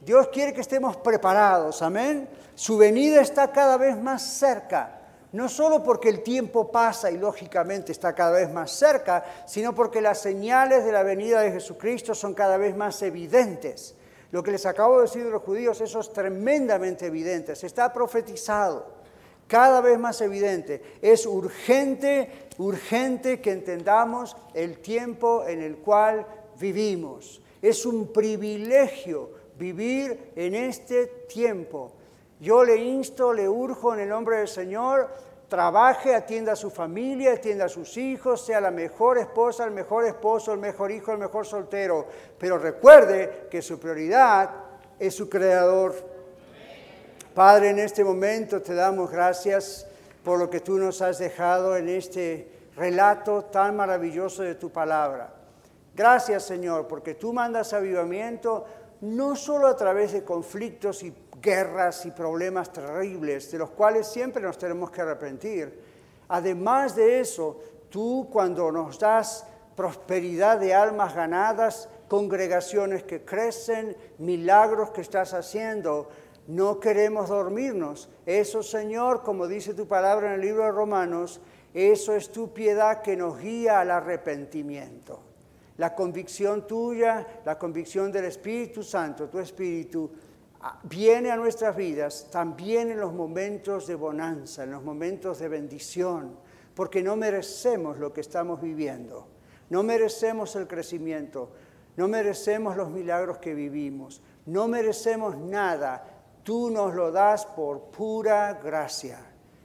Dios 0.05 0.29
quiere 0.29 0.53
que 0.53 0.61
estemos 0.61 0.97
preparados, 0.99 1.81
amén. 1.81 2.29
Su 2.55 2.77
venida 2.77 3.21
está 3.21 3.51
cada 3.51 3.77
vez 3.77 3.97
más 3.97 4.23
cerca, 4.23 5.01
no 5.35 5.49
solo 5.49 5.83
porque 5.83 6.09
el 6.09 6.23
tiempo 6.23 6.71
pasa 6.71 7.11
y 7.11 7.19
lógicamente 7.19 7.91
está 7.91 8.15
cada 8.15 8.39
vez 8.39 8.53
más 8.53 8.71
cerca, 8.71 9.25
sino 9.47 9.75
porque 9.75 10.01
las 10.01 10.21
señales 10.21 10.85
de 10.85 10.93
la 10.93 11.03
venida 11.03 11.41
de 11.41 11.51
Jesucristo 11.51 12.15
son 12.15 12.35
cada 12.35 12.57
vez 12.57 12.77
más 12.77 13.03
evidentes. 13.03 13.97
Lo 14.31 14.45
que 14.45 14.53
les 14.53 14.65
acabo 14.65 14.97
de 14.99 15.03
decir 15.03 15.25
de 15.25 15.31
los 15.31 15.43
judíos, 15.43 15.81
eso 15.81 15.99
es 15.99 16.13
tremendamente 16.13 17.07
evidente, 17.07 17.53
está 17.53 17.93
profetizado, 17.93 18.87
cada 19.49 19.81
vez 19.81 19.99
más 19.99 20.21
evidente. 20.21 20.81
Es 21.03 21.27
urgente, 21.27 22.49
urgente 22.59 23.41
que 23.41 23.51
entendamos 23.51 24.37
el 24.55 24.79
tiempo 24.79 25.45
en 25.49 25.63
el 25.63 25.79
cual 25.79 26.25
vivimos. 26.61 27.43
Es 27.61 27.85
un 27.85 28.13
privilegio 28.13 29.33
vivir 29.59 30.31
en 30.37 30.55
este 30.55 31.07
tiempo. 31.29 31.94
Yo 32.45 32.63
le 32.63 32.77
insto, 32.77 33.33
le 33.33 33.49
urjo 33.49 33.95
en 33.95 34.01
el 34.01 34.11
nombre 34.11 34.37
del 34.37 34.49
Señor, 34.49 35.09
trabaje, 35.49 36.15
atienda 36.15 36.53
a 36.53 36.57
su 36.57 36.71
familia, 36.71 37.33
atienda 37.33 37.65
a 37.65 37.69
sus 37.71 37.97
hijos, 37.97 38.45
sea 38.45 38.61
la 38.61 38.71
mejor 38.71 39.17
esposa, 39.17 39.65
el 39.65 39.71
mejor 39.71 40.05
esposo, 40.05 40.53
el 40.53 40.59
mejor 40.59 40.93
hijo, 40.93 41.11
el 41.13 41.17
mejor 41.17 41.47
soltero. 41.47 42.07
Pero 42.39 42.59
recuerde 42.59 43.49
que 43.51 43.63
su 43.63 43.81
prioridad 43.81 44.51
es 44.99 45.15
su 45.15 45.31
Creador. 45.31 45.95
Padre, 47.35 47.71
en 47.71 47.79
este 47.79 48.05
momento 48.05 48.61
te 48.61 48.75
damos 48.75 49.11
gracias 49.11 49.87
por 50.23 50.39
lo 50.39 50.51
que 50.51 50.61
tú 50.61 50.77
nos 50.77 51.01
has 51.01 51.17
dejado 51.17 51.79
en 51.79 51.89
este 51.89 52.53
relato 52.77 53.47
tan 53.47 53.75
maravilloso 53.75 54.43
de 54.43 54.57
tu 54.57 54.69
palabra. 54.69 55.33
Gracias, 55.95 56.43
Señor, 56.43 56.89
porque 56.89 57.15
tú 57.15 57.33
mandas 57.33 57.73
avivamiento 57.73 58.67
no 59.01 59.35
solo 59.35 59.67
a 59.67 59.77
través 59.77 60.13
de 60.13 60.25
conflictos 60.25 61.03
y 61.03 61.11
guerras 61.45 62.07
y 62.07 62.11
problemas 62.11 62.73
terribles, 62.73 63.51
de 63.53 63.59
los 63.59 63.71
cuales 63.71 64.09
siempre 64.09 64.43
nos 64.43 64.57
tenemos 64.57 64.91
que 64.91 65.03
arrepentir. 65.03 65.79
Además 66.29 66.97
de 66.97 67.21
eso, 67.21 67.61
tú 67.91 68.29
cuando 68.33 68.73
nos 68.73 68.99
das 68.99 69.47
prosperidad 69.77 70.59
de 70.59 70.73
almas 70.73 71.15
ganadas, 71.15 71.89
congregaciones 72.09 73.03
que 73.03 73.25
crecen, 73.25 73.95
milagros 74.19 74.91
que 74.91 75.03
estás 75.03 75.35
haciendo, 75.35 76.09
no 76.47 76.81
queremos 76.81 77.29
dormirnos. 77.29 78.09
Eso, 78.25 78.63
Señor, 78.63 79.23
como 79.23 79.47
dice 79.47 79.75
tu 79.75 79.87
palabra 79.87 80.29
en 80.29 80.35
el 80.35 80.41
libro 80.41 80.65
de 80.65 80.73
Romanos, 80.73 81.41
eso 81.75 82.15
es 82.15 82.31
tu 82.31 82.55
piedad 82.55 83.03
que 83.03 83.17
nos 83.17 83.39
guía 83.39 83.81
al 83.81 83.91
arrepentimiento. 83.91 85.21
La 85.77 85.95
convicción 85.95 86.67
tuya, 86.67 87.27
la 87.45 87.59
convicción 87.59 88.13
del 88.13 88.27
Espíritu 88.27 88.83
Santo, 88.83 89.29
tu 89.29 89.41
Espíritu, 89.41 90.11
viene 90.85 91.31
a 91.31 91.37
nuestras 91.37 91.77
vidas 91.77 92.29
también 92.31 92.91
en 92.91 93.01
los 93.01 93.13
momentos 93.13 93.87
de 93.87 93.95
bonanza, 93.95 94.65
en 94.65 94.73
los 94.73 94.83
momentos 94.83 95.39
de 95.39 95.49
bendición, 95.49 96.37
porque 96.75 97.03
no 97.03 97.17
merecemos 97.17 97.99
lo 97.99 98.13
que 98.13 98.21
estamos 98.21 98.61
viviendo, 98.61 99.29
no 99.71 99.83
merecemos 99.83 100.57
el 100.57 100.67
crecimiento, 100.67 101.51
no 101.97 102.09
merecemos 102.09 102.77
los 102.77 102.91
milagros 102.91 103.39
que 103.39 103.55
vivimos, 103.55 104.23
no 104.47 104.67
merecemos 104.69 105.37
nada, 105.37 106.05
tú 106.43 106.71
nos 106.71 106.95
lo 106.95 107.13
das 107.13 107.47
por 107.47 107.91
pura 107.91 108.55
gracia. 108.55 109.19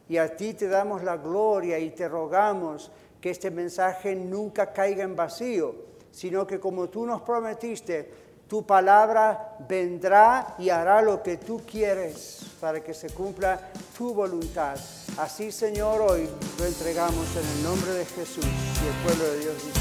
Y 0.08 0.18
a 0.18 0.36
ti 0.36 0.54
te 0.54 0.68
damos 0.68 1.04
la 1.04 1.18
gloria 1.18 1.78
y 1.80 1.92
te 1.92 2.08
rogamos 2.08 2.92
que 3.22 3.30
este 3.30 3.52
mensaje 3.52 4.16
nunca 4.16 4.74
caiga 4.74 5.04
en 5.04 5.16
vacío, 5.16 5.76
sino 6.12 6.48
que 6.48 6.60
como 6.60 6.90
tú 6.90 7.06
nos 7.06 7.22
prometiste, 7.22 8.29
tu 8.50 8.66
palabra 8.66 9.56
vendrá 9.70 10.56
y 10.58 10.70
hará 10.70 11.04
lo 11.04 11.22
que 11.22 11.38
tú 11.38 11.62
quieres 11.70 12.40
para 12.60 12.84
que 12.84 12.96
se 12.96 13.12
cumpla 13.12 13.62
tu 13.96 14.12
voluntad. 14.12 14.76
Así, 15.18 15.52
Señor, 15.52 16.02
hoy 16.02 16.28
lo 16.58 16.66
entregamos 16.66 17.28
en 17.36 17.48
el 17.58 17.64
nombre 17.64 17.92
de 17.92 18.06
Jesús 18.06 18.44
y 18.44 18.88
el 18.88 18.94
pueblo 19.06 19.32
de 19.34 19.40
Dios 19.40 19.54
dice 19.54 19.80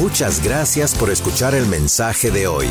Muchas 0.00 0.44
gracias 0.44 0.94
por 0.94 1.10
escuchar 1.10 1.56
el 1.56 1.66
mensaje 1.66 2.30
de 2.30 2.46
hoy. 2.46 2.68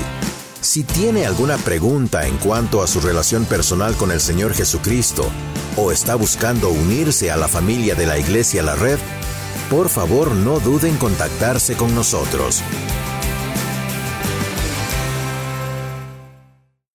Si 0.61 0.84
tiene 0.84 1.25
alguna 1.25 1.57
pregunta 1.57 2.25
en 2.25 2.38
cuanto 2.38 2.82
a 2.82 2.88
su 2.88 3.01
relación 3.01 3.43
personal 3.45 3.97
con 3.97 4.11
el 4.11 4.21
Señor 4.21 4.53
Jesucristo 4.53 5.25
o 5.75 5.91
está 5.91 6.15
buscando 6.15 6.69
unirse 6.69 7.32
a 7.32 7.38
la 7.38 7.49
familia 7.49 7.95
de 7.95 8.05
la 8.05 8.17
Iglesia 8.17 8.63
La 8.63 8.75
Red, 8.75 8.99
por 9.69 9.89
favor 9.89 10.32
no 10.32 10.59
duden 10.59 10.91
en 10.91 10.97
contactarse 10.97 11.75
con 11.75 11.93
nosotros. 11.93 12.63